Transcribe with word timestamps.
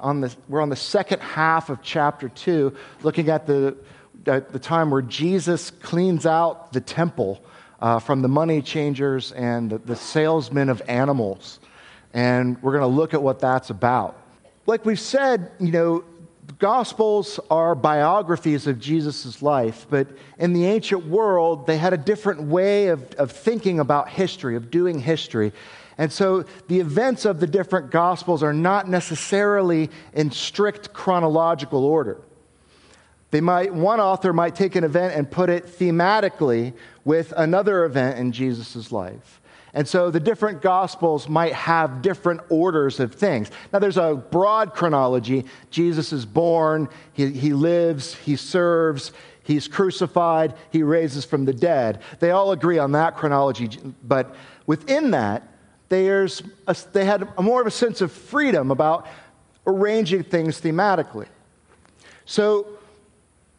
on 0.00 0.22
the, 0.22 0.34
we're 0.48 0.62
on 0.62 0.70
the 0.70 0.76
second 0.76 1.20
half 1.20 1.68
of 1.68 1.82
chapter 1.82 2.30
2, 2.30 2.74
looking 3.02 3.28
at 3.28 3.46
the, 3.46 3.76
at 4.24 4.50
the 4.50 4.60
time 4.60 4.90
where 4.90 5.02
Jesus 5.02 5.70
cleans 5.70 6.24
out 6.24 6.72
the 6.72 6.80
temple 6.80 7.42
uh, 7.82 7.98
from 7.98 8.22
the 8.22 8.28
money 8.28 8.62
changers 8.62 9.32
and 9.32 9.68
the, 9.68 9.76
the 9.76 9.94
salesmen 9.94 10.70
of 10.70 10.80
animals. 10.88 11.60
And 12.14 12.62
we're 12.62 12.72
going 12.72 12.80
to 12.80 12.86
look 12.86 13.12
at 13.12 13.22
what 13.22 13.40
that's 13.40 13.68
about. 13.68 14.18
Like 14.64 14.86
we've 14.86 14.98
said, 14.98 15.52
you 15.60 15.70
know, 15.70 16.02
Gospels 16.58 17.40
are 17.50 17.74
biographies 17.74 18.66
of 18.66 18.78
Jesus' 18.78 19.42
life, 19.42 19.86
but 19.90 20.06
in 20.38 20.52
the 20.52 20.66
ancient 20.66 21.06
world, 21.06 21.66
they 21.66 21.76
had 21.76 21.92
a 21.92 21.98
different 21.98 22.42
way 22.42 22.88
of, 22.88 23.12
of 23.14 23.32
thinking 23.32 23.80
about 23.80 24.08
history, 24.08 24.56
of 24.56 24.70
doing 24.70 24.98
history. 25.00 25.52
And 25.98 26.12
so 26.12 26.44
the 26.68 26.80
events 26.80 27.24
of 27.24 27.40
the 27.40 27.46
different 27.46 27.90
Gospels 27.90 28.42
are 28.42 28.52
not 28.52 28.88
necessarily 28.88 29.90
in 30.12 30.30
strict 30.30 30.92
chronological 30.92 31.84
order. 31.84 32.20
They 33.30 33.40
might, 33.40 33.74
one 33.74 34.00
author 34.00 34.32
might 34.32 34.54
take 34.54 34.76
an 34.76 34.84
event 34.84 35.14
and 35.14 35.30
put 35.30 35.50
it 35.50 35.66
thematically 35.66 36.74
with 37.04 37.32
another 37.36 37.84
event 37.84 38.18
in 38.18 38.32
Jesus' 38.32 38.92
life. 38.92 39.40
And 39.76 39.86
so 39.86 40.10
the 40.10 40.18
different 40.18 40.62
gospels 40.62 41.28
might 41.28 41.52
have 41.52 42.00
different 42.00 42.40
orders 42.48 42.98
of 42.98 43.14
things. 43.14 43.50
Now, 43.74 43.78
there's 43.78 43.98
a 43.98 44.14
broad 44.14 44.72
chronology. 44.72 45.44
Jesus 45.70 46.14
is 46.14 46.24
born, 46.24 46.88
he, 47.12 47.30
he 47.30 47.52
lives, 47.52 48.14
he 48.14 48.36
serves, 48.36 49.12
he's 49.42 49.68
crucified, 49.68 50.54
he 50.72 50.82
raises 50.82 51.26
from 51.26 51.44
the 51.44 51.52
dead. 51.52 52.00
They 52.20 52.30
all 52.30 52.52
agree 52.52 52.78
on 52.78 52.92
that 52.92 53.16
chronology. 53.16 53.68
But 54.02 54.34
within 54.64 55.10
that, 55.10 55.46
there's 55.90 56.42
a, 56.66 56.74
they 56.94 57.04
had 57.04 57.28
a 57.36 57.42
more 57.42 57.60
of 57.60 57.66
a 57.66 57.70
sense 57.70 58.00
of 58.00 58.10
freedom 58.10 58.70
about 58.70 59.06
arranging 59.66 60.24
things 60.24 60.58
thematically. 60.58 61.26
So, 62.24 62.66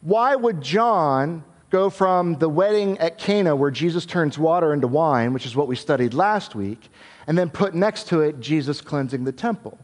why 0.00 0.34
would 0.34 0.62
John 0.62 1.44
go 1.70 1.90
from 1.90 2.34
the 2.36 2.48
wedding 2.48 2.98
at 2.98 3.18
Cana, 3.18 3.54
where 3.54 3.70
Jesus 3.70 4.06
turns 4.06 4.38
water 4.38 4.72
into 4.72 4.86
wine, 4.86 5.32
which 5.32 5.44
is 5.44 5.54
what 5.54 5.68
we 5.68 5.76
studied 5.76 6.14
last 6.14 6.54
week, 6.54 6.88
and 7.26 7.36
then 7.36 7.50
put 7.50 7.74
next 7.74 8.08
to 8.08 8.20
it 8.20 8.40
Jesus 8.40 8.80
cleansing 8.80 9.24
the 9.24 9.32
temple. 9.32 9.78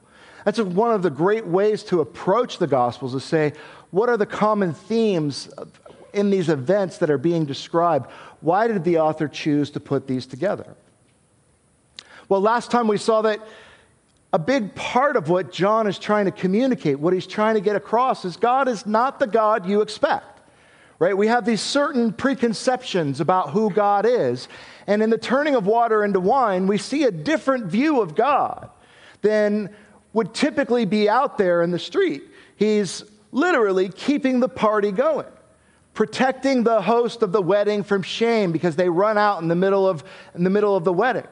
That's 0.45 0.61
one 0.61 0.93
of 0.93 1.03
the 1.03 1.11
great 1.11 1.47
ways 1.47 1.83
to 1.85 2.01
approach 2.01 2.59
the 2.59 2.67
Gospels, 2.67 3.15
is 3.15 3.25
say, 3.25 3.53
what 3.91 4.09
are 4.09 4.17
the 4.17 4.27
common 4.27 4.75
themes 4.75 5.51
in 6.13 6.31
these 6.31 6.49
events 6.49 6.99
that 6.99 7.11
are 7.11 7.19
being 7.19 7.45
described? 7.45 8.11
Why 8.41 8.67
did 8.67 8.85
the 8.85 8.99
author 8.99 9.29
choose 9.29 9.71
to 9.71 9.81
put 9.81 10.07
these 10.07 10.27
together? 10.27 10.75
Well, 12.29 12.41
last 12.41 12.71
time 12.71 12.89
we 12.89 12.99
saw 12.99 13.23
that 13.23 13.41
a 14.33 14.39
big 14.39 14.75
part 14.75 15.17
of 15.17 15.29
what 15.29 15.53
John 15.53 15.87
is 15.87 15.99
trying 15.99 16.25
to 16.25 16.33
communicate, 16.33 16.99
what 16.99 17.13
he's 17.13 17.27
trying 17.27 17.55
to 17.55 17.61
get 17.61 17.77
across, 17.77 18.25
is 18.25 18.37
God 18.37 18.69
is 18.69 18.85
not 18.87 19.19
the 19.19 19.27
God 19.27 19.67
you 19.67 19.81
expect 19.81 20.34
right? 20.99 21.17
We 21.17 21.27
have 21.27 21.45
these 21.45 21.61
certain 21.61 22.13
preconceptions 22.13 23.21
about 23.21 23.51
who 23.51 23.71
God 23.71 24.07
is. 24.07 24.49
And 24.87 25.03
in 25.03 25.11
the 25.11 25.19
turning 25.19 25.55
of 25.55 25.67
water 25.67 26.05
into 26.05 26.21
wine, 26.21 26.67
we 26.67 26.79
see 26.79 27.05
a 27.05 27.11
different 27.11 27.67
view 27.67 28.01
of 28.01 28.15
God 28.15 28.71
than 29.23 29.75
would 30.13 30.35
typically 30.35 30.85
be 30.85 31.09
out 31.09 31.39
there 31.39 31.63
in 31.63 31.71
the 31.71 31.79
street. 31.79 32.23
He's 32.57 33.05
literally 33.33 33.89
keeping 33.89 34.41
the 34.41 34.49
party 34.49 34.93
going, 34.93 35.27
protecting 35.93 36.63
the 36.63 36.81
host 36.81 37.23
of 37.23 37.33
the 37.33 37.43
wedding 37.43 37.83
from 37.83 38.03
shame 38.03 38.53
because 38.53 38.77
they 38.77 38.89
run 38.89 39.19
out 39.19 39.43
in 39.43 39.49
the 39.49 39.57
middle 39.57 39.89
of, 39.89 40.05
in 40.35 40.45
the, 40.45 40.51
middle 40.51 40.77
of 40.77 40.85
the 40.85 40.93
wedding. 40.93 41.27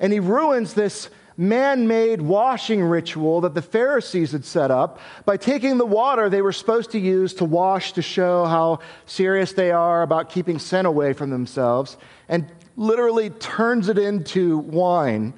And 0.00 0.12
he 0.12 0.20
ruins 0.20 0.74
this 0.74 1.08
man 1.36 1.86
made 1.86 2.22
washing 2.22 2.82
ritual 2.82 3.42
that 3.42 3.54
the 3.54 3.62
Pharisees 3.62 4.32
had 4.32 4.44
set 4.44 4.70
up 4.70 4.98
by 5.24 5.36
taking 5.36 5.78
the 5.78 5.86
water 5.86 6.30
they 6.30 6.42
were 6.42 6.52
supposed 6.52 6.90
to 6.92 6.98
use 6.98 7.34
to 7.34 7.44
wash 7.44 7.92
to 7.92 8.02
show 8.02 8.44
how 8.46 8.80
serious 9.04 9.52
they 9.52 9.70
are 9.70 10.02
about 10.02 10.30
keeping 10.30 10.58
sin 10.58 10.86
away 10.86 11.12
from 11.12 11.30
themselves 11.30 11.96
and 12.28 12.50
literally 12.76 13.30
turns 13.30 13.88
it 13.88 13.98
into 13.98 14.58
wine, 14.58 15.34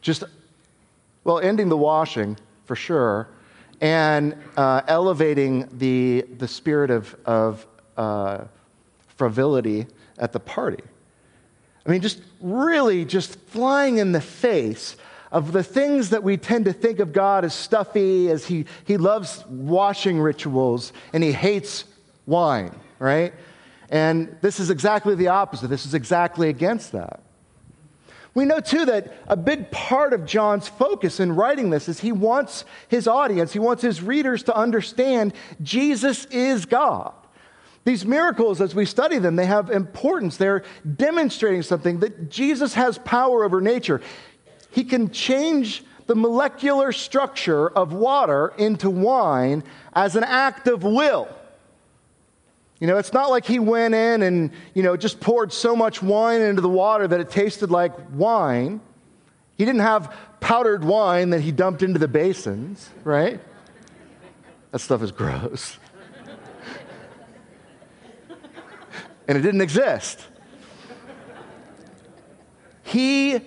just, 0.00 0.24
well, 1.24 1.38
ending 1.38 1.68
the 1.68 1.76
washing 1.76 2.36
for 2.64 2.76
sure 2.76 3.28
and 3.80 4.36
uh, 4.56 4.82
elevating 4.88 5.68
the, 5.78 6.22
the 6.38 6.48
spirit 6.48 6.90
of, 6.90 7.14
of 7.24 7.66
uh, 7.96 8.44
frivolity 9.16 9.86
at 10.18 10.32
the 10.32 10.40
party. 10.40 10.82
I 11.86 11.90
mean, 11.90 12.00
just 12.00 12.20
really 12.40 13.04
just 13.04 13.38
flying 13.46 13.98
in 13.98 14.12
the 14.12 14.20
face 14.20 14.96
of 15.30 15.52
the 15.52 15.62
things 15.62 16.10
that 16.10 16.22
we 16.22 16.36
tend 16.36 16.64
to 16.64 16.72
think 16.72 17.00
of 17.00 17.12
God 17.12 17.44
as 17.44 17.54
stuffy, 17.54 18.30
as 18.30 18.46
he, 18.46 18.64
he 18.84 18.96
loves 18.96 19.44
washing 19.48 20.20
rituals 20.20 20.92
and 21.12 21.22
he 21.22 21.32
hates 21.32 21.84
wine, 22.26 22.74
right? 22.98 23.34
And 23.90 24.36
this 24.40 24.60
is 24.60 24.70
exactly 24.70 25.14
the 25.14 25.28
opposite. 25.28 25.68
This 25.68 25.86
is 25.86 25.94
exactly 25.94 26.48
against 26.48 26.92
that. 26.92 27.22
We 28.34 28.44
know 28.44 28.60
too 28.60 28.84
that 28.84 29.12
a 29.26 29.36
big 29.36 29.70
part 29.70 30.12
of 30.12 30.24
John's 30.24 30.68
focus 30.68 31.18
in 31.18 31.34
writing 31.34 31.70
this 31.70 31.88
is 31.88 32.00
he 32.00 32.12
wants 32.12 32.64
his 32.86 33.08
audience, 33.08 33.52
he 33.52 33.58
wants 33.58 33.82
his 33.82 34.02
readers 34.02 34.44
to 34.44 34.56
understand 34.56 35.32
Jesus 35.62 36.24
is 36.26 36.64
God. 36.64 37.14
These 37.84 38.04
miracles, 38.04 38.60
as 38.60 38.74
we 38.74 38.84
study 38.84 39.18
them, 39.18 39.36
they 39.36 39.46
have 39.46 39.70
importance. 39.70 40.36
They're 40.36 40.62
demonstrating 40.96 41.62
something 41.62 42.00
that 42.00 42.28
Jesus 42.28 42.74
has 42.74 42.98
power 42.98 43.44
over 43.44 43.60
nature 43.60 44.02
he 44.70 44.84
can 44.84 45.10
change 45.10 45.84
the 46.06 46.14
molecular 46.14 46.90
structure 46.90 47.68
of 47.68 47.92
water 47.92 48.52
into 48.58 48.90
wine 48.90 49.62
as 49.92 50.16
an 50.16 50.24
act 50.24 50.66
of 50.66 50.82
will. 50.82 51.28
You 52.80 52.86
know, 52.86 52.96
it's 52.96 53.12
not 53.12 53.28
like 53.28 53.44
he 53.44 53.58
went 53.58 53.94
in 53.94 54.22
and, 54.22 54.50
you 54.72 54.82
know, 54.82 54.96
just 54.96 55.20
poured 55.20 55.52
so 55.52 55.76
much 55.76 56.02
wine 56.02 56.40
into 56.40 56.62
the 56.62 56.68
water 56.68 57.06
that 57.06 57.20
it 57.20 57.30
tasted 57.30 57.70
like 57.70 57.92
wine. 58.12 58.80
He 59.56 59.64
didn't 59.64 59.80
have 59.80 60.14
powdered 60.40 60.84
wine 60.84 61.30
that 61.30 61.40
he 61.40 61.50
dumped 61.50 61.82
into 61.82 61.98
the 61.98 62.08
basins, 62.08 62.88
right? 63.04 63.40
That 64.70 64.78
stuff 64.78 65.02
is 65.02 65.10
gross. 65.10 65.76
and 69.26 69.36
it 69.36 69.42
didn't 69.42 69.60
exist. 69.60 70.24
He 72.84 73.40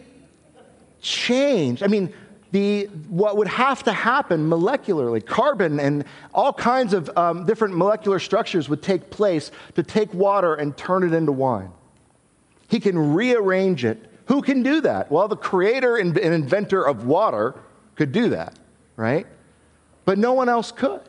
changed. 1.02 1.84
I 1.84 1.88
mean, 1.88 2.14
the, 2.52 2.86
what 3.08 3.38
would 3.38 3.48
have 3.48 3.84
to 3.84 3.94
happen 3.94 4.50
molecularly, 4.50 5.26
carbon 5.26 5.80
and 5.80 6.04
all 6.34 6.52
kinds 6.52 6.94
of 6.94 7.10
um, 7.18 7.46
different 7.46 7.76
molecular 7.78 8.20
structures 8.20 8.68
would 8.70 8.82
take 8.82 9.10
place 9.10 9.52
to 9.76 9.84
take 9.84 10.14
water 10.14 10.56
and 10.56 10.76
turn 10.76 11.04
it 11.04 11.14
into 11.14 11.32
wine. 11.32 11.72
He 12.68 12.80
can 12.80 13.14
rearrange 13.14 13.86
it. 13.86 14.06
Who 14.26 14.42
can 14.42 14.64
do 14.64 14.82
that? 14.82 15.12
Well, 15.12 15.28
the 15.28 15.36
creator 15.36 15.98
and, 15.98 16.18
and 16.18 16.34
inventor 16.34 16.86
of 16.86 17.06
water 17.06 17.56
could 17.96 18.12
do 18.12 18.30
that, 18.30 18.58
right? 18.96 19.28
But 20.06 20.18
no 20.18 20.34
one 20.34 20.50
else 20.50 20.72
could. 20.72 21.02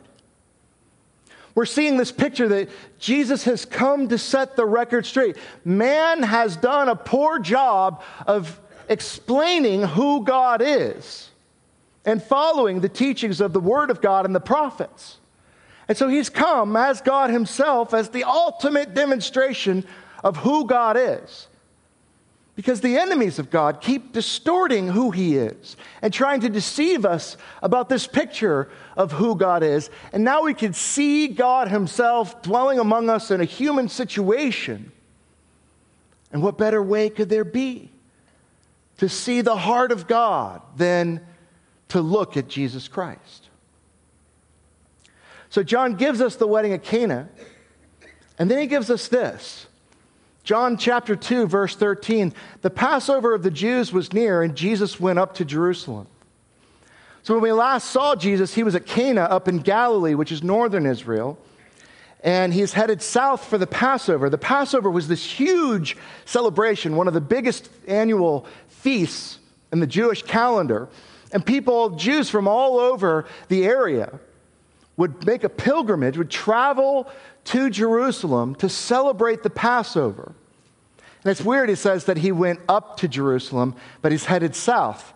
We're 1.55 1.65
seeing 1.65 1.97
this 1.97 2.11
picture 2.11 2.47
that 2.47 2.69
Jesus 2.97 3.43
has 3.43 3.63
come 3.63 4.07
to 4.07 4.17
set 4.17 4.55
the 4.55 4.65
record 4.65 5.05
straight. 5.05 5.37
Man 5.63 6.23
has 6.23 6.57
done 6.57 6.89
a 6.89 6.95
poor 6.95 7.37
job 7.37 8.01
of 8.25 8.59
explaining 8.89 9.83
who 9.83 10.23
God 10.23 10.61
is 10.63 11.29
and 12.05 12.21
following 12.21 12.81
the 12.81 12.89
teachings 12.89 13.41
of 13.41 13.53
the 13.53 13.59
Word 13.59 13.89
of 13.89 14.01
God 14.01 14.25
and 14.25 14.35
the 14.35 14.39
prophets. 14.39 15.17
And 15.87 15.97
so 15.97 16.07
he's 16.07 16.29
come 16.29 16.75
as 16.75 17.01
God 17.01 17.29
himself 17.29 17.93
as 17.93 18.09
the 18.09 18.23
ultimate 18.23 18.93
demonstration 18.93 19.85
of 20.23 20.37
who 20.37 20.65
God 20.65 20.97
is. 20.97 21.47
Because 22.55 22.81
the 22.81 22.97
enemies 22.97 23.39
of 23.39 23.49
God 23.49 23.81
keep 23.81 24.13
distorting 24.13 24.87
who 24.87 25.09
he 25.09 25.37
is 25.37 25.75
and 26.03 26.13
trying 26.13 26.41
to 26.41 26.49
deceive 26.49 27.03
us 27.03 27.35
about 27.63 27.89
this 27.89 28.05
picture 28.05 28.69
of 28.95 29.11
who 29.11 29.35
God 29.35 29.63
is. 29.63 29.89
And 30.11 30.23
now 30.23 30.43
we 30.43 30.53
can 30.53 30.73
see 30.73 31.27
God 31.27 31.69
himself 31.69 32.43
dwelling 32.43 32.77
among 32.77 33.09
us 33.09 33.31
in 33.31 33.41
a 33.41 33.45
human 33.45 33.89
situation. 33.89 34.91
And 36.31 36.43
what 36.43 36.57
better 36.57 36.81
way 36.81 37.09
could 37.09 37.29
there 37.29 37.43
be 37.43 37.89
to 38.97 39.09
see 39.09 39.41
the 39.41 39.57
heart 39.57 39.91
of 39.91 40.07
God 40.07 40.61
than 40.77 41.21
to 41.89 42.01
look 42.01 42.37
at 42.37 42.47
Jesus 42.47 42.87
Christ. 42.87 43.49
So, 45.49 45.61
John 45.61 45.95
gives 45.95 46.21
us 46.21 46.35
the 46.35 46.47
wedding 46.47 46.73
at 46.73 46.83
Cana, 46.83 47.29
and 48.39 48.49
then 48.49 48.57
he 48.59 48.65
gives 48.67 48.89
us 48.89 49.07
this. 49.07 49.67
John 50.43 50.77
chapter 50.77 51.15
2, 51.15 51.47
verse 51.47 51.75
13. 51.75 52.33
The 52.61 52.69
Passover 52.69 53.33
of 53.33 53.43
the 53.43 53.51
Jews 53.51 53.93
was 53.93 54.11
near, 54.11 54.41
and 54.41 54.55
Jesus 54.55 54.99
went 54.99 55.19
up 55.19 55.35
to 55.35 55.45
Jerusalem. 55.45 56.07
So, 57.21 57.35
when 57.35 57.43
we 57.43 57.51
last 57.51 57.91
saw 57.91 58.15
Jesus, 58.15 58.53
he 58.53 58.63
was 58.63 58.75
at 58.75 58.85
Cana 58.85 59.21
up 59.21 59.47
in 59.47 59.59
Galilee, 59.59 60.15
which 60.15 60.31
is 60.31 60.43
northern 60.43 60.85
Israel. 60.85 61.37
and 62.23 62.53
he's 62.53 62.71
headed 62.71 63.01
south 63.01 63.43
for 63.43 63.57
the 63.57 63.67
Passover. 63.67 64.29
The 64.29 64.37
Passover 64.37 64.89
was 64.89 65.09
this 65.09 65.25
huge 65.25 65.97
celebration, 66.23 66.95
one 66.95 67.09
of 67.09 67.13
the 67.13 67.21
biggest 67.21 67.69
annual 67.85 68.45
feasts 68.83 69.39
in 69.71 69.79
the 69.79 69.87
Jewish 69.87 70.21
calendar. 70.23 70.89
And 71.31 71.43
people, 71.43 71.91
Jews 71.91 72.29
from 72.29 72.47
all 72.47 72.77
over 72.77 73.25
the 73.47 73.65
area, 73.65 74.19
would 74.97 75.25
make 75.25 75.43
a 75.43 75.49
pilgrimage, 75.49 76.17
would 76.17 76.29
travel 76.29 77.09
to 77.45 77.69
Jerusalem 77.69 78.53
to 78.55 78.69
celebrate 78.69 79.41
the 79.41 79.49
Passover. 79.49 80.35
And 81.23 81.31
it's 81.31 81.41
weird, 81.41 81.69
he 81.69 81.75
says 81.75 82.05
that 82.05 82.17
he 82.17 82.31
went 82.31 82.59
up 82.69 82.97
to 82.97 83.07
Jerusalem, 83.07 83.75
but 84.01 84.11
he's 84.11 84.25
headed 84.25 84.55
south. 84.55 85.13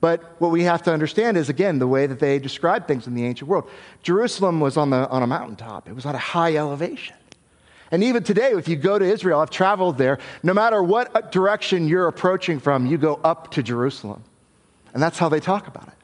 But 0.00 0.34
what 0.40 0.50
we 0.50 0.64
have 0.64 0.82
to 0.82 0.92
understand 0.92 1.36
is, 1.36 1.48
again, 1.48 1.78
the 1.78 1.86
way 1.86 2.06
that 2.06 2.18
they 2.18 2.38
described 2.38 2.88
things 2.88 3.06
in 3.06 3.14
the 3.14 3.24
ancient 3.24 3.48
world. 3.48 3.70
Jerusalem 4.02 4.60
was 4.60 4.76
on, 4.76 4.90
the, 4.90 5.08
on 5.08 5.22
a 5.22 5.26
mountaintop, 5.26 5.88
it 5.88 5.94
was 5.94 6.06
at 6.06 6.14
a 6.14 6.18
high 6.18 6.56
elevation. 6.56 7.16
And 7.94 8.02
even 8.02 8.24
today, 8.24 8.50
if 8.50 8.66
you 8.66 8.74
go 8.74 8.98
to 8.98 9.04
Israel, 9.04 9.38
I've 9.38 9.50
traveled 9.50 9.98
there, 9.98 10.18
no 10.42 10.52
matter 10.52 10.82
what 10.82 11.30
direction 11.30 11.86
you're 11.86 12.08
approaching 12.08 12.58
from, 12.58 12.86
you 12.86 12.98
go 12.98 13.20
up 13.22 13.52
to 13.52 13.62
Jerusalem. 13.62 14.24
And 14.92 15.00
that's 15.00 15.16
how 15.16 15.28
they 15.28 15.38
talk 15.38 15.68
about 15.68 15.86
it. 15.86 15.94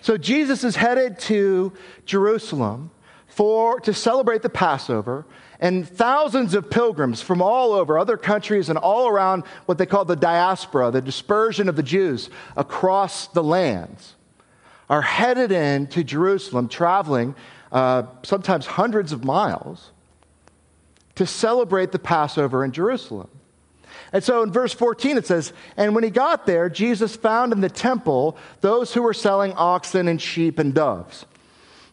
So 0.00 0.16
Jesus 0.16 0.62
is 0.62 0.76
headed 0.76 1.18
to 1.22 1.72
Jerusalem 2.06 2.92
for, 3.26 3.80
to 3.80 3.92
celebrate 3.92 4.42
the 4.42 4.48
Passover, 4.48 5.26
and 5.58 5.88
thousands 5.88 6.54
of 6.54 6.70
pilgrims 6.70 7.20
from 7.20 7.42
all 7.42 7.72
over 7.72 7.98
other 7.98 8.16
countries 8.16 8.68
and 8.68 8.78
all 8.78 9.08
around 9.08 9.42
what 9.66 9.76
they 9.76 9.86
call 9.86 10.04
the 10.04 10.14
diaspora, 10.14 10.92
the 10.92 11.02
dispersion 11.02 11.68
of 11.68 11.74
the 11.74 11.82
Jews 11.82 12.30
across 12.56 13.26
the 13.26 13.42
lands, 13.42 14.14
are 14.88 15.02
headed 15.02 15.50
in 15.50 15.88
to 15.88 16.04
Jerusalem, 16.04 16.68
traveling 16.68 17.34
uh, 17.72 18.04
sometimes 18.22 18.66
hundreds 18.66 19.10
of 19.10 19.24
miles 19.24 19.90
to 21.16 21.26
celebrate 21.26 21.92
the 21.92 21.98
Passover 21.98 22.64
in 22.64 22.72
Jerusalem. 22.72 23.28
And 24.12 24.22
so 24.22 24.42
in 24.42 24.52
verse 24.52 24.72
14 24.72 25.16
it 25.18 25.26
says, 25.26 25.52
And 25.76 25.94
when 25.94 26.04
he 26.04 26.10
got 26.10 26.46
there, 26.46 26.68
Jesus 26.68 27.16
found 27.16 27.52
in 27.52 27.60
the 27.60 27.68
temple 27.68 28.36
those 28.60 28.94
who 28.94 29.02
were 29.02 29.14
selling 29.14 29.52
oxen 29.54 30.08
and 30.08 30.20
sheep 30.20 30.58
and 30.58 30.74
doves. 30.74 31.26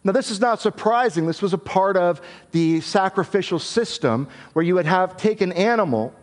Now, 0.04 0.14
this 0.14 0.32
is 0.32 0.40
not 0.40 0.60
surprising. 0.60 1.28
This 1.28 1.44
was 1.44 1.54
a 1.54 1.60
part 1.60 1.96
of 1.96 2.22
the 2.52 2.82
sacrificial 2.82 3.60
system 3.60 4.28
where 4.54 4.66
you 4.66 4.74
would 4.76 4.88
have 4.88 5.16
take 5.16 5.42
an 5.42 5.52
animal 5.52 6.14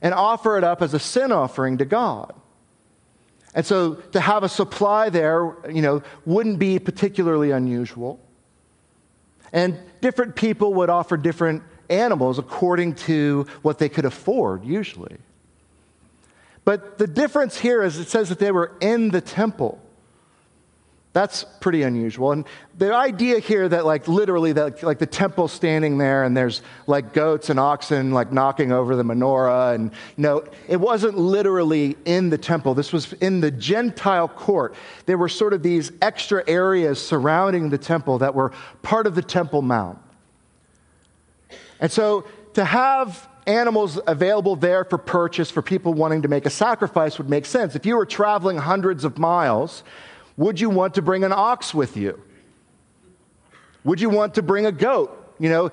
and 0.00 0.14
offer 0.14 0.56
it 0.56 0.62
up 0.62 0.80
as 0.80 0.94
a 0.94 1.00
sin 1.00 1.32
offering 1.32 1.78
to 1.78 1.84
God. 1.84 2.32
And 3.54 3.66
so 3.66 3.94
to 3.94 4.20
have 4.20 4.44
a 4.44 4.48
supply 4.48 5.08
there, 5.08 5.52
you 5.68 5.82
know, 5.82 6.02
wouldn't 6.24 6.60
be 6.60 6.78
particularly 6.78 7.50
unusual. 7.50 8.20
And 9.52 9.78
different 10.00 10.36
people 10.36 10.74
would 10.74 10.90
offer 10.90 11.16
different 11.16 11.62
animals 11.90 12.38
according 12.38 12.94
to 12.94 13.46
what 13.62 13.78
they 13.78 13.88
could 13.88 14.04
afford, 14.04 14.64
usually. 14.64 15.16
But 16.64 16.98
the 16.98 17.06
difference 17.06 17.58
here 17.58 17.82
is 17.82 17.98
it 17.98 18.08
says 18.08 18.28
that 18.28 18.38
they 18.38 18.52
were 18.52 18.72
in 18.80 19.10
the 19.10 19.20
temple. 19.20 19.80
That's 21.14 21.44
pretty 21.60 21.82
unusual. 21.82 22.32
And 22.32 22.44
the 22.76 22.94
idea 22.94 23.38
here 23.38 23.68
that, 23.68 23.86
like, 23.86 24.06
literally, 24.08 24.52
that 24.52 24.82
like 24.82 24.98
the 24.98 25.06
temple 25.06 25.48
standing 25.48 25.98
there 25.98 26.22
and 26.22 26.36
there's 26.36 26.62
like 26.86 27.12
goats 27.14 27.50
and 27.50 27.58
oxen 27.58 28.12
like 28.12 28.30
knocking 28.30 28.72
over 28.72 28.94
the 28.94 29.02
menorah, 29.02 29.74
and 29.74 29.90
know, 30.16 30.44
it 30.68 30.76
wasn't 30.76 31.16
literally 31.16 31.96
in 32.04 32.28
the 32.30 32.38
temple. 32.38 32.74
This 32.74 32.92
was 32.92 33.14
in 33.14 33.40
the 33.40 33.50
Gentile 33.50 34.28
court. 34.28 34.74
There 35.06 35.18
were 35.18 35.30
sort 35.30 35.54
of 35.54 35.62
these 35.62 35.90
extra 36.02 36.44
areas 36.46 37.04
surrounding 37.04 37.70
the 37.70 37.78
temple 37.78 38.18
that 38.18 38.34
were 38.34 38.52
part 38.82 39.06
of 39.06 39.14
the 39.14 39.22
Temple 39.22 39.62
Mount. 39.62 39.98
And 41.80 41.90
so 41.90 42.26
to 42.54 42.64
have 42.64 43.28
animals 43.46 43.98
available 44.06 44.56
there 44.56 44.84
for 44.84 44.98
purchase 44.98 45.50
for 45.50 45.62
people 45.62 45.94
wanting 45.94 46.22
to 46.22 46.28
make 46.28 46.44
a 46.44 46.50
sacrifice 46.50 47.16
would 47.16 47.30
make 47.30 47.46
sense. 47.46 47.74
If 47.74 47.86
you 47.86 47.96
were 47.96 48.06
traveling 48.06 48.58
hundreds 48.58 49.04
of 49.04 49.16
miles, 49.16 49.82
would 50.38 50.58
you 50.58 50.70
want 50.70 50.94
to 50.94 51.02
bring 51.02 51.24
an 51.24 51.32
ox 51.32 51.74
with 51.74 51.98
you? 51.98 52.18
Would 53.84 54.00
you 54.00 54.08
want 54.08 54.36
to 54.36 54.42
bring 54.42 54.64
a 54.64 54.72
goat? 54.72 55.34
You 55.38 55.50
know, 55.50 55.70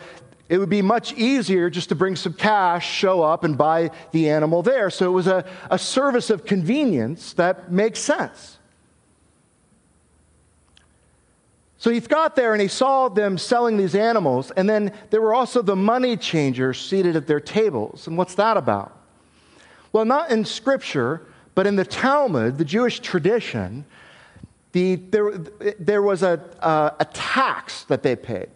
it 0.49 0.57
would 0.57 0.69
be 0.69 0.81
much 0.81 1.13
easier 1.13 1.69
just 1.69 1.89
to 1.89 1.95
bring 1.95 2.15
some 2.15 2.33
cash, 2.33 2.91
show 2.91 3.21
up, 3.21 3.43
and 3.43 3.57
buy 3.57 3.91
the 4.11 4.29
animal 4.29 4.61
there. 4.61 4.89
So 4.89 5.05
it 5.05 5.13
was 5.13 5.27
a, 5.27 5.45
a 5.71 5.79
service 5.79 6.29
of 6.29 6.45
convenience 6.45 7.33
that 7.33 7.71
makes 7.71 7.99
sense. 7.99 8.57
So 11.77 11.91
he 11.91 11.99
got 11.99 12.35
there 12.35 12.53
and 12.53 12.61
he 12.61 12.67
saw 12.67 13.09
them 13.09 13.37
selling 13.37 13.77
these 13.77 13.93
animals, 13.93 14.49
and 14.51 14.67
then 14.67 14.91
there 15.11 15.21
were 15.21 15.35
also 15.35 15.61
the 15.61 15.75
money 15.75 16.17
changers 16.17 16.79
seated 16.79 17.15
at 17.15 17.27
their 17.27 17.39
tables. 17.39 18.07
And 18.07 18.17
what's 18.17 18.35
that 18.35 18.57
about? 18.57 18.97
Well, 19.91 20.05
not 20.05 20.31
in 20.31 20.45
Scripture, 20.45 21.21
but 21.53 21.67
in 21.67 21.75
the 21.75 21.85
Talmud, 21.85 22.57
the 22.57 22.65
Jewish 22.65 22.99
tradition, 22.99 23.85
the, 24.75 24.95
there, 24.97 25.31
there 25.79 26.01
was 26.01 26.21
a, 26.21 26.33
uh, 26.59 26.89
a 26.99 27.05
tax 27.05 27.85
that 27.85 28.03
they 28.03 28.17
paid. 28.17 28.49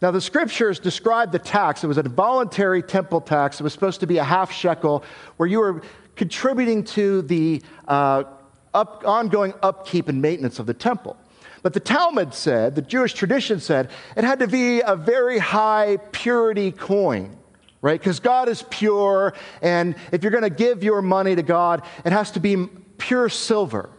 Now, 0.00 0.10
the 0.10 0.20
scriptures 0.22 0.80
describe 0.80 1.32
the 1.32 1.38
tax. 1.38 1.84
It 1.84 1.86
was 1.86 1.98
a 1.98 2.02
voluntary 2.02 2.82
temple 2.82 3.20
tax. 3.20 3.60
It 3.60 3.62
was 3.62 3.74
supposed 3.74 4.00
to 4.00 4.06
be 4.06 4.16
a 4.16 4.24
half 4.24 4.50
shekel, 4.50 5.04
where 5.36 5.46
you 5.46 5.60
were 5.60 5.82
contributing 6.16 6.82
to 6.84 7.20
the 7.20 7.60
uh, 7.86 8.24
up, 8.72 9.02
ongoing 9.04 9.52
upkeep 9.62 10.08
and 10.08 10.22
maintenance 10.22 10.58
of 10.58 10.64
the 10.64 10.72
temple. 10.72 11.18
But 11.62 11.74
the 11.74 11.80
Talmud 11.80 12.32
said, 12.32 12.74
the 12.74 12.80
Jewish 12.80 13.12
tradition 13.12 13.60
said, 13.60 13.90
it 14.16 14.24
had 14.24 14.38
to 14.38 14.46
be 14.46 14.80
a 14.80 14.96
very 14.96 15.38
high 15.38 15.98
purity 16.10 16.72
coin, 16.72 17.36
right? 17.82 18.00
Because 18.00 18.18
God 18.18 18.48
is 18.48 18.64
pure, 18.70 19.34
and 19.60 19.94
if 20.10 20.22
you're 20.22 20.32
going 20.32 20.42
to 20.42 20.48
give 20.48 20.82
your 20.82 21.02
money 21.02 21.34
to 21.34 21.42
God, 21.42 21.82
it 22.06 22.12
has 22.12 22.30
to 22.30 22.40
be 22.40 22.66
pure 22.96 23.28
silver. 23.28 23.90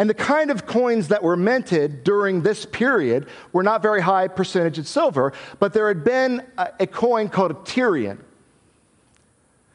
And 0.00 0.08
the 0.08 0.14
kind 0.14 0.50
of 0.50 0.64
coins 0.64 1.08
that 1.08 1.22
were 1.22 1.36
minted 1.36 2.04
during 2.04 2.40
this 2.40 2.64
period 2.64 3.26
were 3.52 3.62
not 3.62 3.82
very 3.82 4.00
high 4.00 4.28
percentage 4.28 4.78
in 4.78 4.84
silver, 4.84 5.34
but 5.58 5.74
there 5.74 5.88
had 5.88 6.04
been 6.04 6.42
a, 6.56 6.70
a 6.80 6.86
coin 6.86 7.28
called 7.28 7.50
a 7.50 7.64
Tyrian. 7.64 8.18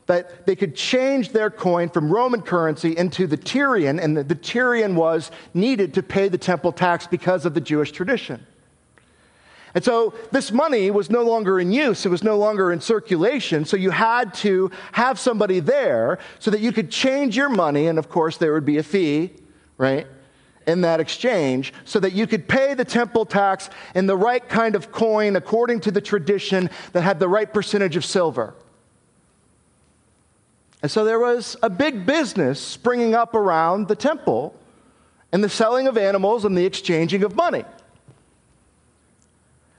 That 0.07 0.47
they 0.47 0.55
could 0.55 0.75
change 0.75 1.29
their 1.29 1.51
coin 1.51 1.89
from 1.89 2.11
Roman 2.11 2.41
currency 2.41 2.97
into 2.97 3.27
the 3.27 3.37
Tyrian, 3.37 3.99
and 3.99 4.17
the, 4.17 4.23
the 4.23 4.33
Tyrian 4.33 4.95
was 4.95 5.29
needed 5.53 5.93
to 5.93 6.01
pay 6.01 6.27
the 6.27 6.39
temple 6.39 6.71
tax 6.71 7.05
because 7.05 7.45
of 7.45 7.53
the 7.53 7.61
Jewish 7.61 7.91
tradition. 7.91 8.43
And 9.75 9.83
so 9.83 10.15
this 10.31 10.51
money 10.51 10.89
was 10.89 11.11
no 11.11 11.21
longer 11.21 11.59
in 11.59 11.71
use, 11.71 12.03
it 12.03 12.09
was 12.09 12.23
no 12.23 12.35
longer 12.35 12.71
in 12.71 12.81
circulation. 12.81 13.63
So 13.63 13.77
you 13.77 13.91
had 13.91 14.33
to 14.35 14.71
have 14.93 15.19
somebody 15.19 15.59
there 15.59 16.17
so 16.39 16.49
that 16.49 16.61
you 16.61 16.71
could 16.71 16.89
change 16.89 17.37
your 17.37 17.49
money, 17.49 17.85
and 17.85 17.99
of 17.99 18.09
course, 18.09 18.37
there 18.37 18.53
would 18.53 18.65
be 18.65 18.79
a 18.79 18.83
fee, 18.83 19.31
right? 19.77 20.07
In 20.67 20.81
that 20.81 20.99
exchange 20.99 21.73
so 21.83 21.99
that 21.99 22.13
you 22.13 22.27
could 22.27 22.47
pay 22.47 22.73
the 22.73 22.85
temple 22.85 23.25
tax 23.25 23.69
in 23.93 24.07
the 24.07 24.17
right 24.17 24.47
kind 24.47 24.75
of 24.75 24.91
coin 24.91 25.35
according 25.35 25.79
to 25.81 25.91
the 25.91 26.01
tradition 26.01 26.69
that 26.93 27.01
had 27.01 27.19
the 27.19 27.27
right 27.27 27.53
percentage 27.53 27.95
of 27.95 28.05
silver. 28.05 28.53
And 30.81 30.91
so 30.91 31.03
there 31.03 31.19
was 31.19 31.55
a 31.63 31.69
big 31.69 32.05
business 32.05 32.59
springing 32.59 33.15
up 33.15 33.33
around 33.33 33.87
the 33.87 33.95
temple 33.95 34.55
and 35.31 35.43
the 35.43 35.49
selling 35.49 35.87
of 35.87 35.97
animals 35.97 36.45
and 36.45 36.57
the 36.57 36.65
exchanging 36.65 37.23
of 37.23 37.35
money. 37.35 37.65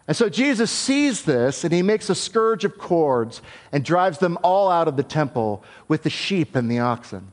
And 0.08 0.16
so 0.16 0.28
Jesus 0.28 0.70
sees 0.70 1.22
this 1.22 1.64
and 1.64 1.72
he 1.72 1.82
makes 1.82 2.08
a 2.10 2.14
scourge 2.14 2.64
of 2.64 2.78
cords 2.78 3.42
and 3.72 3.84
drives 3.84 4.18
them 4.18 4.38
all 4.42 4.70
out 4.70 4.88
of 4.88 4.96
the 4.96 5.02
temple 5.02 5.64
with 5.88 6.02
the 6.04 6.10
sheep 6.10 6.54
and 6.54 6.70
the 6.70 6.78
oxen. 6.78 7.32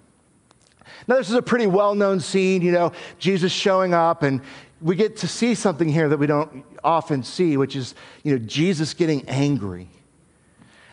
Now, 1.07 1.15
this 1.17 1.29
is 1.29 1.35
a 1.35 1.41
pretty 1.41 1.67
well 1.67 1.95
known 1.95 2.19
scene, 2.19 2.61
you 2.61 2.71
know, 2.71 2.93
Jesus 3.19 3.51
showing 3.51 3.93
up, 3.93 4.23
and 4.23 4.41
we 4.81 4.95
get 4.95 5.17
to 5.17 5.27
see 5.27 5.55
something 5.55 5.87
here 5.87 6.09
that 6.09 6.17
we 6.17 6.27
don't 6.27 6.65
often 6.83 7.23
see, 7.23 7.57
which 7.57 7.75
is, 7.75 7.95
you 8.23 8.33
know, 8.33 8.45
Jesus 8.45 8.93
getting 8.93 9.27
angry. 9.27 9.89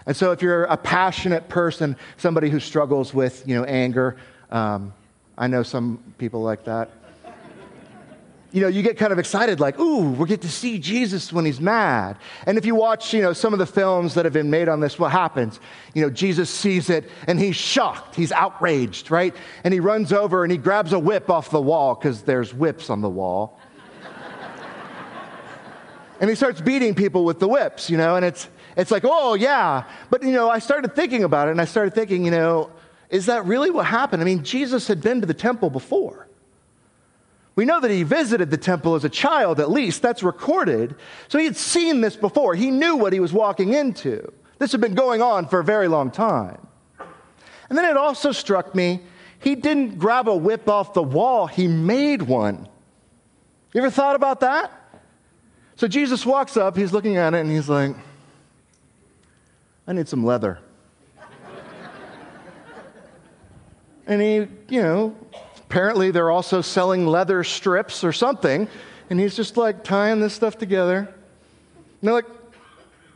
And 0.06 0.16
so, 0.16 0.32
if 0.32 0.42
you're 0.42 0.64
a 0.64 0.76
passionate 0.76 1.48
person, 1.48 1.96
somebody 2.16 2.50
who 2.50 2.60
struggles 2.60 3.12
with, 3.14 3.46
you 3.46 3.54
know, 3.54 3.64
anger, 3.64 4.16
um, 4.50 4.92
I 5.38 5.46
know 5.46 5.62
some 5.62 6.02
people 6.18 6.42
like 6.42 6.64
that 6.64 6.90
you 8.52 8.60
know, 8.60 8.68
you 8.68 8.82
get 8.82 8.96
kind 8.96 9.12
of 9.12 9.18
excited, 9.18 9.60
like, 9.60 9.78
ooh, 9.78 10.10
we 10.10 10.26
get 10.26 10.42
to 10.42 10.48
see 10.48 10.78
Jesus 10.78 11.32
when 11.32 11.44
he's 11.44 11.60
mad. 11.60 12.16
And 12.46 12.58
if 12.58 12.66
you 12.66 12.74
watch, 12.74 13.14
you 13.14 13.22
know, 13.22 13.32
some 13.32 13.52
of 13.52 13.58
the 13.58 13.66
films 13.66 14.14
that 14.14 14.24
have 14.24 14.32
been 14.32 14.50
made 14.50 14.68
on 14.68 14.80
this, 14.80 14.98
what 14.98 15.12
happens? 15.12 15.60
You 15.94 16.02
know, 16.02 16.10
Jesus 16.10 16.50
sees 16.50 16.90
it 16.90 17.08
and 17.28 17.38
he's 17.38 17.54
shocked, 17.54 18.16
he's 18.16 18.32
outraged, 18.32 19.10
right? 19.10 19.34
And 19.62 19.72
he 19.72 19.78
runs 19.78 20.12
over 20.12 20.42
and 20.42 20.50
he 20.50 20.58
grabs 20.58 20.92
a 20.92 20.98
whip 20.98 21.30
off 21.30 21.50
the 21.50 21.60
wall 21.60 21.94
because 21.94 22.22
there's 22.22 22.52
whips 22.52 22.90
on 22.90 23.02
the 23.02 23.08
wall. 23.08 23.60
and 26.20 26.28
he 26.28 26.34
starts 26.34 26.60
beating 26.60 26.94
people 26.94 27.24
with 27.24 27.38
the 27.38 27.48
whips, 27.48 27.88
you 27.88 27.96
know, 27.96 28.16
and 28.16 28.24
it's, 28.24 28.48
it's 28.76 28.90
like, 28.90 29.04
oh, 29.06 29.34
yeah. 29.34 29.84
But, 30.10 30.24
you 30.24 30.32
know, 30.32 30.50
I 30.50 30.58
started 30.58 30.96
thinking 30.96 31.22
about 31.22 31.48
it 31.48 31.52
and 31.52 31.60
I 31.60 31.66
started 31.66 31.94
thinking, 31.94 32.24
you 32.24 32.32
know, 32.32 32.70
is 33.10 33.26
that 33.26 33.44
really 33.44 33.70
what 33.70 33.86
happened? 33.86 34.22
I 34.22 34.24
mean, 34.24 34.42
Jesus 34.42 34.88
had 34.88 35.00
been 35.00 35.20
to 35.20 35.26
the 35.26 35.34
temple 35.34 35.70
before. 35.70 36.26
We 37.60 37.66
know 37.66 37.78
that 37.78 37.90
he 37.90 38.04
visited 38.04 38.50
the 38.50 38.56
temple 38.56 38.94
as 38.94 39.04
a 39.04 39.10
child, 39.10 39.60
at 39.60 39.70
least. 39.70 40.00
That's 40.00 40.22
recorded. 40.22 40.94
So 41.28 41.36
he 41.36 41.44
had 41.44 41.58
seen 41.58 42.00
this 42.00 42.16
before. 42.16 42.54
He 42.54 42.70
knew 42.70 42.96
what 42.96 43.12
he 43.12 43.20
was 43.20 43.34
walking 43.34 43.74
into. 43.74 44.32
This 44.58 44.72
had 44.72 44.80
been 44.80 44.94
going 44.94 45.20
on 45.20 45.46
for 45.46 45.60
a 45.60 45.64
very 45.64 45.86
long 45.86 46.10
time. 46.10 46.66
And 47.68 47.76
then 47.76 47.84
it 47.84 47.98
also 47.98 48.32
struck 48.32 48.74
me 48.74 49.00
he 49.40 49.56
didn't 49.56 49.98
grab 49.98 50.26
a 50.26 50.34
whip 50.34 50.70
off 50.70 50.94
the 50.94 51.02
wall, 51.02 51.48
he 51.48 51.68
made 51.68 52.22
one. 52.22 52.66
You 53.74 53.82
ever 53.82 53.90
thought 53.90 54.16
about 54.16 54.40
that? 54.40 54.72
So 55.76 55.86
Jesus 55.86 56.24
walks 56.24 56.56
up, 56.56 56.78
he's 56.78 56.94
looking 56.94 57.18
at 57.18 57.34
it, 57.34 57.40
and 57.40 57.50
he's 57.50 57.68
like, 57.68 57.94
I 59.86 59.92
need 59.92 60.08
some 60.08 60.24
leather. 60.24 60.60
and 64.06 64.22
he, 64.22 64.34
you 64.74 64.80
know, 64.80 65.14
apparently 65.70 66.10
they're 66.10 66.32
also 66.32 66.60
selling 66.60 67.06
leather 67.06 67.44
strips 67.44 68.02
or 68.02 68.12
something, 68.12 68.66
and 69.08 69.20
he's 69.20 69.36
just 69.36 69.56
like 69.56 69.84
tying 69.84 70.18
this 70.18 70.34
stuff 70.34 70.58
together. 70.58 70.98
And 70.98 71.08
they're 72.02 72.12
like, 72.14 72.26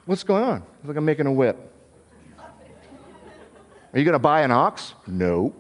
What's 0.07 0.23
going 0.23 0.45
on? 0.45 0.63
He's 0.81 0.89
like, 0.89 0.97
I'm 0.97 1.05
making 1.05 1.27
a 1.27 1.33
whip. 1.33 1.57
Are 2.39 3.99
you 3.99 4.05
going 4.05 4.13
to 4.13 4.19
buy 4.19 4.43
an 4.43 4.51
ox? 4.51 4.93
No. 5.07 5.55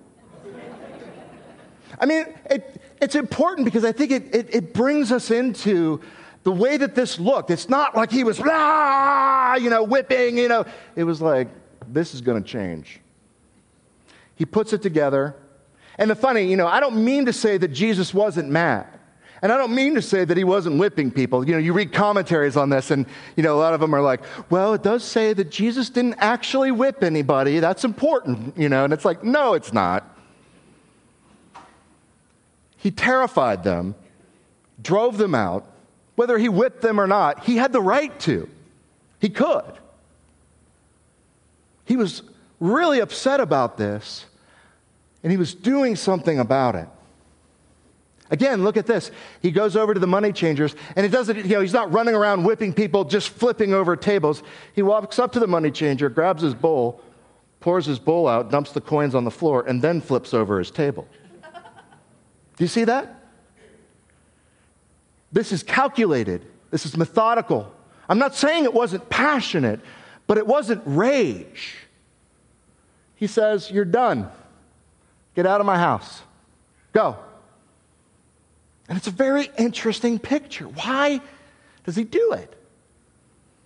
I 1.98 2.06
mean, 2.06 2.26
it, 2.50 2.82
it's 3.00 3.14
important 3.14 3.64
because 3.64 3.84
I 3.84 3.92
think 3.92 4.10
it, 4.10 4.34
it, 4.34 4.54
it, 4.54 4.74
brings 4.74 5.12
us 5.12 5.30
into 5.30 6.00
the 6.42 6.52
way 6.52 6.76
that 6.76 6.94
this 6.94 7.18
looked. 7.18 7.50
It's 7.50 7.68
not 7.68 7.96
like 7.96 8.10
he 8.10 8.24
was, 8.24 8.40
ah, 8.44 9.54
you 9.54 9.70
know, 9.70 9.84
whipping, 9.84 10.36
you 10.36 10.48
know. 10.48 10.66
It 10.94 11.04
was 11.04 11.22
like, 11.22 11.48
this 11.88 12.12
is 12.12 12.20
going 12.20 12.42
to 12.42 12.46
change. 12.46 13.00
He 14.34 14.44
puts 14.44 14.72
it 14.72 14.82
together. 14.82 15.36
And 15.98 16.10
the 16.10 16.14
funny, 16.14 16.48
you 16.50 16.56
know, 16.56 16.66
I 16.66 16.80
don't 16.80 17.04
mean 17.04 17.26
to 17.26 17.32
say 17.32 17.56
that 17.56 17.68
Jesus 17.68 18.12
wasn't 18.12 18.48
mad. 18.50 18.86
And 19.42 19.52
I 19.52 19.58
don't 19.58 19.74
mean 19.74 19.94
to 19.96 20.02
say 20.02 20.24
that 20.24 20.36
he 20.36 20.44
wasn't 20.44 20.78
whipping 20.78 21.10
people. 21.10 21.46
You 21.46 21.52
know, 21.52 21.58
you 21.58 21.74
read 21.74 21.92
commentaries 21.92 22.56
on 22.56 22.70
this, 22.70 22.90
and, 22.90 23.04
you 23.36 23.42
know, 23.42 23.54
a 23.54 23.60
lot 23.60 23.74
of 23.74 23.80
them 23.80 23.94
are 23.94 24.00
like, 24.00 24.22
well, 24.50 24.72
it 24.72 24.82
does 24.82 25.04
say 25.04 25.34
that 25.34 25.50
Jesus 25.50 25.90
didn't 25.90 26.14
actually 26.14 26.70
whip 26.70 27.04
anybody. 27.04 27.58
That's 27.58 27.84
important, 27.84 28.56
you 28.56 28.70
know, 28.70 28.84
and 28.84 28.92
it's 28.92 29.04
like, 29.04 29.22
no, 29.22 29.52
it's 29.52 29.72
not. 29.72 30.16
He 32.78 32.90
terrified 32.90 33.64
them, 33.64 33.94
drove 34.82 35.18
them 35.18 35.34
out. 35.34 35.66
Whether 36.16 36.38
he 36.38 36.48
whipped 36.48 36.80
them 36.80 37.00
or 37.00 37.06
not, 37.06 37.44
he 37.44 37.56
had 37.56 37.72
the 37.72 37.82
right 37.82 38.18
to. 38.20 38.48
He 39.20 39.28
could. 39.28 39.72
He 41.84 41.96
was 41.96 42.22
really 42.60 43.00
upset 43.00 43.40
about 43.40 43.76
this, 43.76 44.24
and 45.24 45.32
he 45.32 45.38
was 45.38 45.54
doing 45.54 45.96
something 45.96 46.38
about 46.38 46.76
it. 46.76 46.86
Again, 48.30 48.62
look 48.62 48.76
at 48.76 48.86
this. 48.86 49.10
He 49.40 49.50
goes 49.50 49.74
over 49.74 49.94
to 49.94 50.00
the 50.00 50.06
money 50.06 50.32
changers, 50.32 50.76
and 50.96 51.04
it 51.04 51.08
doesn't, 51.08 51.36
you 51.36 51.54
know, 51.54 51.60
he's 51.60 51.72
not 51.72 51.92
running 51.92 52.14
around 52.14 52.44
whipping 52.44 52.72
people, 52.72 53.04
just 53.04 53.30
flipping 53.30 53.72
over 53.72 53.96
tables. 53.96 54.42
He 54.74 54.82
walks 54.82 55.18
up 55.18 55.32
to 55.32 55.40
the 55.40 55.46
money 55.46 55.70
changer, 55.70 56.08
grabs 56.08 56.42
his 56.42 56.54
bowl, 56.54 57.00
pours 57.60 57.86
his 57.86 57.98
bowl 57.98 58.28
out, 58.28 58.50
dumps 58.50 58.72
the 58.72 58.80
coins 58.80 59.14
on 59.14 59.24
the 59.24 59.30
floor, 59.30 59.64
and 59.66 59.80
then 59.80 60.00
flips 60.00 60.34
over 60.34 60.58
his 60.58 60.70
table. 60.70 61.08
Do 62.56 62.64
you 62.64 62.68
see 62.68 62.84
that? 62.84 63.22
This 65.32 65.52
is 65.52 65.62
calculated. 65.62 66.46
This 66.70 66.86
is 66.86 66.96
methodical. 66.96 67.72
I'm 68.08 68.18
not 68.18 68.34
saying 68.34 68.64
it 68.64 68.74
wasn't 68.74 69.08
passionate, 69.08 69.80
but 70.26 70.38
it 70.38 70.46
wasn't 70.46 70.82
rage. 70.84 71.76
He 73.16 73.26
says, 73.26 73.70
You're 73.70 73.84
done. 73.86 74.30
Get 75.34 75.46
out 75.46 75.60
of 75.60 75.66
my 75.66 75.78
house. 75.78 76.22
Go. 76.92 77.16
And 78.88 78.98
it's 78.98 79.06
a 79.06 79.12
very 79.12 79.50
interesting 79.58 80.18
picture. 80.18 80.66
Why 80.66 81.20
does 81.84 81.96
he 81.96 82.04
do 82.04 82.32
it? 82.32 82.54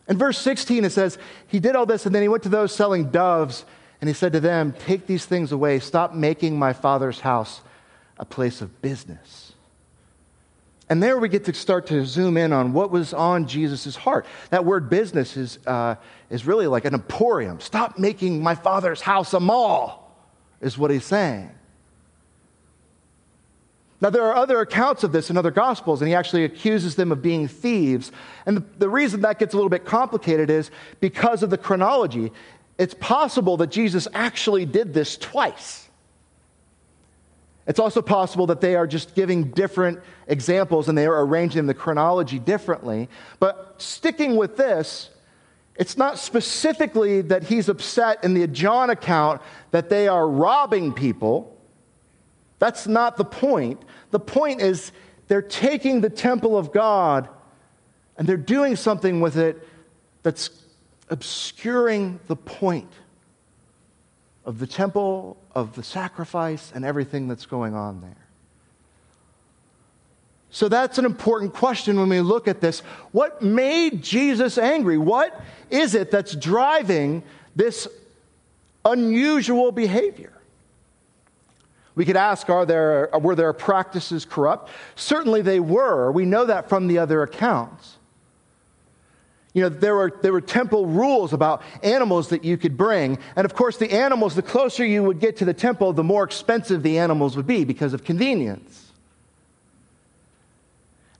In 0.08 0.16
verse 0.16 0.38
16, 0.38 0.84
it 0.84 0.90
says, 0.90 1.18
He 1.48 1.60
did 1.60 1.76
all 1.76 1.86
this, 1.86 2.06
and 2.06 2.14
then 2.14 2.22
he 2.22 2.28
went 2.28 2.44
to 2.44 2.48
those 2.48 2.74
selling 2.74 3.10
doves, 3.10 3.64
and 4.00 4.08
he 4.08 4.14
said 4.14 4.32
to 4.32 4.40
them, 4.40 4.74
Take 4.86 5.06
these 5.06 5.26
things 5.26 5.52
away. 5.52 5.80
Stop 5.80 6.14
making 6.14 6.58
my 6.58 6.72
father's 6.72 7.20
house 7.20 7.60
a 8.18 8.24
place 8.24 8.62
of 8.62 8.80
business. 8.80 9.52
And 10.90 11.02
there 11.02 11.18
we 11.18 11.28
get 11.28 11.44
to 11.44 11.52
start 11.52 11.86
to 11.88 12.04
zoom 12.06 12.38
in 12.38 12.52
on 12.52 12.72
what 12.72 12.90
was 12.90 13.12
on 13.12 13.46
Jesus' 13.46 13.94
heart. 13.94 14.24
That 14.48 14.64
word 14.64 14.88
business 14.88 15.36
is, 15.36 15.58
uh, 15.66 15.96
is 16.30 16.46
really 16.46 16.66
like 16.66 16.86
an 16.86 16.94
emporium. 16.94 17.60
Stop 17.60 17.98
making 17.98 18.42
my 18.42 18.54
father's 18.54 19.02
house 19.02 19.34
a 19.34 19.40
mall, 19.40 20.16
is 20.62 20.78
what 20.78 20.90
he's 20.90 21.04
saying. 21.04 21.50
Now, 24.00 24.10
there 24.10 24.22
are 24.22 24.36
other 24.36 24.60
accounts 24.60 25.02
of 25.02 25.10
this 25.10 25.28
in 25.28 25.36
other 25.36 25.50
gospels, 25.50 26.00
and 26.00 26.08
he 26.08 26.14
actually 26.14 26.44
accuses 26.44 26.94
them 26.94 27.10
of 27.10 27.20
being 27.20 27.48
thieves. 27.48 28.12
And 28.46 28.58
the, 28.58 28.64
the, 28.78 28.88
reason 28.88 29.22
that 29.22 29.40
gets 29.40 29.54
a 29.54 29.56
little 29.56 29.70
bit 29.70 29.84
complicated 29.84 30.50
is 30.50 30.70
because 31.00 31.42
of 31.42 31.50
the 31.50 31.58
chronology. 31.58 32.30
It's 32.78 32.94
possible 32.94 33.56
that 33.56 33.70
Jesus 33.70 34.06
actually 34.14 34.66
did 34.66 34.94
this 34.94 35.16
twice. 35.16 35.88
It's 37.66 37.80
also 37.80 38.00
possible 38.00 38.46
that 38.46 38.60
they 38.60 38.76
are 38.76 38.86
just 38.86 39.14
giving 39.16 39.50
different 39.50 39.98
examples 40.28 40.88
and 40.88 40.96
they 40.96 41.06
are 41.06 41.20
arranging 41.20 41.66
the 41.66 41.74
chronology 41.74 42.38
differently. 42.38 43.08
But 43.40 43.74
sticking 43.78 44.36
with 44.36 44.56
this, 44.56 45.10
it's 45.74 45.96
not 45.96 46.18
specifically 46.18 47.20
that 47.22 47.44
he's 47.44 47.68
upset 47.68 48.24
in 48.24 48.34
the 48.34 48.46
John 48.46 48.90
account 48.90 49.42
that 49.72 49.90
they 49.90 50.08
are 50.08 50.26
robbing 50.26 50.94
people. 50.94 51.57
That's 52.58 52.86
not 52.86 53.16
the 53.16 53.24
point. 53.24 53.82
The 54.10 54.20
point 54.20 54.60
is 54.60 54.92
they're 55.28 55.42
taking 55.42 56.00
the 56.00 56.10
temple 56.10 56.56
of 56.56 56.72
God 56.72 57.28
and 58.16 58.28
they're 58.28 58.36
doing 58.36 58.76
something 58.76 59.20
with 59.20 59.36
it 59.36 59.66
that's 60.22 60.50
obscuring 61.08 62.20
the 62.26 62.36
point 62.36 62.92
of 64.44 64.58
the 64.58 64.66
temple, 64.66 65.36
of 65.54 65.74
the 65.76 65.82
sacrifice, 65.82 66.72
and 66.74 66.84
everything 66.84 67.28
that's 67.28 67.46
going 67.46 67.74
on 67.74 68.00
there. 68.00 68.16
So 70.50 70.68
that's 70.68 70.96
an 70.98 71.04
important 71.04 71.52
question 71.52 72.00
when 72.00 72.08
we 72.08 72.20
look 72.20 72.48
at 72.48 72.60
this. 72.60 72.80
What 73.12 73.42
made 73.42 74.02
Jesus 74.02 74.56
angry? 74.56 74.96
What 74.96 75.38
is 75.70 75.94
it 75.94 76.10
that's 76.10 76.34
driving 76.34 77.22
this 77.54 77.86
unusual 78.84 79.70
behavior? 79.70 80.32
We 81.98 82.04
could 82.04 82.16
ask, 82.16 82.48
are 82.48 82.64
there, 82.64 83.10
were 83.20 83.34
their 83.34 83.52
practices 83.52 84.24
corrupt? 84.24 84.70
Certainly 84.94 85.42
they 85.42 85.58
were. 85.58 86.12
We 86.12 86.26
know 86.26 86.44
that 86.44 86.68
from 86.68 86.86
the 86.86 86.98
other 86.98 87.24
accounts. 87.24 87.96
You 89.52 89.62
know, 89.62 89.68
there 89.68 89.96
were, 89.96 90.16
there 90.22 90.32
were 90.32 90.40
temple 90.40 90.86
rules 90.86 91.32
about 91.32 91.60
animals 91.82 92.28
that 92.28 92.44
you 92.44 92.56
could 92.56 92.76
bring. 92.76 93.18
And 93.34 93.44
of 93.44 93.52
course, 93.52 93.78
the 93.78 93.90
animals, 93.90 94.36
the 94.36 94.42
closer 94.42 94.86
you 94.86 95.02
would 95.02 95.18
get 95.18 95.38
to 95.38 95.44
the 95.44 95.52
temple, 95.52 95.92
the 95.92 96.04
more 96.04 96.22
expensive 96.22 96.84
the 96.84 97.00
animals 97.00 97.36
would 97.36 97.48
be 97.48 97.64
because 97.64 97.92
of 97.92 98.04
convenience. 98.04 98.92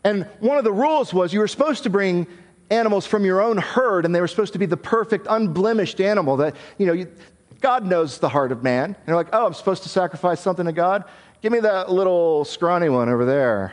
And 0.05 0.29
one 0.39 0.59
of 0.59 0.65
the 0.65 0.73
rules 0.73 1.13
was 1.13 1.33
you 1.33 1.41
were 1.41 1.49
supposed 1.49 1.83
to 1.83 1.91
bring 1.91 2.29
animals 2.71 3.05
from 3.05 3.25
your 3.25 3.43
own 3.43 3.59
herd, 3.59 4.05
and 4.05 4.15
they 4.15 4.21
were 4.21 4.29
supposed 4.29 4.53
to 4.53 4.61
be 4.61 4.67
the 4.67 4.77
perfect, 4.77 5.27
unblemished 5.29 6.01
animal 6.01 6.37
that, 6.37 6.55
you 6.79 6.87
know, 6.87 6.93
you, 6.93 7.13
God 7.61 7.85
knows 7.85 8.19
the 8.19 8.29
heart 8.29 8.53
of 8.53 8.63
man. 8.63 8.85
And 8.85 8.97
you're 9.07 9.17
like, 9.17 9.29
oh, 9.33 9.47
I'm 9.47 9.55
supposed 9.55 9.83
to 9.83 9.89
sacrifice 9.89 10.41
something 10.41 10.67
to 10.67 10.73
God? 10.73 11.05
Give 11.43 11.53
me 11.53 11.61
that 11.61 11.91
little 11.91 12.45
scrawny 12.45 12.89
one 12.89 13.09
over 13.09 13.25
there. 13.25 13.73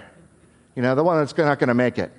You 0.75 0.81
know, 0.81 0.95
the 0.95 1.03
one 1.03 1.17
that's 1.17 1.35
not 1.37 1.59
going 1.59 1.67
to 1.67 1.73
make 1.73 1.97
it. 1.97 2.11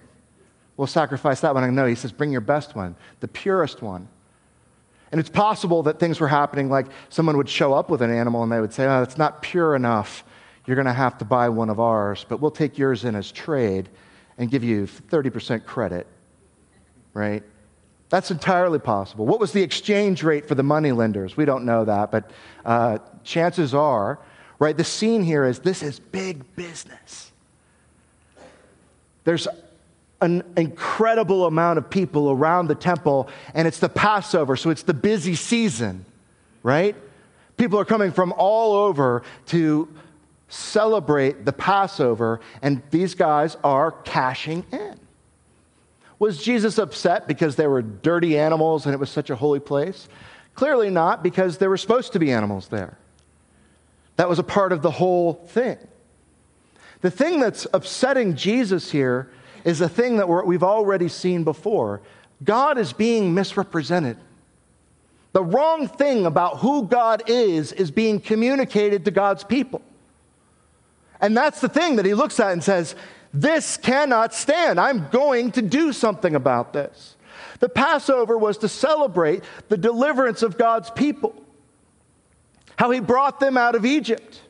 We'll 0.76 0.86
sacrifice 0.86 1.40
that 1.40 1.54
one. 1.54 1.74
No, 1.74 1.86
he 1.86 1.94
says, 1.94 2.12
bring 2.12 2.30
your 2.30 2.40
best 2.40 2.74
one, 2.74 2.96
the 3.20 3.28
purest 3.28 3.82
one. 3.82 4.08
And 5.12 5.20
it's 5.20 5.30
possible 5.30 5.84
that 5.84 5.98
things 5.98 6.20
were 6.20 6.28
happening 6.28 6.68
like 6.68 6.86
someone 7.08 7.36
would 7.36 7.48
show 7.48 7.72
up 7.72 7.90
with 7.90 8.02
an 8.02 8.10
animal 8.10 8.42
and 8.42 8.50
they 8.50 8.60
would 8.60 8.72
say, 8.72 8.86
oh, 8.86 9.02
it's 9.02 9.16
not 9.16 9.40
pure 9.40 9.74
enough. 9.74 10.24
You're 10.66 10.74
going 10.74 10.86
to 10.86 10.92
have 10.92 11.16
to 11.18 11.24
buy 11.24 11.48
one 11.48 11.70
of 11.70 11.78
ours, 11.78 12.26
but 12.28 12.40
we'll 12.40 12.50
take 12.50 12.76
yours 12.76 13.04
in 13.04 13.14
as 13.14 13.30
trade 13.30 13.88
and 14.36 14.50
give 14.50 14.64
you 14.64 14.86
30% 14.86 15.64
credit, 15.64 16.06
right? 17.14 17.42
That's 18.08 18.30
entirely 18.30 18.78
possible. 18.78 19.26
What 19.26 19.40
was 19.40 19.52
the 19.52 19.62
exchange 19.62 20.22
rate 20.22 20.46
for 20.46 20.54
the 20.54 20.62
money 20.62 20.92
lenders? 20.92 21.36
We 21.36 21.44
don't 21.44 21.64
know 21.64 21.84
that, 21.84 22.12
but 22.12 22.30
uh, 22.64 22.98
chances 23.24 23.74
are, 23.74 24.18
right? 24.58 24.76
The 24.76 24.84
scene 24.84 25.22
here 25.22 25.44
is 25.44 25.58
this 25.58 25.82
is 25.82 25.98
big 25.98 26.54
business. 26.54 27.32
There's 29.24 29.48
an 30.20 30.44
incredible 30.56 31.46
amount 31.46 31.78
of 31.78 31.90
people 31.90 32.30
around 32.30 32.68
the 32.68 32.74
temple, 32.76 33.28
and 33.54 33.66
it's 33.66 33.80
the 33.80 33.88
Passover, 33.88 34.56
so 34.56 34.70
it's 34.70 34.84
the 34.84 34.94
busy 34.94 35.34
season, 35.34 36.04
right? 36.62 36.94
People 37.56 37.78
are 37.80 37.84
coming 37.84 38.12
from 38.12 38.32
all 38.36 38.74
over 38.74 39.22
to 39.46 39.88
celebrate 40.48 41.44
the 41.44 41.52
Passover, 41.52 42.40
and 42.62 42.82
these 42.90 43.14
guys 43.14 43.56
are 43.64 43.90
cashing 43.90 44.64
in. 44.70 44.98
Was 46.18 46.42
Jesus 46.42 46.78
upset 46.78 47.28
because 47.28 47.56
there 47.56 47.70
were 47.70 47.82
dirty 47.82 48.38
animals 48.38 48.86
and 48.86 48.94
it 48.94 48.98
was 48.98 49.10
such 49.10 49.30
a 49.30 49.36
holy 49.36 49.60
place? 49.60 50.08
Clearly 50.54 50.88
not, 50.88 51.22
because 51.22 51.58
there 51.58 51.68
were 51.68 51.76
supposed 51.76 52.14
to 52.14 52.18
be 52.18 52.32
animals 52.32 52.68
there. 52.68 52.96
That 54.16 54.28
was 54.28 54.38
a 54.38 54.42
part 54.42 54.72
of 54.72 54.80
the 54.80 54.90
whole 54.90 55.34
thing. 55.34 55.76
The 57.02 57.10
thing 57.10 57.40
that's 57.40 57.66
upsetting 57.74 58.34
Jesus 58.36 58.90
here 58.90 59.30
is 59.64 59.82
a 59.82 59.88
thing 59.88 60.16
that 60.16 60.28
we've 60.28 60.62
already 60.62 61.08
seen 61.08 61.44
before. 61.44 62.00
God 62.42 62.78
is 62.78 62.94
being 62.94 63.34
misrepresented. 63.34 64.16
The 65.32 65.44
wrong 65.44 65.86
thing 65.86 66.24
about 66.24 66.58
who 66.60 66.86
God 66.86 67.24
is 67.26 67.72
is 67.72 67.90
being 67.90 68.20
communicated 68.20 69.04
to 69.04 69.10
God's 69.10 69.44
people. 69.44 69.82
And 71.20 71.36
that's 71.36 71.60
the 71.60 71.68
thing 71.68 71.96
that 71.96 72.06
he 72.06 72.14
looks 72.14 72.40
at 72.40 72.52
and 72.52 72.64
says, 72.64 72.94
This 73.36 73.76
cannot 73.76 74.32
stand. 74.32 74.80
I'm 74.80 75.08
going 75.10 75.52
to 75.52 75.62
do 75.62 75.92
something 75.92 76.34
about 76.34 76.72
this. 76.72 77.16
The 77.60 77.68
Passover 77.68 78.38
was 78.38 78.56
to 78.58 78.68
celebrate 78.68 79.44
the 79.68 79.76
deliverance 79.76 80.42
of 80.42 80.56
God's 80.56 80.88
people, 80.88 81.34
how 82.76 82.90
he 82.90 83.00
brought 83.00 83.38
them 83.38 83.58
out 83.58 83.74
of 83.74 83.84
Egypt, 83.84 84.40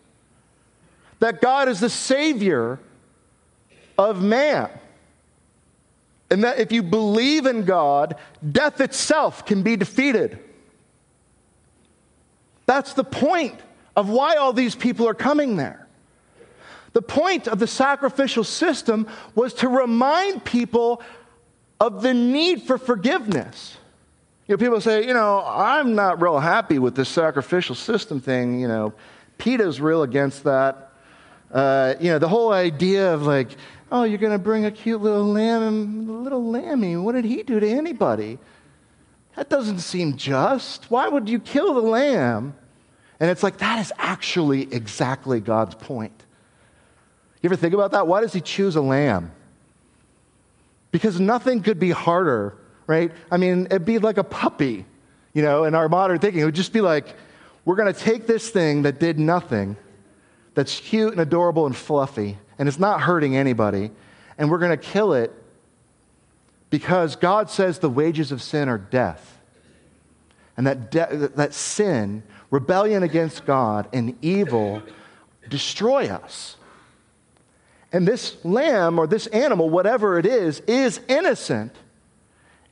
that 1.18 1.40
God 1.40 1.68
is 1.68 1.80
the 1.80 1.90
Savior 1.90 2.78
of 3.98 4.22
man. 4.22 4.70
And 6.30 6.44
that 6.44 6.60
if 6.60 6.70
you 6.70 6.84
believe 6.84 7.46
in 7.46 7.64
God, 7.64 8.14
death 8.52 8.80
itself 8.80 9.46
can 9.46 9.64
be 9.64 9.74
defeated. 9.74 10.38
That's 12.66 12.92
the 12.92 13.04
point 13.04 13.58
of 13.96 14.08
why 14.10 14.36
all 14.36 14.52
these 14.52 14.76
people 14.76 15.08
are 15.08 15.14
coming 15.14 15.56
there. 15.56 15.85
The 16.96 17.02
point 17.02 17.46
of 17.46 17.58
the 17.58 17.66
sacrificial 17.66 18.42
system 18.42 19.06
was 19.34 19.52
to 19.56 19.68
remind 19.68 20.46
people 20.46 21.02
of 21.78 22.00
the 22.00 22.14
need 22.14 22.62
for 22.62 22.78
forgiveness. 22.78 23.76
You 24.48 24.54
know, 24.54 24.56
people 24.56 24.80
say, 24.80 25.06
you 25.06 25.12
know, 25.12 25.44
I'm 25.46 25.94
not 25.94 26.22
real 26.22 26.38
happy 26.38 26.78
with 26.78 26.96
this 26.96 27.10
sacrificial 27.10 27.74
system 27.74 28.18
thing. 28.18 28.58
You 28.60 28.68
know, 28.68 28.94
PETA's 29.36 29.78
real 29.78 30.04
against 30.04 30.44
that. 30.44 30.94
Uh, 31.52 31.96
you 32.00 32.12
know, 32.12 32.18
the 32.18 32.28
whole 32.28 32.50
idea 32.50 33.12
of 33.12 33.26
like, 33.26 33.50
oh, 33.92 34.04
you're 34.04 34.16
going 34.16 34.32
to 34.32 34.38
bring 34.38 34.64
a 34.64 34.70
cute 34.70 35.02
little 35.02 35.26
lamb, 35.26 36.24
little 36.24 36.50
lammy. 36.50 36.96
What 36.96 37.12
did 37.12 37.26
he 37.26 37.42
do 37.42 37.60
to 37.60 37.68
anybody? 37.68 38.38
That 39.34 39.50
doesn't 39.50 39.80
seem 39.80 40.16
just. 40.16 40.90
Why 40.90 41.08
would 41.08 41.28
you 41.28 41.40
kill 41.40 41.74
the 41.74 41.82
lamb? 41.82 42.54
And 43.20 43.30
it's 43.30 43.42
like, 43.42 43.58
that 43.58 43.80
is 43.80 43.92
actually 43.98 44.72
exactly 44.72 45.40
God's 45.40 45.74
point. 45.74 46.22
You 47.42 47.48
ever 47.48 47.56
think 47.56 47.74
about 47.74 47.92
that? 47.92 48.06
Why 48.06 48.20
does 48.20 48.32
he 48.32 48.40
choose 48.40 48.76
a 48.76 48.80
lamb? 48.80 49.32
Because 50.90 51.20
nothing 51.20 51.62
could 51.62 51.78
be 51.78 51.90
harder, 51.90 52.56
right? 52.86 53.12
I 53.30 53.36
mean, 53.36 53.66
it'd 53.66 53.84
be 53.84 53.98
like 53.98 54.18
a 54.18 54.24
puppy, 54.24 54.86
you 55.32 55.42
know, 55.42 55.64
in 55.64 55.74
our 55.74 55.88
modern 55.88 56.18
thinking. 56.18 56.40
It 56.40 56.44
would 56.44 56.54
just 56.54 56.72
be 56.72 56.80
like, 56.80 57.14
we're 57.64 57.76
going 57.76 57.92
to 57.92 57.98
take 57.98 58.26
this 58.26 58.48
thing 58.48 58.82
that 58.82 58.98
did 58.98 59.18
nothing, 59.18 59.76
that's 60.54 60.80
cute 60.80 61.12
and 61.12 61.20
adorable 61.20 61.66
and 61.66 61.76
fluffy, 61.76 62.38
and 62.58 62.68
it's 62.68 62.78
not 62.78 63.02
hurting 63.02 63.36
anybody, 63.36 63.90
and 64.38 64.50
we're 64.50 64.58
going 64.58 64.70
to 64.70 64.76
kill 64.76 65.12
it 65.12 65.32
because 66.70 67.16
God 67.16 67.50
says 67.50 67.78
the 67.78 67.90
wages 67.90 68.32
of 68.32 68.40
sin 68.42 68.68
are 68.68 68.78
death. 68.78 69.38
And 70.56 70.66
that, 70.66 70.90
de- 70.90 71.30
that 71.36 71.52
sin, 71.52 72.22
rebellion 72.50 73.02
against 73.02 73.44
God, 73.44 73.88
and 73.92 74.16
evil 74.22 74.82
destroy 75.48 76.06
us. 76.08 76.56
And 77.92 78.06
this 78.06 78.36
lamb 78.44 78.98
or 78.98 79.06
this 79.06 79.26
animal, 79.28 79.70
whatever 79.70 80.18
it 80.18 80.26
is, 80.26 80.60
is 80.60 81.00
innocent. 81.08 81.74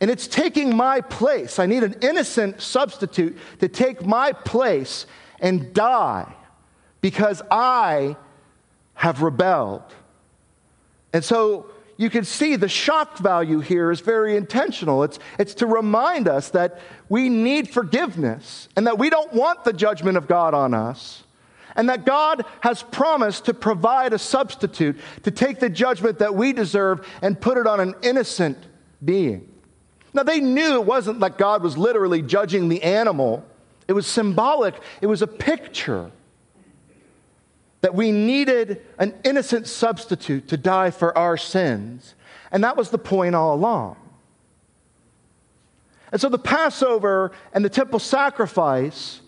And 0.00 0.10
it's 0.10 0.26
taking 0.26 0.76
my 0.76 1.00
place. 1.00 1.58
I 1.58 1.66
need 1.66 1.82
an 1.82 1.96
innocent 2.02 2.60
substitute 2.60 3.38
to 3.60 3.68
take 3.68 4.04
my 4.04 4.32
place 4.32 5.06
and 5.40 5.72
die 5.72 6.32
because 7.00 7.42
I 7.50 8.16
have 8.94 9.22
rebelled. 9.22 9.82
And 11.12 11.24
so 11.24 11.70
you 11.96 12.10
can 12.10 12.24
see 12.24 12.56
the 12.56 12.68
shock 12.68 13.18
value 13.18 13.60
here 13.60 13.90
is 13.90 14.00
very 14.00 14.36
intentional. 14.36 15.04
It's, 15.04 15.18
it's 15.38 15.54
to 15.54 15.66
remind 15.66 16.28
us 16.28 16.50
that 16.50 16.80
we 17.08 17.28
need 17.28 17.68
forgiveness 17.68 18.68
and 18.76 18.86
that 18.86 18.98
we 18.98 19.10
don't 19.10 19.32
want 19.32 19.64
the 19.64 19.72
judgment 19.72 20.16
of 20.16 20.26
God 20.26 20.54
on 20.54 20.74
us. 20.74 21.22
And 21.76 21.88
that 21.88 22.04
God 22.04 22.44
has 22.60 22.82
promised 22.82 23.46
to 23.46 23.54
provide 23.54 24.12
a 24.12 24.18
substitute 24.18 24.98
to 25.24 25.30
take 25.30 25.58
the 25.58 25.68
judgment 25.68 26.20
that 26.20 26.34
we 26.34 26.52
deserve 26.52 27.06
and 27.20 27.40
put 27.40 27.58
it 27.58 27.66
on 27.66 27.80
an 27.80 27.94
innocent 28.02 28.58
being. 29.04 29.48
Now, 30.12 30.22
they 30.22 30.40
knew 30.40 30.74
it 30.74 30.86
wasn't 30.86 31.18
like 31.18 31.36
God 31.36 31.62
was 31.62 31.76
literally 31.76 32.22
judging 32.22 32.68
the 32.68 32.82
animal, 32.82 33.44
it 33.88 33.92
was 33.92 34.06
symbolic, 34.06 34.74
it 35.00 35.06
was 35.06 35.22
a 35.22 35.26
picture 35.26 36.10
that 37.80 37.94
we 37.94 38.12
needed 38.12 38.80
an 38.98 39.12
innocent 39.24 39.66
substitute 39.66 40.48
to 40.48 40.56
die 40.56 40.90
for 40.90 41.16
our 41.18 41.36
sins. 41.36 42.14
And 42.50 42.64
that 42.64 42.78
was 42.78 42.88
the 42.88 42.98
point 42.98 43.34
all 43.34 43.54
along. 43.54 43.96
And 46.10 46.20
so 46.20 46.28
the 46.28 46.38
Passover 46.38 47.32
and 47.52 47.64
the 47.64 47.68
temple 47.68 47.98
sacrifice 47.98 49.20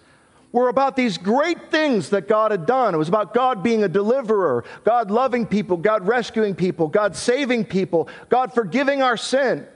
were 0.57 0.69
about 0.71 0.97
these 0.97 1.19
great 1.19 1.71
things 1.71 2.09
that 2.11 2.29
God 2.29 2.51
had 2.51 2.65
done. 2.65 2.95
It 2.95 2.97
was 2.97 3.11
about 3.11 3.35
God 3.35 3.63
being 3.63 3.85
a 3.85 3.89
deliverer, 3.89 4.65
God 4.85 5.11
loving 5.11 5.45
people, 5.45 5.77
God 5.77 6.09
rescuing 6.09 6.55
people, 6.55 6.89
God 6.89 7.15
saving 7.15 7.67
people, 7.67 8.09
God 8.31 8.55
forgiving 8.55 9.03
our 9.03 9.19
sin. 9.19 9.67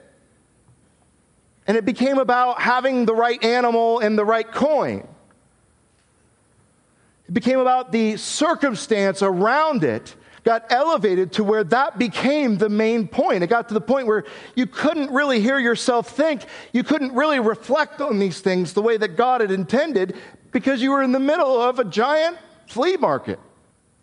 And 1.66 1.76
it 1.76 1.84
became 1.84 2.16
about 2.16 2.62
having 2.62 3.04
the 3.04 3.14
right 3.14 3.44
animal 3.44 3.98
and 3.98 4.16
the 4.16 4.24
right 4.24 4.50
coin. 4.50 5.06
It 7.28 7.34
became 7.34 7.58
about 7.58 7.92
the 7.92 8.16
circumstance 8.16 9.22
around 9.22 9.84
it 9.84 10.16
got 10.44 10.64
elevated 10.70 11.32
to 11.32 11.44
where 11.44 11.64
that 11.64 11.98
became 11.98 12.58
the 12.58 12.68
main 12.68 13.06
point. 13.06 13.42
It 13.42 13.48
got 13.48 13.68
to 13.68 13.74
the 13.74 13.80
point 13.80 14.06
where 14.06 14.24
you 14.54 14.66
couldn't 14.66 15.10
really 15.10 15.40
hear 15.40 15.58
yourself 15.58 16.10
think. 16.10 16.42
You 16.72 16.82
couldn't 16.82 17.14
really 17.14 17.40
reflect 17.40 18.00
on 18.00 18.18
these 18.18 18.40
things 18.40 18.72
the 18.72 18.82
way 18.82 18.96
that 18.96 19.16
God 19.16 19.40
had 19.40 19.50
intended 19.50 20.16
because 20.52 20.82
you 20.82 20.92
were 20.92 21.02
in 21.02 21.12
the 21.12 21.20
middle 21.20 21.60
of 21.60 21.78
a 21.78 21.84
giant 21.84 22.38
flea 22.66 22.96
market. 22.96 23.38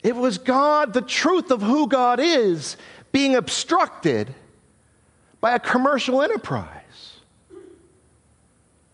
It 0.03 0.15
was 0.15 0.37
God, 0.37 0.93
the 0.93 1.01
truth 1.01 1.51
of 1.51 1.61
who 1.61 1.87
God 1.87 2.19
is, 2.19 2.77
being 3.11 3.35
obstructed 3.35 4.33
by 5.41 5.55
a 5.55 5.59
commercial 5.59 6.21
enterprise. 6.21 6.73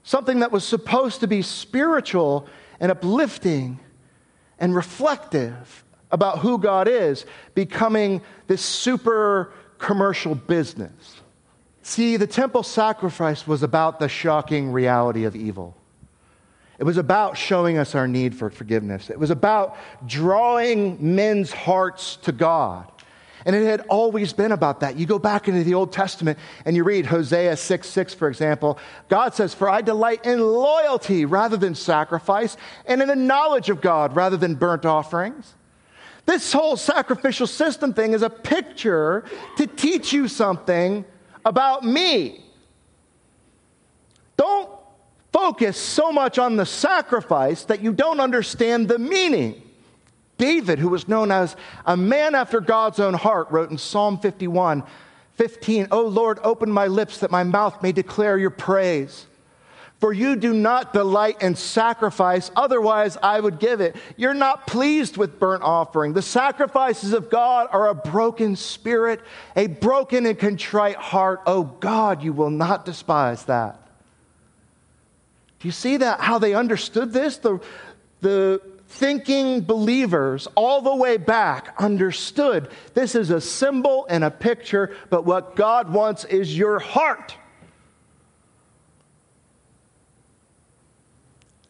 Something 0.04 0.40
that 0.40 0.52
was 0.52 0.64
supposed 0.64 1.22
to 1.22 1.28
be 1.28 1.42
spiritual 1.42 2.48
and 2.80 2.92
uplifting 2.92 3.80
and 4.60 4.76
reflective 4.76 5.84
about 6.14 6.40
who 6.40 6.60
God 6.60 6.88
is, 6.88 7.26
becoming 7.56 8.22
this 8.48 8.62
super 8.62 9.52
commercial 9.80 10.36
business. 10.36 11.22
See, 11.82 12.16
the 12.16 12.28
temple 12.28 12.64
sacrifice 12.64 13.46
was 13.46 13.64
about 13.64 14.00
the 14.00 14.08
shocking 14.08 14.72
reality 14.72 15.26
of 15.26 15.36
evil. 15.36 15.76
It 16.78 16.84
was 16.84 16.98
about 16.98 17.36
showing 17.36 17.78
us 17.78 17.96
our 17.96 18.08
need 18.08 18.36
for 18.36 18.50
forgiveness. 18.50 19.10
It 19.10 19.20
was 19.20 19.32
about 19.32 19.76
drawing 20.06 21.16
men's 21.16 21.52
hearts 21.52 22.18
to 22.18 22.32
God. 22.32 22.90
And 23.46 23.56
it 23.56 23.66
had 23.66 23.82
always 23.88 24.34
been 24.34 24.52
about 24.54 24.80
that. 24.82 24.98
You 24.98 25.06
go 25.06 25.20
back 25.20 25.48
into 25.48 25.64
the 25.64 25.74
Old 25.74 25.92
Testament 25.92 26.40
and 26.64 26.76
you 26.76 26.84
read 26.84 27.06
Hosea 27.08 27.58
6 27.58 27.90
6, 27.90 28.14
for 28.14 28.30
example. 28.30 28.78
God 29.10 29.34
says, 29.34 29.54
For 29.54 29.70
I 29.70 29.82
delight 29.82 30.26
in 30.26 30.40
loyalty 30.40 31.26
rather 31.26 31.58
than 31.58 31.76
sacrifice, 31.76 32.56
and 32.86 33.02
in 33.02 33.08
the 33.10 33.16
knowledge 33.16 33.70
of 33.70 33.82
God 33.82 34.16
rather 34.16 34.38
than 34.38 34.56
burnt 34.56 34.86
offerings. 34.86 35.56
This 36.26 36.54
whole 36.54 36.78
sacrificial 36.78 37.48
system 37.48 37.94
thing 37.94 38.14
is 38.14 38.22
a 38.22 38.30
picture 38.30 39.26
to 39.58 39.68
teach 39.68 40.14
you 40.14 40.28
something 40.28 41.04
about 41.46 41.84
me. 41.84 42.44
Don't 44.38 44.70
focus 45.34 45.78
so 45.78 46.12
much 46.12 46.40
on 46.40 46.56
the 46.56 46.66
sacrifice 46.66 47.66
that 47.66 47.82
you 47.82 47.92
don't 47.92 48.20
understand 48.20 48.88
the 48.88 49.00
meaning. 49.00 49.62
David, 50.38 50.80
who 50.80 50.90
was 50.90 51.08
known 51.08 51.32
as 51.32 51.56
a 51.86 51.96
man 51.96 52.36
after 52.36 52.60
God's 52.60 53.00
own 53.00 53.14
heart, 53.14 53.52
wrote 53.52 53.70
in 53.70 53.78
Psalm 53.78 54.18
51 54.20 54.84
15, 55.36 55.88
O 55.92 56.02
Lord, 56.04 56.40
open 56.44 56.72
my 56.72 56.86
lips 56.86 57.18
that 57.20 57.32
my 57.32 57.44
mouth 57.44 57.82
may 57.82 57.92
declare 57.92 58.38
your 58.38 58.52
praise. 58.52 59.26
For 60.04 60.12
you 60.12 60.36
do 60.36 60.54
not 60.54 60.92
delight 60.92 61.42
in 61.42 61.56
sacrifice, 61.56 62.52
otherwise 62.58 63.18
I 63.24 63.40
would 63.40 63.58
give 63.58 63.80
it. 63.80 63.96
You're 64.18 64.34
not 64.34 64.68
pleased 64.68 65.16
with 65.16 65.40
burnt 65.40 65.64
offering. 65.64 66.12
The 66.12 66.22
sacrifices 66.22 67.14
of 67.14 67.30
God 67.30 67.70
are 67.72 67.88
a 67.88 67.96
broken 67.96 68.58
spirit, 68.58 69.22
a 69.56 69.68
broken 69.68 70.26
and 70.26 70.38
contrite 70.38 70.98
heart. 70.98 71.44
Oh 71.46 71.64
God, 71.64 72.22
you 72.22 72.34
will 72.34 72.50
not 72.50 72.84
despise 72.84 73.46
that. 73.46 73.80
Do 75.62 75.70
you 75.70 75.72
see 75.72 75.96
that? 75.96 76.20
How 76.20 76.38
they 76.38 76.54
understood 76.54 77.14
this? 77.14 77.38
The, 77.38 77.62
the 78.20 78.62
thinking 78.90 79.62
believers 79.62 80.50
all 80.56 80.82
the 80.82 80.94
way 80.94 81.16
back 81.16 81.74
understood 81.78 82.70
this 82.94 83.16
is 83.16 83.30
a 83.30 83.40
symbol 83.40 84.06
and 84.10 84.26
a 84.26 84.32
picture, 84.32 84.94
but 85.10 85.24
what 85.24 85.56
God 85.56 85.94
wants 85.94 86.26
is 86.26 86.58
your 86.58 86.80
heart. 86.80 87.38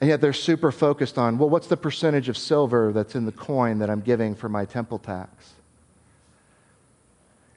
And 0.03 0.09
yet 0.09 0.19
they're 0.19 0.33
super 0.33 0.73
focused 0.73 1.17
on, 1.17 1.37
well, 1.37 1.49
what's 1.49 1.67
the 1.67 1.77
percentage 1.77 2.27
of 2.27 2.37
silver 2.37 2.91
that's 2.91 3.15
in 3.15 3.25
the 3.25 3.31
coin 3.31 3.79
that 3.79 3.89
I'm 3.89 4.01
giving 4.01 4.35
for 4.35 4.49
my 4.49 4.65
temple 4.65 4.99
tax? 4.99 5.53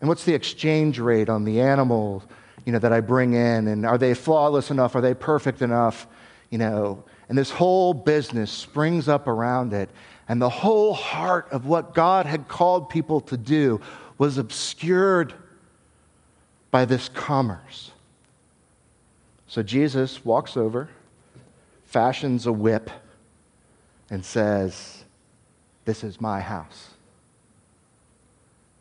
And 0.00 0.08
what's 0.08 0.22
the 0.22 0.32
exchange 0.32 1.00
rate 1.00 1.28
on 1.28 1.42
the 1.42 1.60
animals, 1.60 2.22
you 2.64 2.70
know, 2.70 2.78
that 2.78 2.92
I 2.92 3.00
bring 3.00 3.32
in? 3.32 3.66
And 3.66 3.84
are 3.84 3.98
they 3.98 4.14
flawless 4.14 4.70
enough? 4.70 4.94
Are 4.94 5.00
they 5.00 5.12
perfect 5.12 5.60
enough? 5.60 6.06
You 6.50 6.58
know, 6.58 7.02
and 7.28 7.36
this 7.36 7.50
whole 7.50 7.92
business 7.92 8.52
springs 8.52 9.08
up 9.08 9.26
around 9.26 9.72
it. 9.72 9.90
And 10.28 10.40
the 10.40 10.48
whole 10.48 10.94
heart 10.94 11.48
of 11.50 11.66
what 11.66 11.94
God 11.94 12.26
had 12.26 12.46
called 12.46 12.90
people 12.90 13.22
to 13.22 13.36
do 13.36 13.80
was 14.18 14.38
obscured 14.38 15.34
by 16.70 16.84
this 16.84 17.08
commerce. 17.08 17.90
So 19.48 19.64
Jesus 19.64 20.24
walks 20.24 20.56
over, 20.56 20.90
fashions 21.96 22.46
a 22.46 22.52
whip, 22.52 22.90
and 24.10 24.22
says, 24.22 25.02
This 25.86 26.04
is 26.04 26.20
my 26.20 26.40
house. 26.40 26.90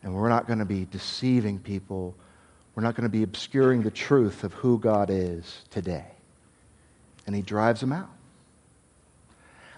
And 0.04 0.14
we're 0.14 0.28
not 0.28 0.48
going 0.48 0.60
to 0.60 0.66
be 0.66 0.84
deceiving 0.92 1.60
people. 1.60 2.14
We're 2.76 2.84
not 2.84 2.94
going 2.94 3.06
to 3.06 3.18
be 3.18 3.24
obscuring 3.24 3.84
the 3.84 3.90
truth 3.90 4.44
of 4.44 4.52
who 4.56 4.80
God 4.80 5.10
is 5.10 5.62
today. 5.70 6.08
And 7.26 7.34
he 7.34 7.42
drives 7.42 7.80
them 7.80 7.94
out. 7.94 8.10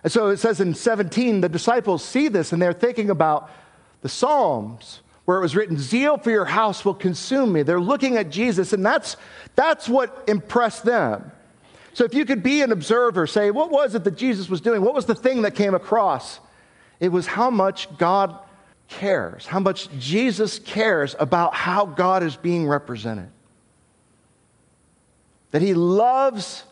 And 0.01 0.11
so 0.11 0.29
it 0.29 0.37
says 0.37 0.59
in 0.59 0.73
17, 0.73 1.41
the 1.41 1.47
disciples 1.47 2.03
see 2.03 2.29
this 2.29 2.53
and 2.53 2.59
they're 2.59 2.73
thinking 2.73 3.11
about 3.11 3.51
the 4.01 4.09
Psalms 4.09 5.01
where 5.25 5.37
it 5.37 5.41
was 5.41 5.55
written, 5.55 5.77
Zeal 5.77 6.17
for 6.17 6.31
your 6.31 6.45
house 6.45 6.83
will 6.83 6.95
consume 6.95 7.53
me. 7.53 7.61
They're 7.61 7.79
looking 7.79 8.17
at 8.17 8.31
Jesus, 8.31 8.73
and 8.73 8.83
that's, 8.83 9.15
that's 9.53 9.87
what 9.87 10.23
impressed 10.27 10.85
them. 10.85 11.31
So 11.97 12.03
if 12.03 12.13
you 12.13 12.25
could 12.25 12.43
be 12.43 12.61
an 12.61 12.71
observer, 12.71 13.25
say, 13.25 13.49
what 13.49 13.71
was 13.71 13.95
it 13.95 14.03
that 14.03 14.15
Jesus 14.15 14.49
was 14.49 14.61
doing? 14.61 14.83
What 14.83 14.93
was 14.93 15.07
the 15.07 15.15
thing 15.15 15.41
that 15.41 15.55
came 15.55 15.73
across? 15.73 16.39
It 16.99 17.09
was 17.09 17.25
how 17.25 17.49
much 17.49 17.97
God 17.97 18.37
cares, 18.87 19.47
how 19.47 19.59
much 19.59 19.89
Jesus 19.97 20.59
cares 20.59 21.15
about 21.17 21.55
how 21.55 21.87
God 21.87 22.21
is 22.21 22.35
being 22.35 22.67
represented. 22.67 23.29
That 25.49 25.63
he 25.63 25.73
loves 25.73 26.65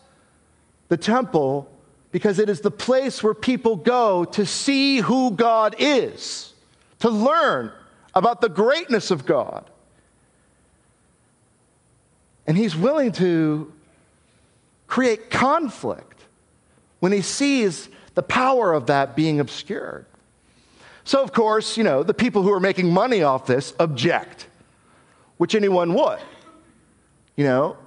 the 0.90 0.98
temple 0.98 1.72
because 2.12 2.38
it 2.38 2.48
is 2.48 2.62
the 2.62 2.70
place 2.70 3.24
where 3.24 3.34
people 3.34 3.78
go 3.78 4.26
to 4.26 4.46
see 4.46 5.00
who 5.00 5.32
God 5.32 5.76
is, 5.80 6.54
to 7.00 7.10
learn 7.10 7.72
about 8.14 8.42
the 8.42 8.50
greatness 8.50 9.10
of 9.10 9.26
God. 9.26 9.68
And 12.46 12.56
he's 12.56 12.76
willing 12.76 13.12
to 13.14 13.74
create 14.88 15.30
conflict 15.30 16.21
when 17.00 17.12
he 17.12 17.21
sees 17.21 17.89
the 18.15 18.24
power 18.24 18.74
of 18.74 18.88
that 18.88 19.15
being 19.15 19.39
obscured. 19.39 20.06
So, 21.04 21.21
of 21.21 21.34
course, 21.34 21.78
you 21.78 21.84
know, 21.84 22.02
the 22.02 22.13
people 22.13 22.41
who 22.41 22.52
are 22.52 22.60
making 22.60 22.91
money 22.91 23.21
off 23.21 23.45
this 23.45 23.74
object, 23.80 24.48
which 25.38 25.54
anyone 25.54 25.93
would. 25.93 26.19
You 27.36 27.43
know, 27.43 27.78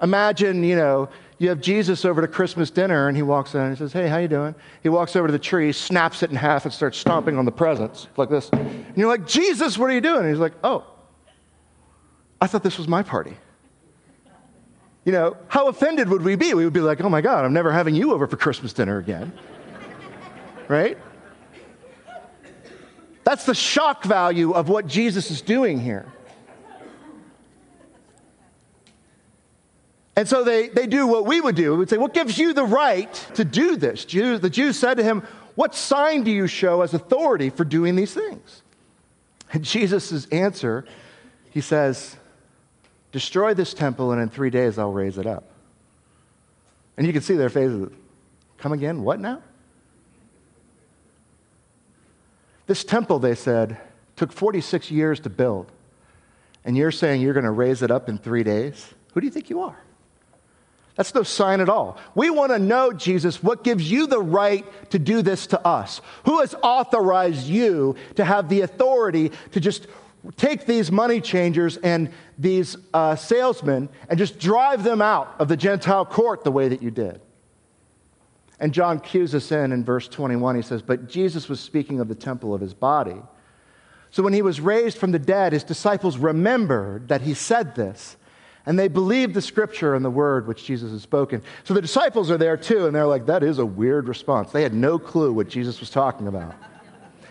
imagine, 0.00 0.62
you 0.64 0.76
know, 0.76 1.08
you 1.38 1.48
have 1.48 1.60
Jesus 1.60 2.04
over 2.04 2.20
to 2.20 2.28
Christmas 2.28 2.70
dinner 2.70 3.08
and 3.08 3.16
he 3.16 3.22
walks 3.22 3.54
in 3.54 3.60
and 3.60 3.76
he 3.76 3.76
says, 3.76 3.92
Hey, 3.92 4.08
how 4.08 4.18
you 4.18 4.28
doing? 4.28 4.54
He 4.82 4.88
walks 4.88 5.16
over 5.16 5.26
to 5.26 5.32
the 5.32 5.40
tree, 5.40 5.72
snaps 5.72 6.22
it 6.22 6.30
in 6.30 6.36
half, 6.36 6.64
and 6.64 6.72
starts 6.72 6.96
stomping 6.96 7.36
on 7.36 7.44
the 7.44 7.52
presents 7.52 8.06
like 8.16 8.30
this. 8.30 8.48
And 8.50 8.96
you're 8.96 9.08
like, 9.08 9.26
Jesus, 9.26 9.76
what 9.76 9.90
are 9.90 9.92
you 9.92 10.00
doing? 10.00 10.20
And 10.20 10.28
he's 10.28 10.38
like, 10.38 10.54
Oh, 10.62 10.84
I 12.40 12.46
thought 12.46 12.62
this 12.62 12.78
was 12.78 12.86
my 12.86 13.02
party. 13.02 13.36
You 15.04 15.12
know, 15.12 15.36
how 15.48 15.68
offended 15.68 16.08
would 16.08 16.22
we 16.22 16.36
be? 16.36 16.54
We 16.54 16.64
would 16.64 16.72
be 16.72 16.80
like, 16.80 17.00
Oh 17.00 17.08
my 17.08 17.20
God, 17.20 17.44
I'm 17.44 17.52
never 17.52 17.72
having 17.72 17.94
you 17.94 18.12
over 18.12 18.26
for 18.26 18.36
Christmas 18.36 18.72
dinner 18.72 18.98
again. 18.98 19.32
right? 20.68 20.96
That's 23.24 23.44
the 23.44 23.54
shock 23.54 24.04
value 24.04 24.52
of 24.52 24.68
what 24.68 24.86
Jesus 24.86 25.30
is 25.30 25.42
doing 25.42 25.80
here. 25.80 26.06
And 30.14 30.28
so 30.28 30.44
they, 30.44 30.68
they 30.68 30.86
do 30.86 31.06
what 31.06 31.24
we 31.24 31.40
would 31.40 31.54
do. 31.54 31.72
We 31.72 31.78
would 31.78 31.90
say, 31.90 31.98
What 31.98 32.14
gives 32.14 32.38
you 32.38 32.52
the 32.52 32.64
right 32.64 33.12
to 33.34 33.44
do 33.44 33.76
this? 33.76 34.04
Jews, 34.04 34.40
the 34.40 34.50
Jews 34.50 34.78
said 34.78 34.98
to 34.98 35.02
him, 35.02 35.22
What 35.54 35.74
sign 35.74 36.22
do 36.22 36.30
you 36.30 36.46
show 36.46 36.82
as 36.82 36.94
authority 36.94 37.50
for 37.50 37.64
doing 37.64 37.96
these 37.96 38.12
things? 38.12 38.62
And 39.52 39.64
Jesus' 39.64 40.26
answer, 40.26 40.84
he 41.50 41.60
says, 41.60 42.16
Destroy 43.12 43.54
this 43.54 43.74
temple, 43.74 44.12
and 44.12 44.20
in 44.20 44.28
three 44.28 44.50
days 44.50 44.78
I'll 44.78 44.92
raise 44.92 45.18
it 45.18 45.26
up. 45.26 45.44
And 46.96 47.06
you 47.06 47.12
can 47.12 47.22
see 47.22 47.36
their 47.36 47.50
faces. 47.50 47.90
Come 48.58 48.72
again? 48.72 49.02
What 49.02 49.20
now? 49.20 49.42
This 52.66 52.84
temple, 52.84 53.18
they 53.18 53.34
said, 53.34 53.76
took 54.16 54.32
46 54.32 54.90
years 54.90 55.20
to 55.20 55.30
build. 55.30 55.70
And 56.64 56.76
you're 56.76 56.92
saying 56.92 57.20
you're 57.20 57.34
going 57.34 57.44
to 57.44 57.50
raise 57.50 57.82
it 57.82 57.90
up 57.90 58.08
in 58.08 58.18
three 58.18 58.44
days? 58.44 58.94
Who 59.12 59.20
do 59.20 59.26
you 59.26 59.32
think 59.32 59.50
you 59.50 59.60
are? 59.60 59.76
That's 60.94 61.14
no 61.14 61.22
sign 61.22 61.60
at 61.60 61.68
all. 61.68 61.98
We 62.14 62.30
want 62.30 62.52
to 62.52 62.58
know, 62.58 62.92
Jesus, 62.92 63.42
what 63.42 63.64
gives 63.64 63.90
you 63.90 64.06
the 64.06 64.20
right 64.20 64.64
to 64.90 64.98
do 64.98 65.22
this 65.22 65.46
to 65.48 65.66
us? 65.66 66.00
Who 66.24 66.40
has 66.40 66.54
authorized 66.62 67.46
you 67.46 67.96
to 68.16 68.24
have 68.24 68.48
the 68.48 68.60
authority 68.60 69.32
to 69.52 69.60
just 69.60 69.86
take 70.36 70.66
these 70.66 70.92
money 70.92 71.20
changers 71.20 71.78
and 71.78 72.12
these 72.42 72.76
uh, 72.92 73.16
salesmen 73.16 73.88
and 74.08 74.18
just 74.18 74.38
drive 74.38 74.84
them 74.84 75.00
out 75.00 75.34
of 75.38 75.48
the 75.48 75.56
Gentile 75.56 76.04
court 76.04 76.44
the 76.44 76.52
way 76.52 76.68
that 76.68 76.82
you 76.82 76.90
did? 76.90 77.20
And 78.60 78.72
John 78.72 79.00
cues 79.00 79.34
us 79.34 79.50
in 79.50 79.72
in 79.72 79.84
verse 79.84 80.06
21. 80.08 80.56
He 80.56 80.62
says, 80.62 80.82
But 80.82 81.08
Jesus 81.08 81.48
was 81.48 81.58
speaking 81.58 82.00
of 82.00 82.08
the 82.08 82.14
temple 82.14 82.54
of 82.54 82.60
his 82.60 82.74
body. 82.74 83.20
So 84.10 84.22
when 84.22 84.32
he 84.32 84.42
was 84.42 84.60
raised 84.60 84.98
from 84.98 85.10
the 85.10 85.18
dead, 85.18 85.52
his 85.52 85.64
disciples 85.64 86.18
remembered 86.18 87.08
that 87.08 87.22
he 87.22 87.34
said 87.34 87.74
this 87.74 88.16
and 88.66 88.78
they 88.78 88.88
believed 88.88 89.34
the 89.34 89.42
scripture 89.42 89.94
and 89.94 90.04
the 90.04 90.10
word 90.10 90.46
which 90.46 90.64
Jesus 90.64 90.92
had 90.92 91.00
spoken. 91.00 91.42
So 91.64 91.74
the 91.74 91.82
disciples 91.82 92.30
are 92.30 92.38
there 92.38 92.56
too, 92.56 92.86
and 92.86 92.94
they're 92.94 93.06
like, 93.06 93.26
that 93.26 93.42
is 93.42 93.58
a 93.58 93.66
weird 93.66 94.08
response. 94.08 94.52
They 94.52 94.62
had 94.62 94.74
no 94.74 94.98
clue 94.98 95.32
what 95.32 95.48
Jesus 95.48 95.80
was 95.80 95.90
talking 95.90 96.28
about. 96.28 96.54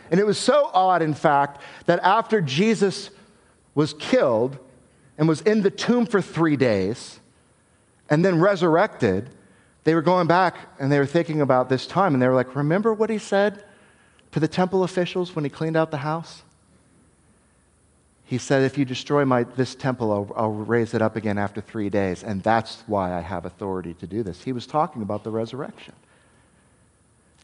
And 0.09 0.19
it 0.19 0.25
was 0.25 0.37
so 0.37 0.69
odd, 0.73 1.01
in 1.01 1.13
fact, 1.13 1.61
that 1.85 2.01
after 2.03 2.41
Jesus 2.41 3.11
was 3.75 3.93
killed 3.93 4.59
and 5.21 5.29
was 5.29 5.41
in 5.41 5.61
the 5.61 5.69
tomb 5.69 6.07
for 6.07 6.19
three 6.19 6.57
days 6.57 7.19
and 8.09 8.25
then 8.25 8.39
resurrected, 8.39 9.29
they 9.83 9.93
were 9.93 10.01
going 10.01 10.25
back 10.25 10.55
and 10.79 10.91
they 10.91 10.97
were 10.97 11.05
thinking 11.05 11.41
about 11.41 11.69
this 11.69 11.85
time, 11.85 12.15
and 12.15 12.21
they 12.23 12.27
were 12.27 12.33
like, 12.33 12.55
remember 12.55 12.91
what 12.91 13.11
he 13.11 13.19
said 13.19 13.63
to 14.31 14.39
the 14.39 14.47
temple 14.47 14.83
officials 14.83 15.35
when 15.35 15.43
he 15.43 15.49
cleaned 15.51 15.77
out 15.77 15.91
the 15.91 15.97
house? 15.97 16.41
He 18.25 18.39
said, 18.39 18.63
If 18.63 18.79
you 18.79 18.83
destroy 18.83 19.23
my, 19.23 19.43
this 19.43 19.75
temple, 19.75 20.11
I'll, 20.11 20.31
I'll 20.35 20.51
raise 20.53 20.95
it 20.95 21.03
up 21.03 21.15
again 21.15 21.37
after 21.37 21.61
three 21.61 21.91
days. 21.91 22.23
And 22.23 22.41
that's 22.41 22.81
why 22.87 23.13
I 23.13 23.19
have 23.19 23.45
authority 23.45 23.93
to 23.95 24.07
do 24.07 24.23
this. 24.23 24.41
He 24.41 24.53
was 24.53 24.65
talking 24.65 25.03
about 25.03 25.23
the 25.23 25.29
resurrection. 25.29 25.93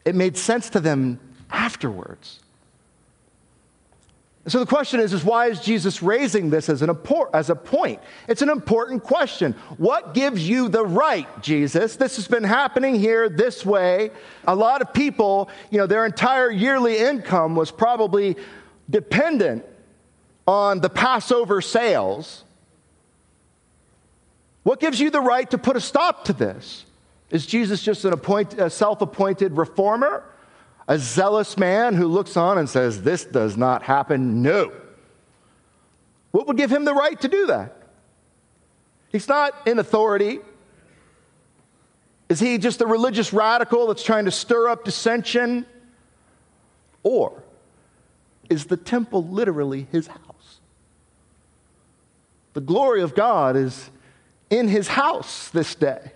It 0.04 0.16
made 0.16 0.36
sense 0.36 0.68
to 0.70 0.80
them 0.80 1.20
afterwards. 1.48 2.40
So 4.48 4.60
the 4.60 4.66
question 4.66 5.00
is, 5.00 5.12
is 5.12 5.24
why 5.24 5.46
is 5.46 5.60
Jesus 5.60 6.02
raising 6.02 6.50
this 6.50 6.68
as, 6.68 6.82
an 6.82 6.96
as 7.34 7.50
a 7.50 7.54
point? 7.54 8.00
It's 8.28 8.42
an 8.42 8.48
important 8.48 9.02
question. 9.02 9.54
What 9.76 10.14
gives 10.14 10.48
you 10.48 10.68
the 10.68 10.84
right, 10.84 11.28
Jesus? 11.42 11.96
This 11.96 12.16
has 12.16 12.28
been 12.28 12.44
happening 12.44 12.94
here 12.94 13.28
this 13.28 13.66
way. 13.66 14.10
A 14.46 14.54
lot 14.54 14.80
of 14.80 14.92
people, 14.92 15.50
you 15.70 15.78
know, 15.78 15.86
their 15.86 16.06
entire 16.06 16.50
yearly 16.50 16.98
income 16.98 17.56
was 17.56 17.70
probably 17.70 18.36
dependent 18.88 19.64
on 20.48 20.80
the 20.80 20.88
Passover 20.88 21.60
sales, 21.60 22.44
what 24.62 24.80
gives 24.80 24.98
you 24.98 25.10
the 25.10 25.20
right 25.20 25.48
to 25.50 25.58
put 25.58 25.76
a 25.76 25.80
stop 25.80 26.24
to 26.24 26.32
this? 26.32 26.86
Is 27.30 27.44
Jesus 27.44 27.82
just 27.82 28.06
an 28.06 28.14
appoint, 28.14 28.54
self 28.72 29.02
appointed 29.02 29.56
reformer? 29.56 30.24
A 30.88 30.98
zealous 30.98 31.58
man 31.58 31.94
who 31.94 32.08
looks 32.08 32.36
on 32.36 32.56
and 32.56 32.68
says, 32.68 33.02
This 33.02 33.26
does 33.26 33.56
not 33.58 33.82
happen? 33.82 34.42
No. 34.42 34.72
What 36.30 36.46
would 36.46 36.56
give 36.56 36.72
him 36.72 36.86
the 36.86 36.94
right 36.94 37.20
to 37.20 37.28
do 37.28 37.46
that? 37.46 37.76
He's 39.10 39.28
not 39.28 39.52
in 39.66 39.78
authority. 39.78 40.40
Is 42.30 42.40
he 42.40 42.58
just 42.58 42.80
a 42.80 42.86
religious 42.86 43.32
radical 43.32 43.86
that's 43.86 44.02
trying 44.02 44.24
to 44.24 44.30
stir 44.30 44.68
up 44.68 44.84
dissension? 44.84 45.66
Or 47.02 47.42
is 48.48 48.66
the 48.66 48.76
temple 48.76 49.26
literally 49.26 49.86
his 49.92 50.06
house? 50.06 50.60
The 52.54 52.60
glory 52.60 53.02
of 53.02 53.14
God 53.14 53.56
is 53.56 53.90
in 54.50 54.68
his 54.68 54.88
house 54.88 55.48
this 55.50 55.74
day. 55.74 56.12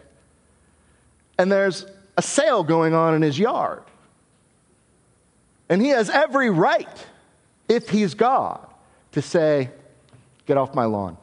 And 1.38 1.52
there's 1.52 1.86
a 2.16 2.22
sale 2.22 2.62
going 2.62 2.94
on 2.94 3.14
in 3.14 3.22
his 3.22 3.38
yard. 3.38 3.82
And 5.72 5.80
he 5.80 5.88
has 5.88 6.10
every 6.10 6.50
right, 6.50 7.06
if 7.66 7.88
he's 7.88 8.12
God, 8.12 8.66
to 9.12 9.22
say, 9.22 9.70
Get 10.44 10.58
off 10.58 10.74
my 10.74 10.84
lawn. 10.84 11.16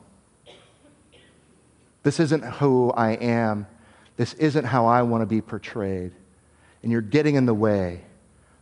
This 2.02 2.20
isn't 2.20 2.44
who 2.44 2.90
I 2.90 3.12
am. 3.12 3.68
This 4.18 4.34
isn't 4.34 4.66
how 4.66 4.88
I 4.88 5.04
want 5.04 5.22
to 5.22 5.28
be 5.28 5.40
portrayed. 5.40 6.14
And 6.82 6.92
you're 6.92 7.02
getting 7.02 7.36
in 7.36 7.46
the 7.46 7.54
way 7.54 8.02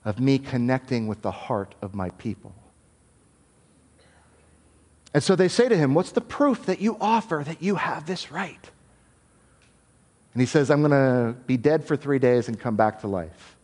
of 0.04 0.19
me 0.19 0.39
connecting 0.39 1.08
with 1.08 1.21
the 1.21 1.32
heart 1.32 1.73
of 1.82 1.95
my 1.95 2.10
people. 2.10 2.54
And 5.13 5.23
so 5.23 5.38
they 5.38 5.47
say 5.47 5.69
to 5.69 5.78
him, 5.78 5.93
What's 5.93 6.12
the 6.12 6.19
proof 6.19 6.65
that 6.65 6.82
you 6.82 6.97
offer 7.00 7.43
that 7.47 7.63
you 7.63 7.76
have 7.76 8.06
this 8.06 8.30
right? 8.30 8.69
And 10.34 10.41
he 10.41 10.47
says, 10.47 10.69
I'm 10.69 10.82
going 10.82 10.91
to 10.91 11.34
be 11.45 11.56
dead 11.56 11.86
for 11.86 11.95
three 11.95 12.19
days 12.19 12.50
and 12.50 12.60
come 12.60 12.76
back 12.76 13.00
to 13.04 13.08
life. 13.08 13.56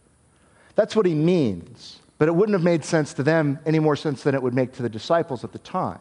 That's 0.76 0.96
what 0.96 1.06
he 1.06 1.16
means. 1.16 2.00
But 2.24 2.30
it 2.30 2.36
wouldn't 2.36 2.54
have 2.54 2.64
made 2.64 2.86
sense 2.86 3.14
to 3.16 3.24
them 3.24 3.60
any 3.66 3.80
more 3.80 3.98
sense 3.98 4.24
than 4.24 4.34
it 4.34 4.42
would 4.42 4.54
make 4.54 4.72
to 4.76 4.82
the 4.82 4.88
disciples 4.88 5.44
at 5.44 5.52
the 5.52 5.60
time. 5.60 6.00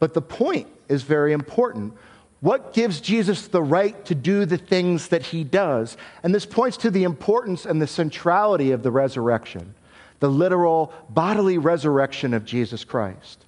But 0.00 0.12
the 0.12 0.20
point 0.20 0.66
is 0.88 1.04
very 1.04 1.32
important. 1.32 1.94
What 2.40 2.72
gives 2.72 3.00
Jesus 3.00 3.46
the 3.46 3.62
right 3.62 4.04
to 4.06 4.16
do 4.16 4.44
the 4.44 4.58
things 4.58 5.06
that 5.06 5.26
he 5.26 5.44
does? 5.44 5.96
And 6.24 6.34
this 6.34 6.46
points 6.46 6.76
to 6.78 6.90
the 6.90 7.04
importance 7.04 7.64
and 7.64 7.80
the 7.80 7.86
centrality 7.86 8.72
of 8.72 8.82
the 8.82 8.90
resurrection, 8.90 9.76
the 10.18 10.28
literal 10.28 10.92
bodily 11.08 11.58
resurrection 11.58 12.34
of 12.34 12.44
Jesus 12.44 12.82
Christ. 12.82 13.44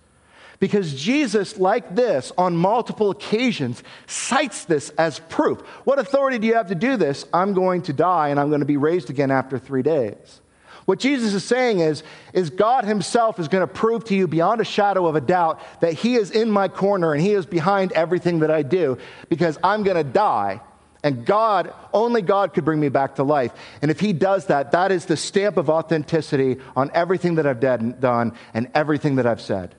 Because 0.61 0.95
Jesus, 0.95 1.59
like 1.59 1.97
this, 1.97 2.31
on 2.38 2.57
multiple 2.57 3.11
occasions, 3.11 3.83
cites 4.07 4.66
this 4.66 4.90
as 4.90 5.18
proof. 5.18 5.59
What 5.83 5.99
authority 5.99 6.38
do 6.38 6.47
you 6.47 6.55
have 6.55 6.68
to 6.68 6.77
do 6.77 6.97
this? 6.97 7.27
I'm 7.35 7.55
going 7.55 7.83
to 7.83 7.92
die 7.92 8.29
and 8.29 8.38
I'm 8.38 8.51
going 8.51 8.61
to 8.61 8.66
be 8.66 8.77
raised 8.77 9.11
again 9.11 9.33
after 9.33 9.59
three 9.59 9.83
days. 9.83 10.41
What 10.85 10.99
Jesus 10.99 11.35
is 11.35 11.45
saying 11.45 11.81
is, 11.81 12.03
is 12.33 12.51
God 12.51 12.85
Himself 12.85 13.38
is 13.38 13.49
going 13.49 13.66
to 13.66 13.73
prove 13.73 14.05
to 14.07 14.14
you 14.14 14.27
beyond 14.27 14.61
a 14.61 14.64
shadow 14.64 15.07
of 15.07 15.14
a 15.14 15.21
doubt 15.21 15.61
that 15.81 15.92
He 15.92 16.16
is 16.16 16.31
in 16.31 16.51
my 16.51 16.68
corner 16.68 17.12
and 17.12 17.23
He 17.23 17.33
is 17.33 17.47
behind 17.47 17.92
everything 17.92 18.40
that 18.40 18.51
I 18.51 18.62
do 18.62 18.99
because 19.29 19.59
I'm 19.62 19.83
going 19.83 19.97
to 19.97 20.05
die. 20.05 20.61
And 21.05 21.27
God, 21.27 21.73
only 21.92 22.23
God 22.23 22.55
could 22.55 22.64
bring 22.64 22.79
me 22.79 22.88
back 22.88 23.16
to 23.16 23.25
life. 23.25 23.53
And 23.81 23.90
if 23.90 24.01
He 24.01 24.12
does 24.12 24.47
that, 24.47 24.73
that 24.73 24.92
is 24.92 25.07
the 25.07 25.16
stamp 25.16 25.57
of 25.57 25.71
authenticity 25.71 26.59
on 26.77 26.90
everything 26.95 27.37
that 27.37 27.47
I've 27.47 27.61
done 27.61 28.37
and 28.55 28.68
everything 28.75 29.16
that 29.16 29.27
I've 29.27 29.40
said 29.40 29.75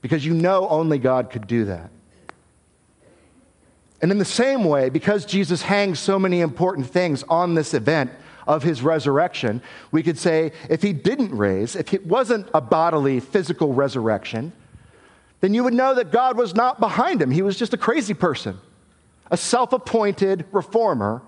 because 0.00 0.24
you 0.24 0.34
know 0.34 0.68
only 0.68 0.98
God 0.98 1.30
could 1.30 1.46
do 1.46 1.64
that. 1.66 1.90
And 4.00 4.12
in 4.12 4.18
the 4.18 4.24
same 4.24 4.64
way, 4.64 4.90
because 4.90 5.24
Jesus 5.24 5.62
hangs 5.62 5.98
so 5.98 6.18
many 6.18 6.40
important 6.40 6.86
things 6.86 7.24
on 7.28 7.54
this 7.54 7.74
event 7.74 8.12
of 8.48 8.62
his 8.62 8.82
resurrection, 8.82 9.62
we 9.92 10.02
could 10.02 10.18
say 10.18 10.50
if 10.70 10.80
he 10.82 10.94
didn't 10.94 11.36
raise, 11.36 11.76
if 11.76 11.92
it 11.92 12.06
wasn't 12.06 12.48
a 12.54 12.60
bodily, 12.60 13.20
physical 13.20 13.74
resurrection, 13.74 14.52
then 15.40 15.52
you 15.54 15.62
would 15.62 15.74
know 15.74 15.94
that 15.94 16.10
God 16.10 16.36
was 16.36 16.54
not 16.54 16.80
behind 16.80 17.20
him. 17.22 17.30
He 17.30 17.42
was 17.42 17.56
just 17.56 17.74
a 17.74 17.76
crazy 17.76 18.14
person, 18.14 18.58
a 19.30 19.36
self 19.36 19.72
appointed 19.72 20.46
reformer 20.50 21.22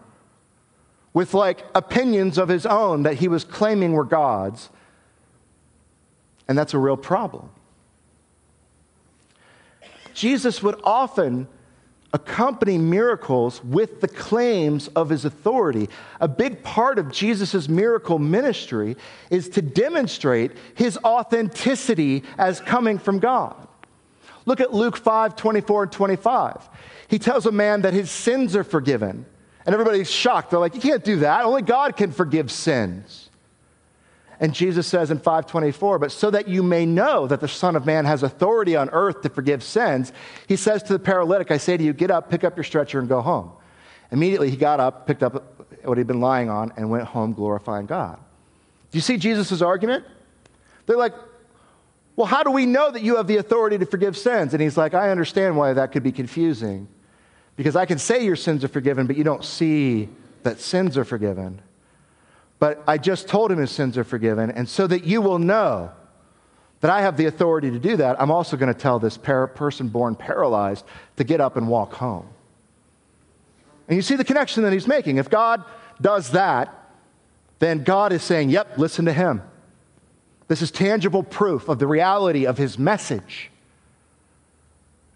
with 1.13 1.35
like 1.35 1.65
opinions 1.75 2.39
of 2.39 2.49
his 2.49 2.65
own 2.65 3.03
that 3.03 3.15
he 3.15 3.29
was 3.29 3.45
claiming 3.45 3.93
were 3.93 4.05
God's. 4.05 4.71
And 6.49 6.57
that's 6.57 6.75
a 6.75 6.79
real 6.79 6.97
problem. 6.97 7.51
Jesus 10.15 10.63
would 10.63 10.81
often 10.83 11.49
accompany 12.13 12.77
miracles 12.77 13.63
with 13.63 14.01
the 14.01 14.09
claims 14.09 14.89
of 14.89 15.11
his 15.11 15.25
authority. 15.25 15.89
A 16.21 16.29
big 16.29 16.63
part 16.63 16.99
of 16.99 17.13
Jesus' 17.13 17.69
miracle 17.69 18.19
ministry 18.19 18.97
is 19.31 19.49
to 19.51 19.63
demonstrate 19.63 20.53
his 20.75 20.99
authenticity 21.05 22.25
as 22.37 22.61
coming 22.61 22.99
from 22.99 23.21
God. 23.21 23.69
Look 24.47 24.61
at 24.61 24.75
Luke 24.75 24.97
5 24.97 25.37
24 25.37 25.83
and 25.85 25.93
25. 25.93 26.69
He 27.09 27.19
tells 27.19 27.47
a 27.47 27.53
man 27.53 27.83
that 27.83 27.93
his 27.95 28.11
sins 28.11 28.57
are 28.57 28.65
forgiven. 28.65 29.27
And 29.67 29.75
everybody's 29.75 30.11
shocked. 30.11 30.51
They're 30.51 30.59
like, 30.59 30.75
You 30.75 30.81
can't 30.81 31.05
do 31.05 31.17
that. 31.21 31.45
Only 31.45 31.63
God 31.63 31.97
can 31.97 32.11
forgive 32.13 32.51
sins. 32.51 33.30
And 34.41 34.55
Jesus 34.55 34.87
says 34.87 35.11
in 35.11 35.19
524, 35.19 35.99
but 35.99 36.11
so 36.11 36.31
that 36.31 36.49
you 36.49 36.63
may 36.63 36.87
know 36.87 37.27
that 37.27 37.41
the 37.41 37.49
Son 37.49 37.77
of 37.77 37.85
Man 37.85 38.07
has 38.07 38.23
authority 38.23 38.75
on 38.75 38.89
earth 38.89 39.21
to 39.21 39.29
forgive 39.29 39.63
sins, 39.63 40.13
he 40.49 40.57
says 40.57 40.83
to 40.85 40.95
the 40.95 40.99
paralytic, 40.99 41.51
I 41.51 41.59
say 41.59 41.77
to 41.77 41.85
you, 41.85 41.93
get 41.93 42.11
up, 42.11 42.31
pick 42.31 42.43
up 42.43 42.57
your 42.57 42.65
stretcher, 42.65 42.99
and 42.99 43.09
go 43.09 43.21
home. 43.21 43.53
Immediately 44.11 44.49
he 44.51 44.57
got 44.57 44.81
up, 44.81 45.07
picked 45.07 45.23
up 45.23 45.61
what 45.85 45.99
he'd 45.99 46.07
been 46.07 46.23
lying 46.23 46.49
on, 46.49 46.73
and 46.79 46.89
went 46.89 47.05
home 47.05 47.35
glorifying 47.35 47.85
God. 47.85 48.19
Do 48.91 48.97
you 48.97 49.03
see 49.03 49.19
Jesus' 49.19 49.61
argument? 49.61 50.05
They're 50.87 50.97
like, 50.97 51.15
well, 52.17 52.27
how 52.27 52.43
do 52.43 52.51
we 52.51 52.67
know 52.67 52.91
that 52.91 53.03
you 53.03 53.17
have 53.17 53.27
the 53.27 53.37
authority 53.37 53.77
to 53.79 53.87
forgive 53.87 54.17
sins? 54.17 54.55
And 54.55 54.63
he's 54.63 54.77
like, 54.77 54.95
I 54.95 55.11
understand 55.11 55.57
why 55.57 55.75
that 55.75 55.93
could 55.93 56.03
be 56.03 56.13
confusing. 56.13 56.89
Because 57.57 57.77
I 57.77 57.85
can 57.85 57.99
say 57.99 58.25
your 58.25 58.37
sins 58.37 58.65
are 58.65 58.69
forgiven, 58.69 59.07
but 59.07 59.17
you 59.17 59.25
don't 59.25 59.45
see 59.45 60.09
that 60.43 60.61
sins 60.61 60.97
are 60.97 61.05
forgiven. 61.05 61.61
But 62.61 62.85
I 62.87 62.99
just 62.99 63.27
told 63.27 63.51
him 63.51 63.59
his 63.59 63.73
sins 63.73 63.99
are 63.99 64.05
forgiven. 64.05 64.51
And 64.51 64.69
so 64.69 64.87
that 64.87 65.05
you 65.05 65.21
will 65.21 65.41
know 65.41 65.91
that 66.81 66.91
I 66.91 67.01
have 67.03 67.17
the 67.17 67.27
authority 67.27 67.71
to 67.71 67.79
do 67.79 67.97
that, 67.97 68.21
I'm 68.21 68.31
also 68.31 68.57
going 68.57 68.73
to 68.73 68.79
tell 68.79 68.99
this 68.99 69.19
person 69.19 69.89
born 69.89 70.15
paralyzed 70.15 70.85
to 71.17 71.25
get 71.25 71.41
up 71.41 71.57
and 71.57 71.69
walk 71.69 71.95
home. 71.95 72.27
And 73.89 73.97
you 73.97 74.03
see 74.03 74.17
the 74.17 74.25
connection 74.25 74.63
that 74.63 74.73
he's 74.73 74.87
making. 74.87 75.17
If 75.17 75.29
God 75.29 75.65
does 76.01 76.31
that, 76.31 76.93
then 77.59 77.83
God 77.83 78.13
is 78.13 78.23
saying, 78.23 78.51
Yep, 78.51 78.79
listen 78.79 79.07
to 79.07 79.13
him. 79.13 79.43
This 80.49 80.63
is 80.63 80.71
tangible 80.71 81.23
proof 81.23 81.69
of 81.69 81.79
the 81.79 81.87
reality 81.87 82.47
of 82.47 82.57
his 82.57 82.79
message. 82.79 83.51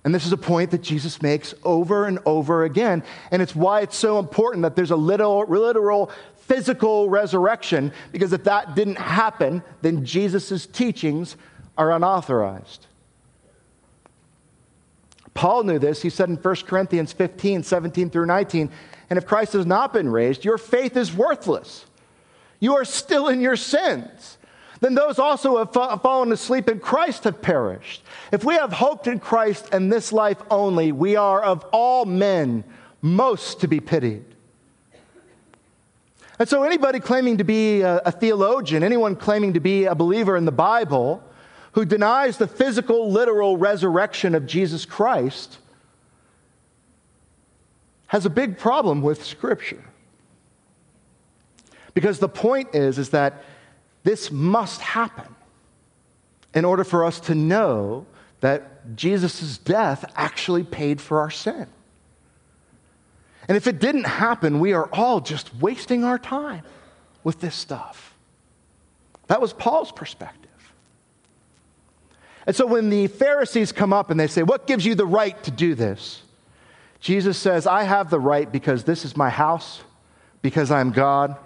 And 0.05 0.15
this 0.15 0.27
is 0.27 0.33
a 0.33 0.37
point 0.37 0.71
that 0.73 0.83
Jesus 0.83 1.23
makes 1.23 1.55
over 1.65 2.07
and 2.07 2.19
over 2.27 2.65
again. 2.65 3.03
And 3.31 3.41
it's 3.41 3.57
why 3.57 3.81
it's 3.81 3.97
so 3.97 4.19
important 4.19 4.63
that 4.63 4.77
there's 4.77 4.91
a 4.91 4.97
literal, 4.97 5.47
literal 5.47 6.11
physical 6.47 7.09
resurrection, 7.09 7.93
because 8.13 8.33
if 8.33 8.45
that 8.45 8.75
didn't 8.75 8.99
happen, 8.99 9.63
then 9.83 10.05
Jesus' 10.05 10.67
teachings 10.67 11.37
are 11.77 11.93
unauthorized. 11.93 12.87
Paul 15.33 15.65
knew 15.65 15.79
this. 15.79 16.03
He 16.03 16.11
said 16.11 16.29
in 16.29 16.37
1 16.37 16.55
Corinthians 16.67 17.13
15, 17.13 17.63
17 17.63 18.11
through 18.11 18.27
19, 18.27 18.71
and 19.11 19.19
if 19.19 19.27
Christ 19.27 19.53
has 19.55 19.67
not 19.67 19.93
been 19.93 20.09
raised, 20.09 20.45
your 20.45 20.59
faith 20.59 20.97
is 20.97 21.13
worthless. 21.13 21.87
You 22.61 22.77
are 22.77 22.85
still 22.85 23.29
in 23.29 23.41
your 23.41 23.57
sins. 23.57 24.39
Then 24.81 24.95
those 24.95 25.19
also 25.19 25.51
who 25.51 25.59
have 25.59 26.03
fallen 26.03 26.31
asleep 26.33 26.69
in 26.69 26.79
Christ 26.79 27.25
have 27.25 27.43
perished. 27.43 28.03
If 28.33 28.45
we 28.45 28.55
have 28.55 28.73
hoped 28.73 29.07
in 29.07 29.19
Christ 29.19 29.69
and 29.73 29.93
this 29.93 30.13
life 30.13 30.39
only, 30.51 30.93
we 30.93 31.17
are 31.17 31.43
of 31.43 31.65
all 31.73 32.05
men 32.05 32.65
most 33.03 33.61
to 33.61 33.69
be 33.69 33.81
pitied. 33.81 34.34
And 36.39 36.49
so, 36.49 36.65
anybody 36.65 36.99
claiming 36.99 37.39
to 37.39 37.45
be 37.45 37.83
a, 37.83 37.99
a, 37.99 38.11
theologian, 38.11 38.83
anyone 38.83 39.15
claiming 39.15 39.53
to 39.55 39.61
be 39.61 39.85
a 39.85 39.95
believer 39.95 40.37
in 40.37 40.45
the 40.45 40.53
Bible, 40.53 41.23
who 41.73 41.85
denies 41.85 42.39
the 42.39 42.49
physical, 42.49 43.11
literal 43.11 43.57
resurrection 43.57 44.35
of 44.35 44.47
Jesus 44.47 44.85
Christ, 44.85 45.59
has 48.09 48.27
a 48.27 48.31
big 48.31 48.59
problem 48.59 49.01
with 49.03 49.25
Scripture. 49.25 49.85
Because 51.95 52.19
the 52.19 52.29
point 52.29 52.75
is, 52.75 52.99
is 52.99 53.11
that 53.11 53.45
this 54.03 54.31
must 54.31 54.81
happen 54.81 55.35
in 56.53 56.65
order 56.65 56.85
for 56.85 57.05
us 57.05 57.21
to 57.21 57.35
know 57.35 58.07
that 58.41 58.97
Jesus' 58.97 59.59
death 59.59 60.05
actually 60.17 60.65
paid 60.65 61.01
for 61.01 61.21
our 61.21 61.31
sin. 61.31 61.67
And 63.49 63.57
if 63.57 63.67
it 63.67 63.79
didn't 63.79 64.05
happen, 64.05 64.59
we 64.61 64.73
are 64.73 64.89
all 64.93 65.21
just 65.21 65.55
wasting 65.57 66.05
our 66.05 66.19
time 66.19 66.63
with 67.23 67.41
this 67.41 67.55
stuff. 67.55 68.15
That 69.27 69.41
was 69.41 69.53
Paul's 69.53 69.93
perspective. 69.93 70.51
And 72.47 72.55
so 72.55 72.67
when 72.67 72.91
the 72.91 73.07
Pharisees 73.07 73.73
come 73.73 73.93
up 73.93 74.11
and 74.11 74.21
they 74.21 74.27
say, 74.27 74.43
What 74.43 74.67
gives 74.67 74.85
you 74.85 74.95
the 74.95 75.07
right 75.07 75.41
to 75.45 75.51
do 75.51 75.75
this? 75.75 76.23
Jesus 77.01 77.37
says, 77.37 77.67
I 77.67 77.83
have 77.83 78.09
the 78.09 78.21
right 78.21 78.51
because 78.51 78.85
this 78.85 79.05
is 79.05 79.17
my 79.17 79.29
house, 79.29 79.83
because 80.41 80.71
I'm 80.71 80.91
God, 80.91 81.37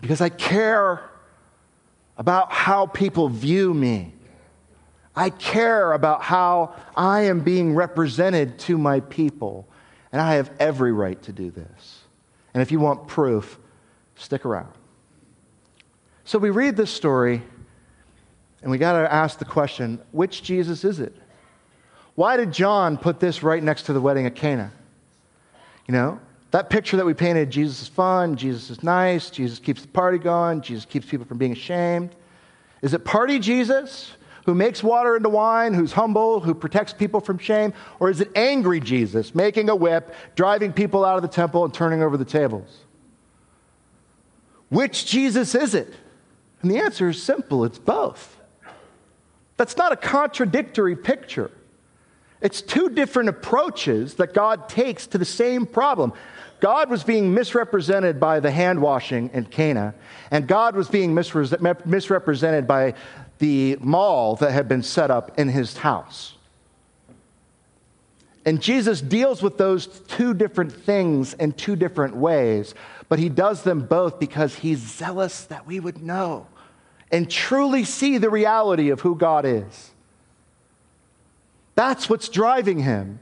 because 0.00 0.20
I 0.20 0.28
care 0.28 1.08
about 2.16 2.50
how 2.50 2.86
people 2.86 3.28
view 3.28 3.72
me. 3.72 4.12
I 5.14 5.30
care 5.30 5.92
about 5.92 6.22
how 6.22 6.74
I 6.96 7.22
am 7.22 7.40
being 7.40 7.74
represented 7.74 8.58
to 8.60 8.78
my 8.78 9.00
people. 9.00 9.67
And 10.12 10.20
I 10.20 10.34
have 10.34 10.50
every 10.58 10.92
right 10.92 11.20
to 11.22 11.32
do 11.32 11.50
this. 11.50 12.00
And 12.54 12.62
if 12.62 12.72
you 12.72 12.80
want 12.80 13.08
proof, 13.08 13.58
stick 14.16 14.46
around. 14.46 14.72
So 16.24 16.38
we 16.38 16.50
read 16.50 16.76
this 16.76 16.90
story, 16.90 17.42
and 18.62 18.70
we 18.70 18.78
got 18.78 19.00
to 19.00 19.12
ask 19.12 19.38
the 19.38 19.44
question 19.44 20.00
which 20.12 20.42
Jesus 20.42 20.84
is 20.84 21.00
it? 21.00 21.14
Why 22.14 22.36
did 22.36 22.52
John 22.52 22.98
put 22.98 23.20
this 23.20 23.42
right 23.42 23.62
next 23.62 23.84
to 23.84 23.92
the 23.92 24.00
wedding 24.00 24.26
at 24.26 24.34
Cana? 24.34 24.72
You 25.86 25.92
know, 25.92 26.20
that 26.50 26.68
picture 26.68 26.96
that 26.96 27.06
we 27.06 27.14
painted 27.14 27.50
Jesus 27.50 27.82
is 27.82 27.88
fun, 27.88 28.36
Jesus 28.36 28.70
is 28.70 28.82
nice, 28.82 29.30
Jesus 29.30 29.58
keeps 29.58 29.82
the 29.82 29.88
party 29.88 30.18
going, 30.18 30.60
Jesus 30.60 30.84
keeps 30.84 31.06
people 31.06 31.26
from 31.26 31.38
being 31.38 31.52
ashamed. 31.52 32.14
Is 32.82 32.94
it 32.94 33.04
party 33.04 33.38
Jesus? 33.38 34.12
Who 34.48 34.54
makes 34.54 34.82
water 34.82 35.14
into 35.14 35.28
wine, 35.28 35.74
who's 35.74 35.92
humble, 35.92 36.40
who 36.40 36.54
protects 36.54 36.94
people 36.94 37.20
from 37.20 37.36
shame? 37.36 37.74
Or 38.00 38.08
is 38.08 38.22
it 38.22 38.30
angry 38.34 38.80
Jesus, 38.80 39.34
making 39.34 39.68
a 39.68 39.76
whip, 39.76 40.14
driving 40.36 40.72
people 40.72 41.04
out 41.04 41.16
of 41.16 41.22
the 41.22 41.28
temple, 41.28 41.66
and 41.66 41.74
turning 41.74 42.02
over 42.02 42.16
the 42.16 42.24
tables? 42.24 42.78
Which 44.70 45.04
Jesus 45.04 45.54
is 45.54 45.74
it? 45.74 45.92
And 46.62 46.70
the 46.70 46.78
answer 46.78 47.10
is 47.10 47.22
simple 47.22 47.62
it's 47.66 47.78
both. 47.78 48.38
That's 49.58 49.76
not 49.76 49.92
a 49.92 49.96
contradictory 49.96 50.96
picture. 50.96 51.50
It's 52.40 52.62
two 52.62 52.88
different 52.88 53.28
approaches 53.28 54.14
that 54.14 54.32
God 54.32 54.70
takes 54.70 55.06
to 55.08 55.18
the 55.18 55.26
same 55.26 55.66
problem. 55.66 56.14
God 56.60 56.88
was 56.88 57.04
being 57.04 57.34
misrepresented 57.34 58.18
by 58.18 58.40
the 58.40 58.50
hand 58.50 58.80
washing 58.80 59.28
in 59.34 59.44
Cana, 59.44 59.94
and 60.30 60.48
God 60.48 60.74
was 60.74 60.88
being 60.88 61.14
misre- 61.14 61.84
misrepresented 61.84 62.66
by 62.66 62.94
the 63.38 63.76
mall 63.80 64.36
that 64.36 64.52
had 64.52 64.68
been 64.68 64.82
set 64.82 65.10
up 65.10 65.38
in 65.38 65.48
his 65.48 65.78
house. 65.78 66.34
And 68.44 68.62
Jesus 68.62 69.00
deals 69.00 69.42
with 69.42 69.58
those 69.58 69.86
two 69.86 70.32
different 70.32 70.72
things 70.72 71.34
in 71.34 71.52
two 71.52 71.76
different 71.76 72.16
ways, 72.16 72.74
but 73.08 73.18
he 73.18 73.28
does 73.28 73.62
them 73.62 73.80
both 73.80 74.18
because 74.18 74.54
he's 74.56 74.78
zealous 74.78 75.44
that 75.44 75.66
we 75.66 75.80
would 75.80 76.02
know 76.02 76.46
and 77.10 77.30
truly 77.30 77.84
see 77.84 78.16
the 78.16 78.30
reality 78.30 78.88
of 78.90 79.00
who 79.00 79.14
God 79.14 79.44
is. 79.44 79.90
That's 81.74 82.08
what's 82.08 82.28
driving 82.28 82.78
him. 82.78 83.20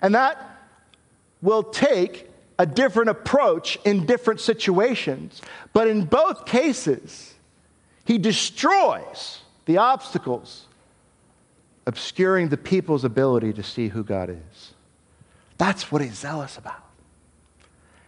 And 0.00 0.14
that 0.14 0.58
will 1.42 1.62
take 1.62 2.30
a 2.58 2.64
different 2.64 3.10
approach 3.10 3.78
in 3.84 4.06
different 4.06 4.40
situations. 4.40 5.42
But 5.72 5.88
in 5.88 6.04
both 6.04 6.46
cases, 6.46 7.34
he 8.04 8.18
destroys 8.18 9.41
the 9.64 9.78
obstacles 9.78 10.66
obscuring 11.86 12.48
the 12.48 12.56
people's 12.56 13.04
ability 13.04 13.52
to 13.54 13.62
see 13.62 13.88
who 13.88 14.04
God 14.04 14.30
is. 14.30 14.72
That's 15.58 15.90
what 15.90 16.02
he's 16.02 16.18
zealous 16.18 16.56
about. 16.56 16.84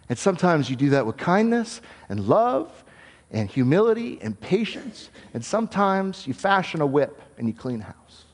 And 0.08 0.18
sometimes 0.18 0.68
you 0.68 0.76
do 0.76 0.90
that 0.90 1.06
with 1.06 1.16
kindness 1.16 1.80
and 2.08 2.28
love 2.28 2.84
and 3.30 3.48
humility 3.48 4.18
and 4.20 4.38
patience. 4.38 5.10
And 5.32 5.44
sometimes 5.44 6.26
you 6.26 6.34
fashion 6.34 6.80
a 6.80 6.86
whip 6.86 7.20
and 7.38 7.48
you 7.48 7.54
clean 7.54 7.80
house. 7.80 8.24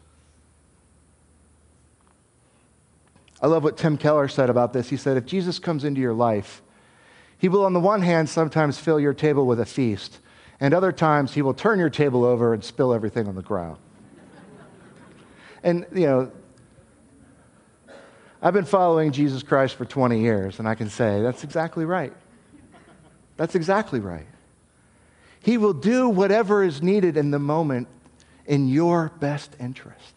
I 3.42 3.46
love 3.46 3.64
what 3.64 3.78
Tim 3.78 3.96
Keller 3.96 4.28
said 4.28 4.50
about 4.50 4.72
this. 4.72 4.90
He 4.90 4.96
said, 4.96 5.16
If 5.16 5.24
Jesus 5.24 5.58
comes 5.58 5.84
into 5.84 6.00
your 6.00 6.12
life, 6.12 6.60
he 7.38 7.48
will, 7.48 7.64
on 7.64 7.72
the 7.72 7.80
one 7.80 8.02
hand, 8.02 8.28
sometimes 8.28 8.78
fill 8.78 9.00
your 9.00 9.14
table 9.14 9.46
with 9.46 9.60
a 9.60 9.64
feast, 9.64 10.18
and 10.60 10.74
other 10.74 10.92
times 10.92 11.34
he 11.34 11.42
will 11.42 11.54
turn 11.54 11.78
your 11.78 11.90
table 11.90 12.24
over 12.24 12.52
and 12.52 12.62
spill 12.62 12.92
everything 12.92 13.26
on 13.26 13.34
the 13.34 13.42
ground. 13.42 13.78
and, 15.62 15.86
you 15.92 16.06
know, 16.06 16.32
I've 18.42 18.54
been 18.54 18.64
following 18.64 19.12
Jesus 19.12 19.42
Christ 19.42 19.74
for 19.74 19.84
20 19.84 20.20
years, 20.20 20.58
and 20.58 20.68
I 20.68 20.74
can 20.74 20.88
say 20.88 21.20
that's 21.20 21.44
exactly 21.44 21.84
right. 21.84 22.12
That's 23.36 23.54
exactly 23.54 24.00
right. 24.00 24.26
He 25.42 25.56
will 25.56 25.72
do 25.72 26.08
whatever 26.08 26.62
is 26.62 26.82
needed 26.82 27.16
in 27.16 27.30
the 27.30 27.38
moment 27.38 27.88
in 28.46 28.68
your 28.68 29.12
best 29.20 29.56
interest. 29.58 30.14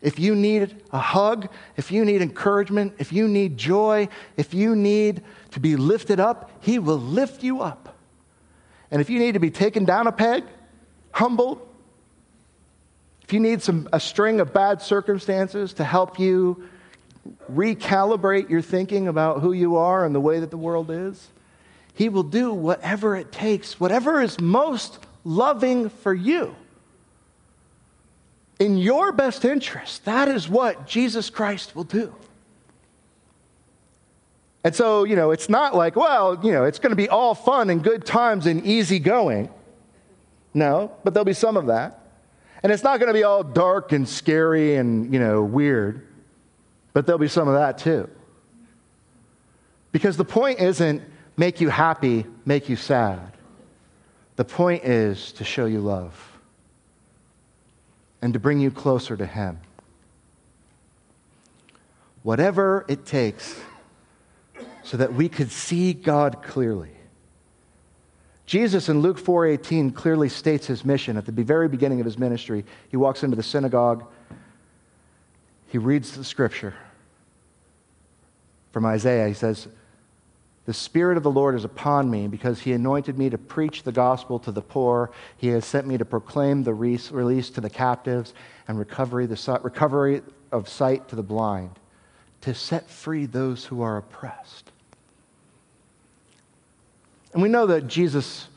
If 0.00 0.18
you 0.18 0.36
need 0.36 0.82
a 0.92 0.98
hug, 0.98 1.48
if 1.76 1.90
you 1.90 2.04
need 2.04 2.20
encouragement, 2.20 2.94
if 2.98 3.12
you 3.12 3.26
need 3.26 3.56
joy, 3.56 4.08
if 4.36 4.52
you 4.52 4.76
need 4.76 5.22
to 5.52 5.60
be 5.60 5.76
lifted 5.76 6.20
up, 6.20 6.50
He 6.60 6.78
will 6.78 6.98
lift 6.98 7.42
you 7.42 7.62
up. 7.62 7.83
And 8.94 9.00
if 9.00 9.10
you 9.10 9.18
need 9.18 9.32
to 9.32 9.40
be 9.40 9.50
taken 9.50 9.84
down 9.84 10.06
a 10.06 10.12
peg, 10.12 10.44
humbled, 11.10 11.60
if 13.24 13.32
you 13.32 13.40
need 13.40 13.60
some, 13.60 13.88
a 13.92 13.98
string 13.98 14.38
of 14.38 14.52
bad 14.52 14.80
circumstances 14.80 15.72
to 15.74 15.84
help 15.84 16.20
you 16.20 16.68
recalibrate 17.50 18.50
your 18.50 18.62
thinking 18.62 19.08
about 19.08 19.40
who 19.40 19.52
you 19.52 19.74
are 19.74 20.04
and 20.04 20.14
the 20.14 20.20
way 20.20 20.38
that 20.38 20.52
the 20.52 20.56
world 20.56 20.92
is, 20.92 21.26
He 21.92 22.08
will 22.08 22.22
do 22.22 22.54
whatever 22.54 23.16
it 23.16 23.32
takes, 23.32 23.80
whatever 23.80 24.22
is 24.22 24.38
most 24.38 25.00
loving 25.24 25.88
for 25.88 26.14
you 26.14 26.54
in 28.60 28.78
your 28.78 29.10
best 29.10 29.44
interest. 29.44 30.04
That 30.04 30.28
is 30.28 30.48
what 30.48 30.86
Jesus 30.86 31.30
Christ 31.30 31.74
will 31.74 31.82
do. 31.82 32.14
And 34.64 34.74
so, 34.74 35.04
you 35.04 35.14
know, 35.14 35.30
it's 35.30 35.50
not 35.50 35.74
like, 35.74 35.94
well, 35.94 36.40
you 36.42 36.50
know, 36.50 36.64
it's 36.64 36.78
going 36.78 36.90
to 36.90 36.96
be 36.96 37.10
all 37.10 37.34
fun 37.34 37.68
and 37.68 37.84
good 37.84 38.06
times 38.06 38.46
and 38.46 38.64
easy 38.64 38.98
going. 38.98 39.50
No, 40.54 40.90
but 41.04 41.12
there'll 41.12 41.26
be 41.26 41.34
some 41.34 41.58
of 41.58 41.66
that. 41.66 42.00
And 42.62 42.72
it's 42.72 42.82
not 42.82 42.98
going 42.98 43.08
to 43.08 43.14
be 43.14 43.24
all 43.24 43.44
dark 43.44 43.92
and 43.92 44.08
scary 44.08 44.76
and, 44.76 45.12
you 45.12 45.20
know, 45.20 45.42
weird, 45.42 46.06
but 46.94 47.04
there'll 47.04 47.18
be 47.18 47.28
some 47.28 47.46
of 47.46 47.54
that 47.54 47.76
too. 47.76 48.08
Because 49.92 50.16
the 50.16 50.24
point 50.24 50.60
isn't 50.60 51.02
make 51.36 51.60
you 51.60 51.68
happy, 51.68 52.24
make 52.46 52.70
you 52.70 52.76
sad. 52.76 53.20
The 54.36 54.46
point 54.46 54.84
is 54.84 55.32
to 55.32 55.44
show 55.44 55.66
you 55.66 55.80
love 55.80 56.38
and 58.22 58.32
to 58.32 58.38
bring 58.38 58.60
you 58.60 58.70
closer 58.70 59.14
to 59.14 59.26
Him. 59.26 59.60
Whatever 62.22 62.86
it 62.88 63.04
takes 63.04 63.60
so 64.84 64.96
that 64.96 65.14
we 65.14 65.28
could 65.28 65.50
see 65.50 65.92
God 65.92 66.42
clearly. 66.42 66.90
Jesus 68.46 68.88
in 68.88 69.00
Luke 69.00 69.18
4:18 69.18 69.94
clearly 69.94 70.28
states 70.28 70.66
his 70.66 70.84
mission 70.84 71.16
at 71.16 71.26
the 71.26 71.32
very 71.32 71.68
beginning 71.68 72.00
of 72.00 72.04
his 72.04 72.18
ministry. 72.18 72.64
He 72.88 72.96
walks 72.96 73.22
into 73.22 73.36
the 73.36 73.42
synagogue. 73.42 74.04
He 75.68 75.78
reads 75.78 76.16
the 76.16 76.24
scripture 76.24 76.74
from 78.70 78.86
Isaiah. 78.86 79.26
He 79.26 79.34
says, 79.34 79.66
the 80.66 80.72
Spirit 80.72 81.18
of 81.18 81.22
the 81.22 81.30
Lord 81.30 81.54
is 81.54 81.64
upon 81.64 82.10
me 82.10 82.26
because 82.26 82.60
He 82.60 82.72
anointed 82.72 83.18
me 83.18 83.28
to 83.28 83.36
preach 83.36 83.82
the 83.82 83.92
gospel 83.92 84.38
to 84.40 84.52
the 84.52 84.62
poor. 84.62 85.10
He 85.36 85.48
has 85.48 85.66
sent 85.66 85.86
me 85.86 85.98
to 85.98 86.06
proclaim 86.06 86.62
the 86.62 86.72
release 86.72 87.50
to 87.50 87.60
the 87.60 87.70
captives 87.70 88.32
and 88.66 88.78
recovery, 88.78 89.26
the 89.26 89.60
recovery 89.62 90.22
of 90.50 90.68
sight 90.68 91.08
to 91.08 91.16
the 91.16 91.22
blind, 91.22 91.78
to 92.40 92.54
set 92.54 92.88
free 92.88 93.26
those 93.26 93.66
who 93.66 93.82
are 93.82 93.98
oppressed. 93.98 94.70
And 97.34 97.42
we 97.42 97.50
know 97.50 97.66
that 97.66 97.86
Jesus 97.86 98.48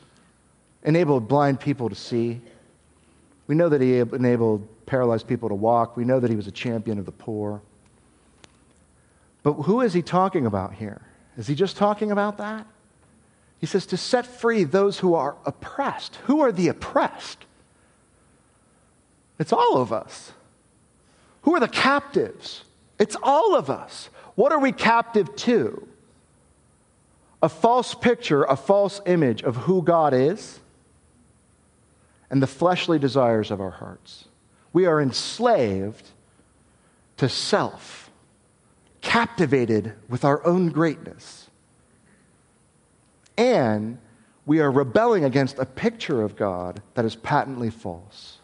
enabled 0.84 1.28
blind 1.28 1.60
people 1.60 1.90
to 1.90 1.96
see. 1.96 2.40
We 3.48 3.56
know 3.56 3.68
that 3.68 3.82
He 3.82 4.00
enabled 4.00 4.68
paralyzed 4.86 5.28
people 5.28 5.50
to 5.50 5.56
walk. 5.56 5.98
We 5.98 6.06
know 6.06 6.22
that 6.22 6.30
He 6.30 6.38
was 6.38 6.48
a 6.48 6.52
champion 6.52 6.98
of 6.98 7.06
the 7.06 7.12
poor. 7.12 7.62
But 9.44 9.54
who 9.54 9.82
is 9.82 9.94
He 9.94 10.02
talking 10.02 10.46
about 10.46 10.74
here? 10.74 11.02
Is 11.38 11.48
he 11.48 11.56
just 11.56 11.78
talking 11.78 12.12
about 12.12 12.38
that? 12.40 12.66
He 13.60 13.68
says 13.68 13.86
to 13.88 13.98
set 13.98 14.26
free 14.26 14.64
those 14.64 15.00
who 15.00 15.14
are 15.14 15.36
oppressed. 15.46 16.16
Who 16.26 16.42
are 16.42 16.52
the 16.52 16.68
oppressed? 16.68 17.46
It's 19.40 19.54
all 19.54 19.78
of 19.78 19.94
us. 19.94 20.32
Who 21.44 21.56
are 21.56 21.60
the 21.60 21.68
captives? 21.68 22.64
It's 23.00 23.16
all 23.22 23.56
of 23.56 23.70
us. 23.70 24.10
What 24.36 24.52
are 24.52 24.60
we 24.60 24.72
captive 24.72 25.36
to? 25.38 25.88
A 27.42 27.50
false 27.50 27.94
picture, 27.94 28.44
a 28.44 28.56
false 28.56 29.00
image 29.06 29.44
of 29.44 29.56
who 29.56 29.82
God 29.82 30.14
is, 30.14 30.60
and 32.30 32.42
the 32.42 32.48
fleshly 32.48 33.00
desires 33.00 33.52
of 33.52 33.62
our 33.62 33.72
hearts. 33.72 34.26
We 34.74 34.86
are 34.86 35.02
enslaved 35.02 36.10
to 37.18 37.30
self 37.30 38.12
captivated 39.02 39.94
with 40.10 40.26
our 40.26 40.46
own 40.46 40.70
greatness. 40.70 41.50
And 43.38 44.00
we 44.46 44.60
are 44.60 44.72
rebelling 44.72 45.24
against 45.24 45.60
a 45.60 45.66
picture 45.66 46.22
of 46.22 46.36
God 46.36 46.82
that 46.96 47.06
is 47.06 47.16
patently 47.16 47.70
false. 47.70 48.40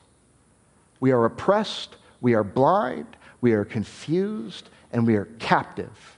We 0.99 1.11
are 1.11 1.25
oppressed, 1.25 1.97
we 2.21 2.33
are 2.33 2.43
blind, 2.43 3.17
we 3.41 3.53
are 3.53 3.65
confused, 3.65 4.69
and 4.91 5.05
we 5.05 5.15
are 5.15 5.25
captive. 5.39 6.12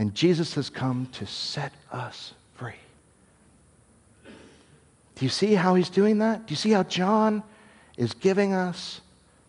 And 0.00 0.14
Jesus 0.14 0.54
has 0.54 0.70
come 0.70 1.08
to 1.12 1.26
set 1.26 1.74
us 1.92 2.32
free. 2.54 2.72
Do 4.24 5.26
you 5.26 5.28
see 5.28 5.54
how 5.54 5.74
he's 5.74 5.90
doing 5.90 6.20
that? 6.20 6.46
Do 6.46 6.52
you 6.52 6.56
see 6.56 6.70
how 6.70 6.84
John 6.84 7.42
is 7.98 8.14
giving 8.14 8.54
us 8.54 9.02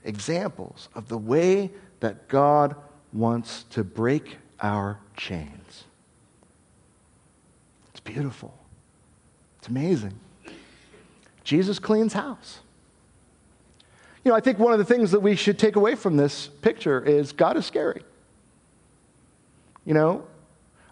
examples 0.04 0.90
of 0.94 1.08
the 1.08 1.18
way 1.18 1.72
that 2.02 2.28
God 2.28 2.76
wants 3.14 3.64
to 3.70 3.84
break 3.84 4.40
our 4.60 5.00
chains. 5.16 5.86
It's 7.92 8.02
beautiful. 8.02 8.54
It's 9.60 9.70
amazing. 9.70 10.14
Jesus 11.46 11.80
cleans 11.80 12.12
house. 12.12 12.60
You 14.26 14.32
know, 14.32 14.36
I 14.36 14.42
think 14.42 14.60
one 14.60 14.74
of 14.74 14.80
the 14.80 14.86
things 14.86 15.12
that 15.12 15.22
we 15.22 15.36
should 15.36 15.58
take 15.58 15.78
away 15.78 15.96
from 15.96 16.18
this 16.18 16.48
picture 16.48 17.02
is 17.02 17.32
God 17.32 17.56
is 17.56 17.66
scary. 17.66 18.04
You 19.86 19.94
know, 19.96 20.26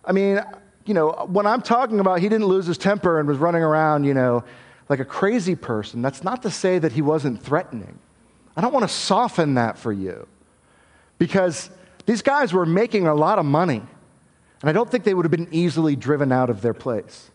I 0.05 0.11
mean, 0.11 0.41
you 0.85 0.93
know, 0.93 1.27
when 1.29 1.45
I'm 1.45 1.61
talking 1.61 1.99
about 1.99 2.19
he 2.19 2.29
didn't 2.29 2.47
lose 2.47 2.65
his 2.65 2.77
temper 2.77 3.19
and 3.19 3.27
was 3.27 3.37
running 3.37 3.61
around, 3.61 4.05
you 4.05 4.13
know, 4.13 4.43
like 4.87 4.99
a 4.99 5.05
crazy 5.05 5.55
person, 5.55 6.01
that's 6.01 6.23
not 6.23 6.41
to 6.43 6.49
say 6.49 6.79
that 6.79 6.93
he 6.93 7.01
wasn't 7.01 7.41
threatening. 7.43 7.99
I 8.57 8.61
don't 8.61 8.73
want 8.73 8.87
to 8.87 8.93
soften 8.93 9.53
that 9.53 9.77
for 9.77 9.91
you 9.91 10.27
because 11.17 11.69
these 12.05 12.21
guys 12.21 12.53
were 12.53 12.65
making 12.65 13.07
a 13.07 13.13
lot 13.13 13.37
of 13.39 13.45
money, 13.45 13.83
and 14.61 14.69
I 14.69 14.73
don't 14.73 14.89
think 14.89 15.03
they 15.03 15.13
would 15.13 15.25
have 15.25 15.31
been 15.31 15.49
easily 15.51 15.95
driven 15.95 16.31
out 16.31 16.49
of 16.49 16.61
their 16.61 16.73
place. 16.73 17.29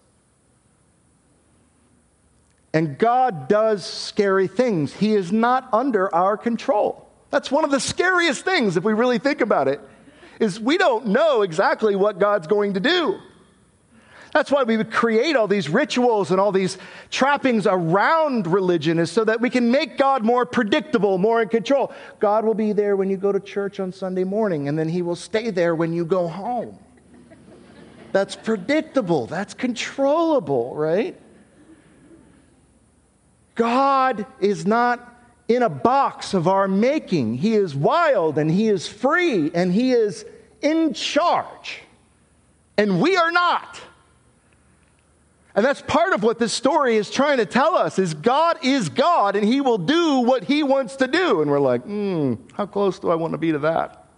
And 2.73 2.99
God 2.99 3.47
does 3.47 3.87
scary 3.87 4.49
things. 4.49 4.93
He 4.93 5.15
is 5.15 5.31
not 5.31 5.69
under 5.73 6.13
our 6.13 6.37
control. 6.37 7.09
That's 7.31 7.51
one 7.51 7.65
of 7.65 7.71
the 7.71 7.79
scariest 7.79 8.45
things, 8.45 8.77
if 8.77 8.83
we 8.83 8.95
really 8.95 9.19
think 9.19 9.41
about 9.41 9.69
it, 9.69 9.81
is 10.41 10.59
we 10.61 10.79
don't 10.79 11.07
know 11.07 11.43
exactly 11.43 11.97
what 11.97 12.19
God's 12.19 12.47
going 12.47 12.75
to 12.75 12.81
do. 12.81 13.19
That's 14.33 14.51
why 14.51 14.65
we 14.65 14.77
would 14.77 14.91
create 14.91 15.37
all 15.37 15.47
these 15.47 15.69
rituals 15.69 16.33
and 16.33 16.41
all 16.41 16.51
these 16.51 16.77
trappings 17.09 17.69
around 17.69 18.49
religion, 18.49 18.99
is 18.99 19.13
so 19.13 19.23
that 19.25 19.41
we 19.41 19.49
can 19.49 19.71
make 19.71 19.97
God 19.97 20.25
more 20.25 20.45
predictable, 20.45 21.19
more 21.19 21.41
in 21.41 21.49
control. 21.49 21.93
God 22.19 22.45
will 22.45 22.55
be 22.55 22.73
there 22.73 22.97
when 22.97 23.09
you 23.09 23.17
go 23.17 23.31
to 23.31 23.39
church 23.39 23.79
on 23.79 23.93
Sunday 23.93 24.25
morning, 24.25 24.67
and 24.67 24.77
then 24.77 24.89
He 24.89 25.03
will 25.03 25.15
stay 25.15 25.51
there 25.51 25.77
when 25.77 25.93
you 25.93 26.05
go 26.05 26.27
home. 26.27 26.77
That's 28.11 28.35
predictable, 28.35 29.27
that's 29.27 29.55
controllable, 29.55 30.75
right? 30.75 31.21
God 33.55 34.27
is 34.41 34.67
not 34.67 35.14
in 35.49 35.63
a 35.63 35.69
box 35.69 36.35
of 36.35 36.49
our 36.49 36.67
making. 36.67 37.35
He 37.35 37.55
is 37.55 37.75
wild 37.75 38.39
and 38.39 38.51
He 38.51 38.69
is 38.69 38.89
free 38.89 39.51
and 39.55 39.73
He 39.73 39.93
is 39.93 40.25
in 40.63 40.95
charge. 40.95 41.81
And 42.77 43.01
we 43.01 43.17
are 43.17 43.31
not. 43.31 43.81
And 45.55 45.65
that's 45.65 45.83
part 45.83 46.13
of 46.13 46.25
what 46.25 46.39
this 46.41 46.53
story 46.53 46.97
is 46.97 47.11
trying 47.11 47.37
to 47.37 47.47
tell 47.47 47.77
us 47.77 47.99
is 47.99 48.13
God 48.13 48.59
is 48.65 48.89
God 48.89 49.37
and 49.37 49.47
he 49.47 49.61
will 49.61 49.79
do 49.79 50.19
what 50.19 50.43
he 50.43 50.65
wants 50.65 50.97
to 50.97 51.07
do. 51.07 51.43
And 51.43 51.51
we're 51.51 51.61
like, 51.61 51.83
hmm, 51.85 52.35
how 52.55 52.67
close 52.67 52.99
do 52.99 53.11
I 53.11 53.15
want 53.15 53.33
to 53.35 53.39
be 53.39 53.53
to 53.53 53.59
that? 53.61 54.09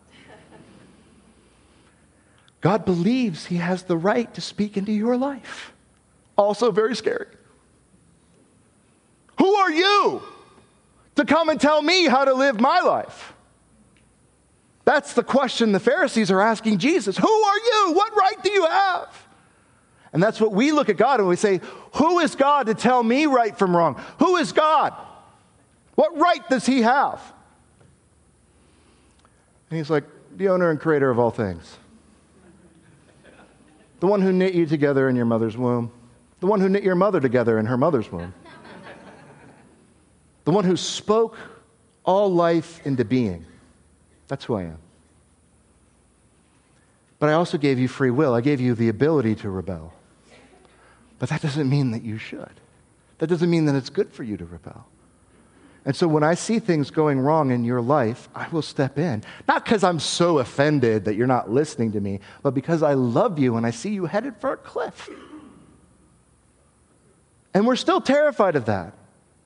God 2.63 2.87
believes 2.87 3.47
he 3.47 3.57
has 3.57 3.83
the 3.83 3.99
right 3.99 4.33
to 4.35 4.41
speak 4.41 4.79
into 4.79 4.93
your 4.93 5.17
life. 5.17 5.73
Also 6.39 6.71
very 6.71 6.97
scary. 6.97 7.29
Who 9.39 9.55
are 9.55 9.71
you 9.71 10.23
to 11.17 11.25
come 11.25 11.49
and 11.49 11.61
tell 11.61 11.83
me 11.83 12.07
how 12.07 12.25
to 12.25 12.35
live 12.35 12.61
my 12.61 12.81
life? 12.81 13.35
That's 14.85 15.15
the 15.15 15.25
question 15.25 15.73
the 15.73 15.81
Pharisees 15.81 16.31
are 16.31 16.41
asking 16.41 16.79
Jesus. 16.79 17.17
Who 17.17 17.29
are 17.29 17.59
you? 17.59 17.93
What 17.93 18.15
right 18.15 18.43
do 18.43 18.53
you 18.53 18.67
have? 18.67 19.27
And 20.13 20.23
that's 20.23 20.41
what 20.41 20.53
we 20.53 20.71
look 20.71 20.89
at 20.89 20.97
God 20.97 21.19
and 21.19 21.29
we 21.29 21.37
say, 21.37 21.61
Who 21.95 22.21
is 22.21 22.37
God 22.37 22.67
to 22.67 22.75
tell 22.75 23.03
me 23.03 23.27
right 23.27 23.59
from 23.59 23.77
wrong? 23.77 24.01
Who 24.21 24.37
is 24.37 24.53
God? 24.53 24.95
What 25.97 26.17
right 26.17 26.49
does 26.49 26.65
he 26.65 26.83
have? 26.83 27.21
And 29.71 29.79
he's 29.79 29.91
like, 29.91 30.05
The 30.37 30.49
owner 30.49 30.71
and 30.71 30.79
creator 30.79 31.11
of 31.11 31.19
all 31.19 31.33
things. 31.33 31.79
The 33.99 34.07
one 34.07 34.21
who 34.21 34.33
knit 34.33 34.55
you 34.55 34.67
together 34.67 35.09
in 35.09 35.17
your 35.17 35.25
mother's 35.25 35.57
womb. 35.57 35.91
The 36.41 36.47
one 36.47 36.61
who 36.61 36.69
knit 36.69 36.85
your 36.85 36.95
mother 36.95 37.19
together 37.21 37.59
in 37.59 37.67
her 37.67 37.77
mother's 37.77 38.13
womb 38.13 38.35
the 40.47 40.53
one 40.53 40.65
who 40.65 40.77
spoke 40.77 41.37
all 42.05 42.33
life 42.33 42.81
into 42.87 43.05
being. 43.05 43.45
That's 44.29 44.45
who 44.45 44.55
I 44.55 44.63
am. 44.63 44.79
But 47.19 47.31
I 47.31 47.33
also 47.33 47.59
gave 47.59 47.81
you 47.81 47.89
free 47.89 48.11
will. 48.13 48.33
I 48.33 48.41
gave 48.41 48.61
you 48.61 48.75
the 48.75 48.89
ability 48.89 49.35
to 49.37 49.51
rebel. 49.51 49.93
But 51.19 51.31
that 51.31 51.43
doesn't 51.43 51.69
mean 51.69 51.91
that 51.91 52.05
you 52.05 52.17
should. 52.17 52.53
That 53.19 53.27
doesn't 53.27 53.51
mean 53.51 53.65
that 53.65 53.75
it's 53.75 53.91
good 53.91 54.13
for 54.13 54.23
you 54.23 54.37
to 54.37 54.45
rebel. 54.45 54.87
And 55.85 55.97
so 55.97 56.07
when 56.07 56.23
I 56.23 56.35
see 56.35 56.61
things 56.61 56.93
going 56.93 57.19
wrong 57.19 57.51
in 57.51 57.65
your 57.65 57.81
life, 57.81 58.29
I 58.33 58.47
will 58.49 58.63
step 58.63 58.99
in. 58.99 59.25
Not 59.49 59.65
because 59.65 59.83
I'm 59.83 59.99
so 59.99 60.39
offended 60.39 61.07
that 61.07 61.17
you're 61.17 61.27
not 61.27 61.51
listening 61.51 61.91
to 61.93 62.01
me, 62.01 62.21
but 62.43 62.55
because 62.55 62.85
I 62.85 62.95
love 62.95 63.41
you 63.41 63.57
and 63.57 63.67
I 63.67 63.71
see 63.73 63.91
you 63.91 64.07
headed 64.07 64.37
for 64.37 64.53
a 64.53 64.57
cliff. 64.57 65.09
And 67.53 67.67
we're 67.67 67.75
still 67.75 68.01
terrified 68.01 68.55
of 68.55 68.67
that 68.67 68.95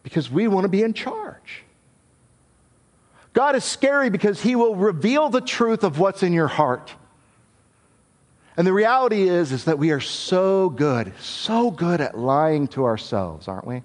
because 0.03 0.31
we 0.31 0.49
want 0.49 0.65
to 0.65 0.69
be 0.69 0.83
in 0.83 0.93
charge. 0.93 1.65
God 3.33 3.55
is 3.55 3.65
scary 3.65 4.11
because 4.11 4.41
he 4.43 4.57
will 4.57 4.75
reveal 4.75 5.29
the 5.29 5.41
truth 5.41 5.85
of 5.85 5.99
what's 5.99 6.23
in 6.23 6.33
your 6.33 6.49
heart. 6.49 6.93
And 8.57 8.67
the 8.67 8.73
reality 8.73 9.29
is 9.29 9.53
is 9.53 9.65
that 9.65 9.79
we 9.79 9.93
are 9.93 10.01
so 10.01 10.69
good, 10.69 11.13
so 11.21 11.71
good 11.71 12.01
at 12.01 12.19
lying 12.19 12.67
to 12.69 12.85
ourselves, 12.85 13.47
aren't 13.47 13.67
we? 13.67 13.83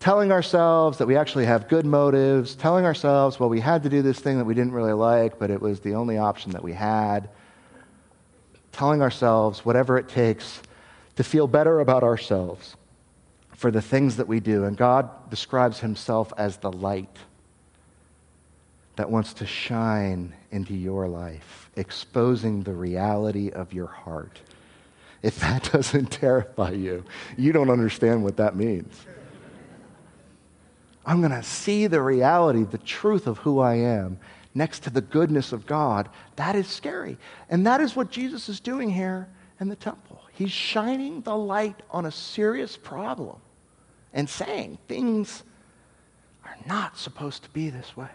Telling 0.00 0.32
ourselves 0.32 0.98
that 0.98 1.06
we 1.06 1.16
actually 1.16 1.44
have 1.44 1.68
good 1.68 1.86
motives, 1.86 2.54
telling 2.54 2.84
ourselves, 2.84 3.38
well, 3.38 3.48
we 3.48 3.60
had 3.60 3.82
to 3.84 3.88
do 3.88 4.02
this 4.02 4.18
thing 4.18 4.38
that 4.38 4.44
we 4.44 4.54
didn't 4.54 4.72
really 4.72 4.94
like, 4.94 5.38
but 5.38 5.50
it 5.50 5.60
was 5.60 5.80
the 5.80 5.94
only 5.94 6.18
option 6.18 6.52
that 6.52 6.64
we 6.64 6.72
had. 6.72 7.28
Telling 8.72 9.02
ourselves 9.02 9.64
whatever 9.64 9.98
it 9.98 10.08
takes 10.08 10.62
to 11.16 11.22
feel 11.24 11.46
better 11.46 11.80
about 11.80 12.02
ourselves 12.02 12.76
for 13.60 13.70
the 13.70 13.82
things 13.82 14.16
that 14.16 14.26
we 14.26 14.40
do. 14.40 14.64
And 14.64 14.74
God 14.74 15.28
describes 15.28 15.80
himself 15.80 16.32
as 16.38 16.56
the 16.56 16.72
light 16.72 17.14
that 18.96 19.10
wants 19.10 19.34
to 19.34 19.46
shine 19.46 20.32
into 20.50 20.72
your 20.72 21.06
life, 21.06 21.68
exposing 21.76 22.62
the 22.62 22.72
reality 22.72 23.50
of 23.50 23.74
your 23.74 23.88
heart. 23.88 24.40
If 25.20 25.40
that 25.40 25.70
doesn't 25.70 26.06
terrify 26.06 26.70
you, 26.70 27.04
you 27.36 27.52
don't 27.52 27.68
understand 27.68 28.24
what 28.24 28.38
that 28.38 28.56
means. 28.56 28.98
I'm 31.04 31.20
going 31.20 31.30
to 31.30 31.42
see 31.42 31.86
the 31.86 32.00
reality, 32.00 32.62
the 32.62 32.78
truth 32.78 33.26
of 33.26 33.36
who 33.36 33.58
I 33.60 33.74
am 33.74 34.18
next 34.54 34.84
to 34.84 34.90
the 34.90 35.02
goodness 35.02 35.52
of 35.52 35.66
God. 35.66 36.08
That 36.36 36.56
is 36.56 36.66
scary. 36.66 37.18
And 37.50 37.66
that 37.66 37.82
is 37.82 37.94
what 37.94 38.10
Jesus 38.10 38.48
is 38.48 38.58
doing 38.58 38.88
here 38.88 39.28
in 39.60 39.68
the 39.68 39.76
temple. 39.76 40.22
He's 40.32 40.50
shining 40.50 41.20
the 41.20 41.36
light 41.36 41.82
on 41.90 42.06
a 42.06 42.10
serious 42.10 42.78
problem 42.78 43.36
and 44.12 44.28
saying 44.28 44.78
things 44.88 45.42
are 46.44 46.56
not 46.66 46.98
supposed 46.98 47.42
to 47.44 47.50
be 47.50 47.70
this 47.70 47.96
way. 47.96 48.08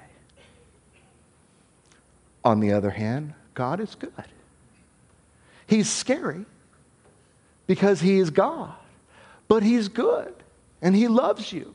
On 2.44 2.60
the 2.60 2.74
other 2.74 2.92
hand, 2.92 3.34
God 3.54 3.80
is 3.80 3.96
good. 3.96 4.12
He's 5.68 5.90
scary 5.90 6.46
because 7.66 8.02
he 8.02 8.20
is 8.20 8.30
God, 8.30 8.74
but 9.48 9.64
he's 9.64 9.88
good 9.88 10.34
and 10.82 10.96
he 10.96 11.08
loves 11.08 11.52
you. 11.52 11.74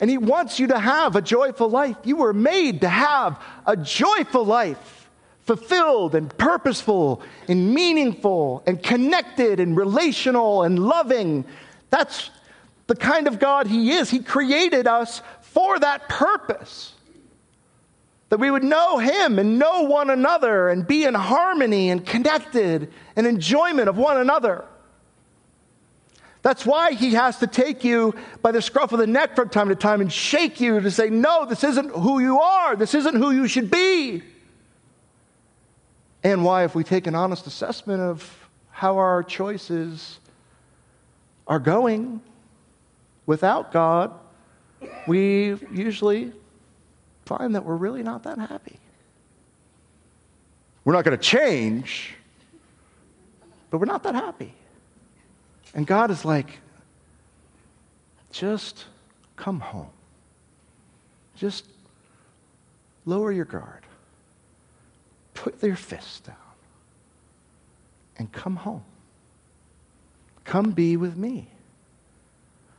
And 0.00 0.08
he 0.08 0.16
wants 0.16 0.60
you 0.60 0.68
to 0.68 0.78
have 0.78 1.16
a 1.16 1.22
joyful 1.22 1.68
life. 1.68 1.96
You 2.04 2.16
were 2.16 2.32
made 2.32 2.82
to 2.82 2.88
have 2.88 3.42
a 3.66 3.76
joyful 3.76 4.44
life, 4.44 5.10
fulfilled 5.40 6.14
and 6.14 6.36
purposeful 6.38 7.20
and 7.48 7.74
meaningful 7.74 8.62
and 8.64 8.80
connected 8.80 9.58
and 9.58 9.76
relational 9.76 10.62
and 10.62 10.78
loving. 10.78 11.44
That's 11.90 12.30
the 12.88 12.96
kind 12.96 13.28
of 13.28 13.38
God 13.38 13.68
He 13.68 13.92
is. 13.92 14.10
He 14.10 14.18
created 14.18 14.88
us 14.88 15.22
for 15.40 15.78
that 15.78 16.08
purpose. 16.08 16.92
That 18.30 18.40
we 18.40 18.50
would 18.50 18.64
know 18.64 18.98
Him 18.98 19.38
and 19.38 19.58
know 19.58 19.82
one 19.82 20.10
another 20.10 20.68
and 20.68 20.86
be 20.86 21.04
in 21.04 21.14
harmony 21.14 21.90
and 21.90 22.04
connected 22.04 22.92
and 23.14 23.26
enjoyment 23.26 23.88
of 23.88 23.96
one 23.96 24.16
another. 24.16 24.64
That's 26.42 26.64
why 26.64 26.92
He 26.92 27.14
has 27.14 27.38
to 27.38 27.46
take 27.46 27.84
you 27.84 28.14
by 28.42 28.52
the 28.52 28.62
scruff 28.62 28.92
of 28.92 28.98
the 28.98 29.06
neck 29.06 29.36
from 29.36 29.50
time 29.50 29.68
to 29.68 29.76
time 29.76 30.00
and 30.00 30.12
shake 30.12 30.60
you 30.60 30.80
to 30.80 30.90
say, 30.90 31.10
No, 31.10 31.44
this 31.44 31.64
isn't 31.64 31.90
who 31.90 32.20
you 32.20 32.40
are. 32.40 32.74
This 32.74 32.94
isn't 32.94 33.14
who 33.14 33.30
you 33.30 33.46
should 33.46 33.70
be. 33.70 34.22
And 36.24 36.44
why, 36.44 36.64
if 36.64 36.74
we 36.74 36.84
take 36.84 37.06
an 37.06 37.14
honest 37.14 37.46
assessment 37.46 38.00
of 38.00 38.48
how 38.70 38.96
our 38.96 39.22
choices 39.22 40.18
are 41.46 41.58
going, 41.58 42.20
without 43.28 43.70
God, 43.70 44.10
we 45.06 45.54
usually 45.70 46.32
find 47.26 47.54
that 47.54 47.64
we're 47.64 47.76
really 47.76 48.02
not 48.02 48.22
that 48.22 48.38
happy. 48.38 48.80
We're 50.82 50.94
not 50.94 51.04
going 51.04 51.16
to 51.16 51.22
change, 51.22 52.14
but 53.68 53.78
we're 53.78 53.84
not 53.84 54.02
that 54.04 54.14
happy. 54.14 54.54
And 55.74 55.86
God 55.86 56.10
is 56.10 56.24
like, 56.24 56.58
just 58.32 58.86
come 59.36 59.60
home. 59.60 59.90
Just 61.36 61.66
lower 63.04 63.30
your 63.30 63.44
guard. 63.44 63.84
Put 65.34 65.62
your 65.62 65.76
fists 65.76 66.20
down. 66.20 66.36
And 68.16 68.32
come 68.32 68.56
home. 68.56 68.84
Come 70.44 70.70
be 70.70 70.96
with 70.96 71.18
me. 71.18 71.50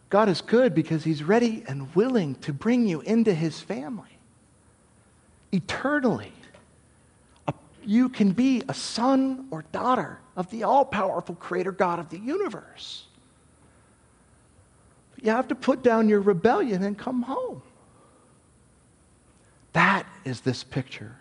God 0.09 0.27
is 0.27 0.41
good 0.41 0.73
because 0.73 1.03
he's 1.03 1.23
ready 1.23 1.63
and 1.67 1.93
willing 1.95 2.35
to 2.35 2.51
bring 2.51 2.87
you 2.87 3.01
into 3.01 3.33
his 3.33 3.59
family. 3.59 4.17
Eternally, 5.51 6.33
you 7.85 8.09
can 8.09 8.31
be 8.31 8.63
a 8.67 8.73
son 8.73 9.47
or 9.51 9.63
daughter 9.71 10.19
of 10.35 10.49
the 10.51 10.63
all 10.63 10.85
powerful 10.85 11.35
creator 11.35 11.71
God 11.71 11.99
of 11.99 12.09
the 12.09 12.19
universe. 12.19 13.05
But 15.15 15.25
you 15.25 15.31
have 15.31 15.47
to 15.49 15.55
put 15.55 15.83
down 15.83 16.09
your 16.09 16.21
rebellion 16.21 16.83
and 16.83 16.97
come 16.97 17.23
home. 17.23 17.61
That 19.73 20.05
is 20.25 20.41
this 20.41 20.63
picture. 20.63 21.15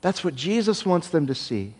That's 0.00 0.22
what 0.22 0.36
Jesus 0.36 0.86
wants 0.86 1.08
them 1.08 1.26
to 1.26 1.34
see. 1.34 1.74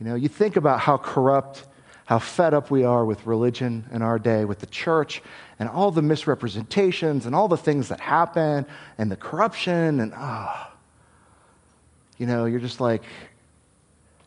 You 0.00 0.06
know, 0.06 0.14
you 0.14 0.28
think 0.28 0.56
about 0.56 0.80
how 0.80 0.96
corrupt 0.96 1.66
how 2.10 2.18
fed 2.18 2.54
up 2.54 2.72
we 2.72 2.82
are 2.82 3.04
with 3.04 3.24
religion 3.24 3.84
in 3.92 4.02
our 4.02 4.18
day, 4.18 4.44
with 4.44 4.58
the 4.58 4.66
church, 4.66 5.22
and 5.60 5.68
all 5.68 5.92
the 5.92 6.02
misrepresentations 6.02 7.24
and 7.24 7.36
all 7.36 7.46
the 7.46 7.56
things 7.56 7.88
that 7.88 8.00
happen 8.00 8.66
and 8.98 9.12
the 9.12 9.16
corruption 9.16 10.00
and 10.00 10.12
ah. 10.16 10.72
Oh, 10.72 10.76
you 12.18 12.26
know, 12.26 12.46
you're 12.46 12.58
just 12.58 12.80
like, 12.80 13.04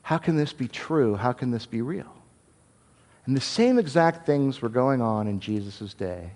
how 0.02 0.18
can 0.18 0.38
this 0.38 0.54
be 0.54 0.70
true? 0.70 1.16
How 1.18 1.34
can 1.34 1.52
this 1.52 1.66
be 1.66 1.82
real? 1.82 2.16
And 3.26 3.36
the 3.36 3.42
same 3.42 3.78
exact 3.78 4.26
things 4.26 4.62
were 4.62 4.70
going 4.70 5.02
on 5.02 5.28
in 5.28 5.42
Jesus' 5.42 5.94
day. 5.94 6.32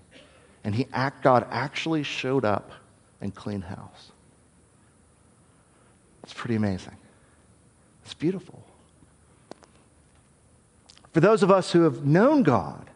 And 0.66 0.76
he 0.76 0.86
act, 0.92 1.24
God 1.24 1.48
actually 1.50 2.04
showed 2.04 2.44
up 2.44 2.74
and 3.22 3.34
cleaned 3.34 3.64
house. 3.64 4.12
It's 6.24 6.34
pretty 6.34 6.56
amazing. 6.56 6.98
It's 8.04 8.14
beautiful. 8.14 8.62
For 11.18 11.22
those 11.22 11.42
of 11.42 11.50
us 11.50 11.72
who 11.72 11.82
have 11.82 12.06
known 12.06 12.44
God, 12.44 12.92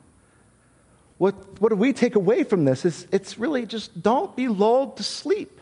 what, 1.17 1.33
what 1.59 1.69
do 1.69 1.75
we 1.75 1.91
take 1.91 2.13
away 2.13 2.43
from 2.43 2.65
this? 2.65 2.85
Is 2.85 3.07
it's 3.11 3.39
really 3.39 3.65
just 3.65 4.03
don't 4.03 4.35
be 4.35 4.47
lulled 4.47 4.97
to 4.97 5.03
sleep. 5.03 5.59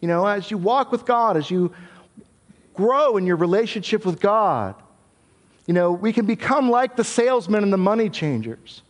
You 0.00 0.08
know, 0.08 0.26
as 0.26 0.50
you 0.50 0.56
walk 0.56 0.90
with 0.90 1.04
God, 1.04 1.36
as 1.36 1.50
you 1.50 1.74
grow 2.72 3.18
in 3.18 3.26
your 3.26 3.36
relationship 3.36 4.06
with 4.06 4.18
God, 4.18 4.76
you 5.66 5.74
know, 5.74 5.92
we 5.92 6.14
can 6.14 6.24
become 6.24 6.70
like 6.70 6.96
the 6.96 7.04
salesmen 7.04 7.62
and 7.62 7.70
the 7.70 7.76
money 7.76 8.08
changers. 8.08 8.80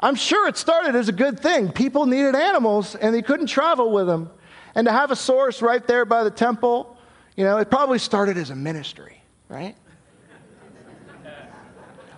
I'm 0.00 0.16
sure 0.16 0.48
it 0.48 0.56
started 0.56 0.96
as 0.96 1.08
a 1.08 1.12
good 1.12 1.38
thing. 1.38 1.70
People 1.70 2.06
needed 2.06 2.34
animals 2.34 2.96
and 2.96 3.14
they 3.14 3.22
couldn't 3.22 3.46
travel 3.46 3.92
with 3.92 4.08
them. 4.08 4.30
And 4.74 4.88
to 4.88 4.92
have 4.92 5.12
a 5.12 5.16
source 5.16 5.62
right 5.62 5.86
there 5.86 6.04
by 6.04 6.24
the 6.24 6.32
temple, 6.32 6.96
you 7.36 7.44
know, 7.44 7.58
it 7.58 7.70
probably 7.70 8.00
started 8.00 8.36
as 8.36 8.50
a 8.50 8.56
ministry, 8.56 9.22
right? 9.48 9.76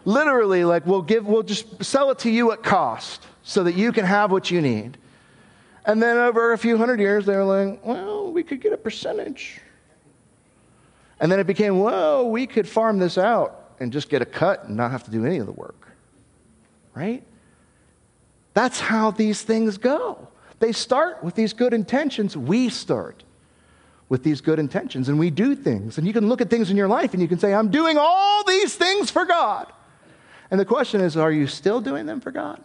Literally 0.07 0.65
like 0.65 0.87
we'll 0.87 1.03
give 1.03 1.27
we'll 1.27 1.43
just 1.43 1.85
sell 1.85 2.11
it 2.11 2.21
to 2.21 2.31
you 2.31 2.53
at 2.53 2.63
cost 2.63 3.27
so 3.43 3.65
that 3.65 3.75
you 3.75 3.93
can 3.93 4.07
have 4.07 4.31
what 4.31 4.51
you 4.51 4.63
need. 4.63 4.97
And 5.85 6.03
then 6.03 6.17
over 6.17 6.53
a 6.53 6.59
few 6.59 6.79
hundred 6.79 7.01
years 7.01 7.27
they 7.27 7.37
were 7.37 7.45
like 7.45 7.85
well 7.85 8.33
we 8.33 8.43
could 8.43 8.63
get 8.63 8.73
a 8.73 8.79
percentage. 8.79 9.61
And 11.21 11.31
then 11.31 11.41
it 11.41 11.47
became 11.47 11.81
well 11.81 12.31
we 12.31 12.47
could 12.47 12.67
farm 12.67 12.99
this 12.99 13.19
out 13.19 13.75
and 13.81 13.93
just 13.93 14.09
get 14.09 14.23
a 14.23 14.27
cut 14.27 14.65
and 14.65 14.77
not 14.77 14.93
have 14.93 15.05
to 15.05 15.11
do 15.11 15.27
any 15.27 15.39
of 15.39 15.47
the 15.47 15.53
work. 15.53 15.89
Right? 16.95 17.23
That's 18.55 18.81
how 18.81 19.11
these 19.11 19.43
things 19.43 19.77
go. 19.77 20.29
They 20.61 20.73
start 20.73 21.23
with 21.23 21.35
these 21.35 21.53
good 21.53 21.75
intentions. 21.75 22.35
We 22.35 22.71
start 22.71 23.23
with 24.09 24.23
these 24.23 24.41
good 24.41 24.59
intentions 24.59 25.11
and 25.11 25.19
we 25.19 25.31
do 25.31 25.55
things. 25.55 25.99
And 25.99 26.07
you 26.07 26.15
can 26.15 26.29
look 26.29 26.41
at 26.41 26.49
things 26.49 26.71
in 26.71 26.77
your 26.77 26.89
life 26.89 27.13
and 27.13 27.21
you 27.21 27.29
can 27.29 27.41
say 27.41 27.53
i'm 27.53 27.71
doing 27.73 27.99
all 27.99 28.45
these 28.45 28.77
things 28.77 29.11
for 29.11 29.25
god 29.25 29.73
and 30.51 30.61
the 30.61 30.65
question 30.65 31.01
is 31.01 31.17
are 31.17 31.33
you 31.33 31.47
still 31.47 31.81
doing 31.81 32.07
them 32.07 32.21
for 32.21 32.31
God? 32.31 32.63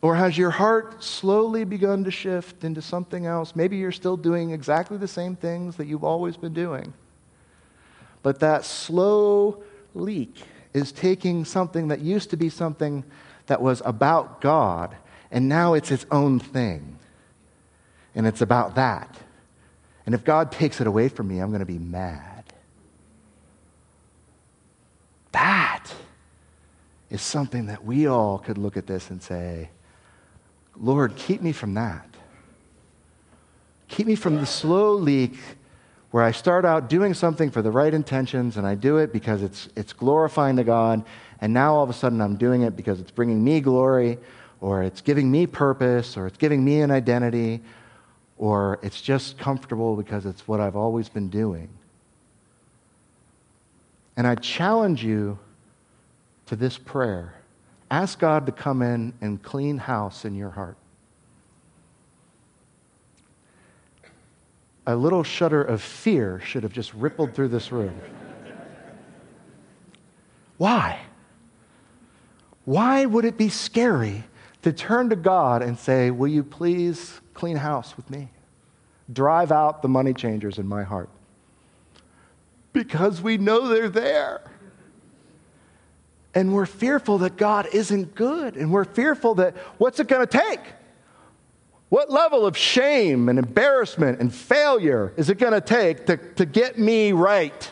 Or 0.00 0.14
has 0.14 0.38
your 0.38 0.50
heart 0.50 1.02
slowly 1.02 1.64
begun 1.64 2.04
to 2.04 2.10
shift 2.10 2.62
into 2.62 2.80
something 2.80 3.26
else? 3.26 3.56
Maybe 3.56 3.76
you're 3.76 3.90
still 3.90 4.16
doing 4.16 4.52
exactly 4.52 4.96
the 4.96 5.08
same 5.08 5.34
things 5.34 5.76
that 5.76 5.86
you've 5.86 6.04
always 6.04 6.36
been 6.36 6.54
doing. 6.54 6.92
But 8.22 8.40
that 8.40 8.64
slow 8.64 9.62
leak 9.94 10.36
is 10.72 10.92
taking 10.92 11.44
something 11.44 11.88
that 11.88 12.00
used 12.00 12.30
to 12.30 12.36
be 12.36 12.48
something 12.48 13.04
that 13.46 13.60
was 13.60 13.82
about 13.84 14.40
God, 14.40 14.94
and 15.30 15.48
now 15.48 15.74
it's 15.74 15.90
its 15.90 16.06
own 16.10 16.38
thing. 16.38 16.98
And 18.14 18.26
it's 18.26 18.40
about 18.40 18.76
that. 18.76 19.16
And 20.06 20.14
if 20.14 20.24
God 20.24 20.52
takes 20.52 20.80
it 20.80 20.86
away 20.86 21.08
from 21.08 21.28
me, 21.28 21.38
I'm 21.38 21.50
going 21.50 21.60
to 21.60 21.66
be 21.66 21.78
mad. 21.78 22.44
That 25.32 25.92
is 27.10 27.22
something 27.22 27.66
that 27.66 27.84
we 27.84 28.06
all 28.06 28.38
could 28.38 28.58
look 28.58 28.76
at 28.76 28.86
this 28.86 29.10
and 29.10 29.22
say, 29.22 29.70
Lord, 30.76 31.16
keep 31.16 31.40
me 31.42 31.52
from 31.52 31.74
that. 31.74 32.06
Keep 33.88 34.06
me 34.06 34.14
from 34.14 34.36
the 34.36 34.46
slow 34.46 34.94
leak 34.94 35.36
where 36.10 36.22
I 36.22 36.32
start 36.32 36.64
out 36.64 36.88
doing 36.88 37.14
something 37.14 37.50
for 37.50 37.62
the 37.62 37.70
right 37.70 37.92
intentions 37.92 38.56
and 38.56 38.66
I 38.66 38.74
do 38.74 38.98
it 38.98 39.12
because 39.12 39.42
it's, 39.42 39.68
it's 39.76 39.92
glorifying 39.92 40.56
to 40.56 40.64
God, 40.64 41.04
and 41.40 41.52
now 41.52 41.74
all 41.74 41.84
of 41.84 41.90
a 41.90 41.94
sudden 41.94 42.20
I'm 42.20 42.36
doing 42.36 42.62
it 42.62 42.76
because 42.76 43.00
it's 43.00 43.10
bringing 43.10 43.42
me 43.42 43.60
glory, 43.60 44.18
or 44.60 44.82
it's 44.82 45.00
giving 45.00 45.30
me 45.30 45.46
purpose, 45.46 46.16
or 46.16 46.26
it's 46.26 46.38
giving 46.38 46.64
me 46.64 46.80
an 46.80 46.90
identity, 46.90 47.60
or 48.38 48.78
it's 48.82 49.00
just 49.00 49.38
comfortable 49.38 49.96
because 49.96 50.26
it's 50.26 50.48
what 50.48 50.60
I've 50.60 50.76
always 50.76 51.08
been 51.08 51.28
doing. 51.28 51.68
And 54.16 54.26
I 54.26 54.34
challenge 54.34 55.04
you 55.04 55.38
to 56.48 56.56
this 56.56 56.78
prayer. 56.78 57.34
Ask 57.90 58.18
God 58.18 58.46
to 58.46 58.52
come 58.52 58.82
in 58.82 59.12
and 59.20 59.42
clean 59.42 59.78
house 59.78 60.24
in 60.24 60.34
your 60.34 60.50
heart. 60.50 60.76
A 64.86 64.96
little 64.96 65.22
shudder 65.22 65.62
of 65.62 65.82
fear 65.82 66.40
should 66.40 66.62
have 66.62 66.72
just 66.72 66.92
rippled 66.94 67.34
through 67.34 67.48
this 67.48 67.70
room. 67.70 68.00
Why? 70.56 71.00
Why 72.64 73.04
would 73.04 73.24
it 73.24 73.36
be 73.36 73.50
scary 73.50 74.24
to 74.62 74.72
turn 74.72 75.10
to 75.10 75.16
God 75.16 75.62
and 75.62 75.78
say, 75.78 76.10
Will 76.10 76.28
you 76.28 76.42
please 76.42 77.20
clean 77.34 77.56
house 77.56 77.96
with 77.96 78.10
me? 78.10 78.28
Drive 79.12 79.52
out 79.52 79.82
the 79.82 79.88
money 79.88 80.12
changers 80.12 80.58
in 80.58 80.66
my 80.66 80.82
heart 80.82 81.08
because 82.72 83.20
we 83.20 83.38
know 83.38 83.68
they're 83.68 83.88
there. 83.88 84.42
And 86.38 86.54
we're 86.54 86.66
fearful 86.66 87.18
that 87.18 87.36
God 87.36 87.66
isn't 87.72 88.14
good. 88.14 88.54
And 88.56 88.70
we're 88.70 88.84
fearful 88.84 89.34
that 89.34 89.56
what's 89.78 89.98
it 89.98 90.06
going 90.06 90.24
to 90.24 90.38
take? 90.38 90.60
What 91.88 92.12
level 92.12 92.46
of 92.46 92.56
shame 92.56 93.28
and 93.28 93.40
embarrassment 93.40 94.20
and 94.20 94.32
failure 94.32 95.12
is 95.16 95.30
it 95.30 95.38
going 95.38 95.52
to 95.52 95.60
take 95.60 96.06
to, 96.06 96.16
to 96.16 96.46
get 96.46 96.78
me 96.78 97.10
right? 97.10 97.68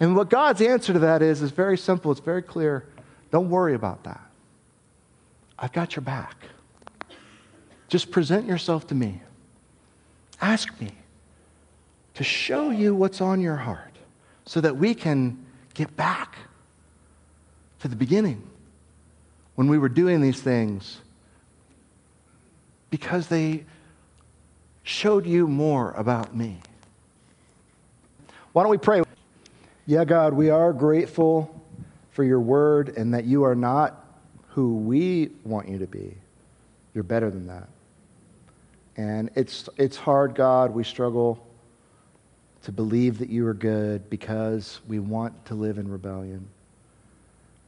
And 0.00 0.16
what 0.16 0.30
God's 0.30 0.62
answer 0.62 0.94
to 0.94 0.98
that 1.00 1.20
is 1.20 1.42
is 1.42 1.50
very 1.50 1.76
simple, 1.76 2.10
it's 2.10 2.20
very 2.22 2.40
clear. 2.40 2.86
Don't 3.30 3.50
worry 3.50 3.74
about 3.74 4.04
that. 4.04 4.22
I've 5.58 5.72
got 5.72 5.96
your 5.96 6.02
back. 6.02 6.46
Just 7.88 8.10
present 8.10 8.46
yourself 8.46 8.86
to 8.86 8.94
me. 8.94 9.20
Ask 10.40 10.80
me 10.80 10.92
to 12.14 12.24
show 12.24 12.70
you 12.70 12.94
what's 12.94 13.20
on 13.20 13.42
your 13.42 13.56
heart 13.56 13.98
so 14.46 14.62
that 14.62 14.78
we 14.78 14.94
can 14.94 15.44
get 15.74 15.94
back 15.94 16.38
to 17.84 17.88
the 17.88 17.96
beginning 17.96 18.42
when 19.56 19.68
we 19.68 19.76
were 19.76 19.90
doing 19.90 20.22
these 20.22 20.40
things 20.40 21.02
because 22.88 23.28
they 23.28 23.62
showed 24.84 25.26
you 25.26 25.46
more 25.46 25.92
about 25.92 26.34
me. 26.34 26.56
Why 28.54 28.62
don't 28.62 28.70
we 28.70 28.78
pray? 28.78 29.02
Yeah, 29.84 30.06
God, 30.06 30.32
we 30.32 30.48
are 30.48 30.72
grateful 30.72 31.62
for 32.12 32.24
your 32.24 32.40
word 32.40 32.96
and 32.96 33.12
that 33.12 33.26
you 33.26 33.44
are 33.44 33.54
not 33.54 34.02
who 34.48 34.76
we 34.76 35.32
want 35.44 35.68
you 35.68 35.76
to 35.80 35.86
be. 35.86 36.16
You're 36.94 37.04
better 37.04 37.30
than 37.30 37.48
that. 37.48 37.68
And 38.96 39.28
it's, 39.34 39.68
it's 39.76 39.98
hard, 39.98 40.34
God. 40.34 40.70
We 40.70 40.84
struggle 40.84 41.46
to 42.62 42.72
believe 42.72 43.18
that 43.18 43.28
you 43.28 43.46
are 43.46 43.52
good 43.52 44.08
because 44.08 44.80
we 44.88 45.00
want 45.00 45.44
to 45.44 45.54
live 45.54 45.76
in 45.76 45.86
rebellion. 45.86 46.48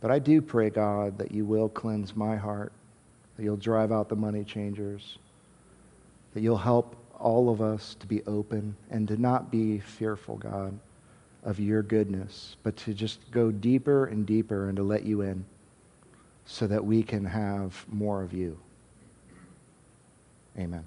But 0.07 0.14
I 0.14 0.20
do 0.20 0.40
pray, 0.40 0.70
God, 0.70 1.18
that 1.18 1.32
you 1.32 1.44
will 1.44 1.68
cleanse 1.68 2.14
my 2.14 2.36
heart, 2.36 2.72
that 3.36 3.42
you'll 3.42 3.57
drive 3.57 3.90
out 3.90 4.09
the 4.09 4.14
money 4.14 4.44
changers, 4.44 5.18
that 6.32 6.42
you'll 6.42 6.57
help 6.57 6.94
all 7.18 7.50
of 7.50 7.61
us 7.61 7.96
to 7.98 8.07
be 8.07 8.22
open 8.22 8.76
and 8.88 9.09
to 9.09 9.20
not 9.20 9.50
be 9.50 9.80
fearful, 9.80 10.36
God, 10.36 10.78
of 11.42 11.59
your 11.59 11.82
goodness, 11.82 12.54
but 12.62 12.76
to 12.76 12.94
just 12.94 13.18
go 13.32 13.50
deeper 13.50 14.07
and 14.07 14.24
deeper 14.24 14.68
and 14.68 14.76
to 14.76 14.84
let 14.84 15.02
you 15.02 15.22
in 15.22 15.44
so 16.44 16.68
that 16.68 16.84
we 16.84 17.02
can 17.02 17.24
have 17.24 17.84
more 17.88 18.22
of 18.22 18.32
you. 18.32 18.57
Amen. 20.57 20.86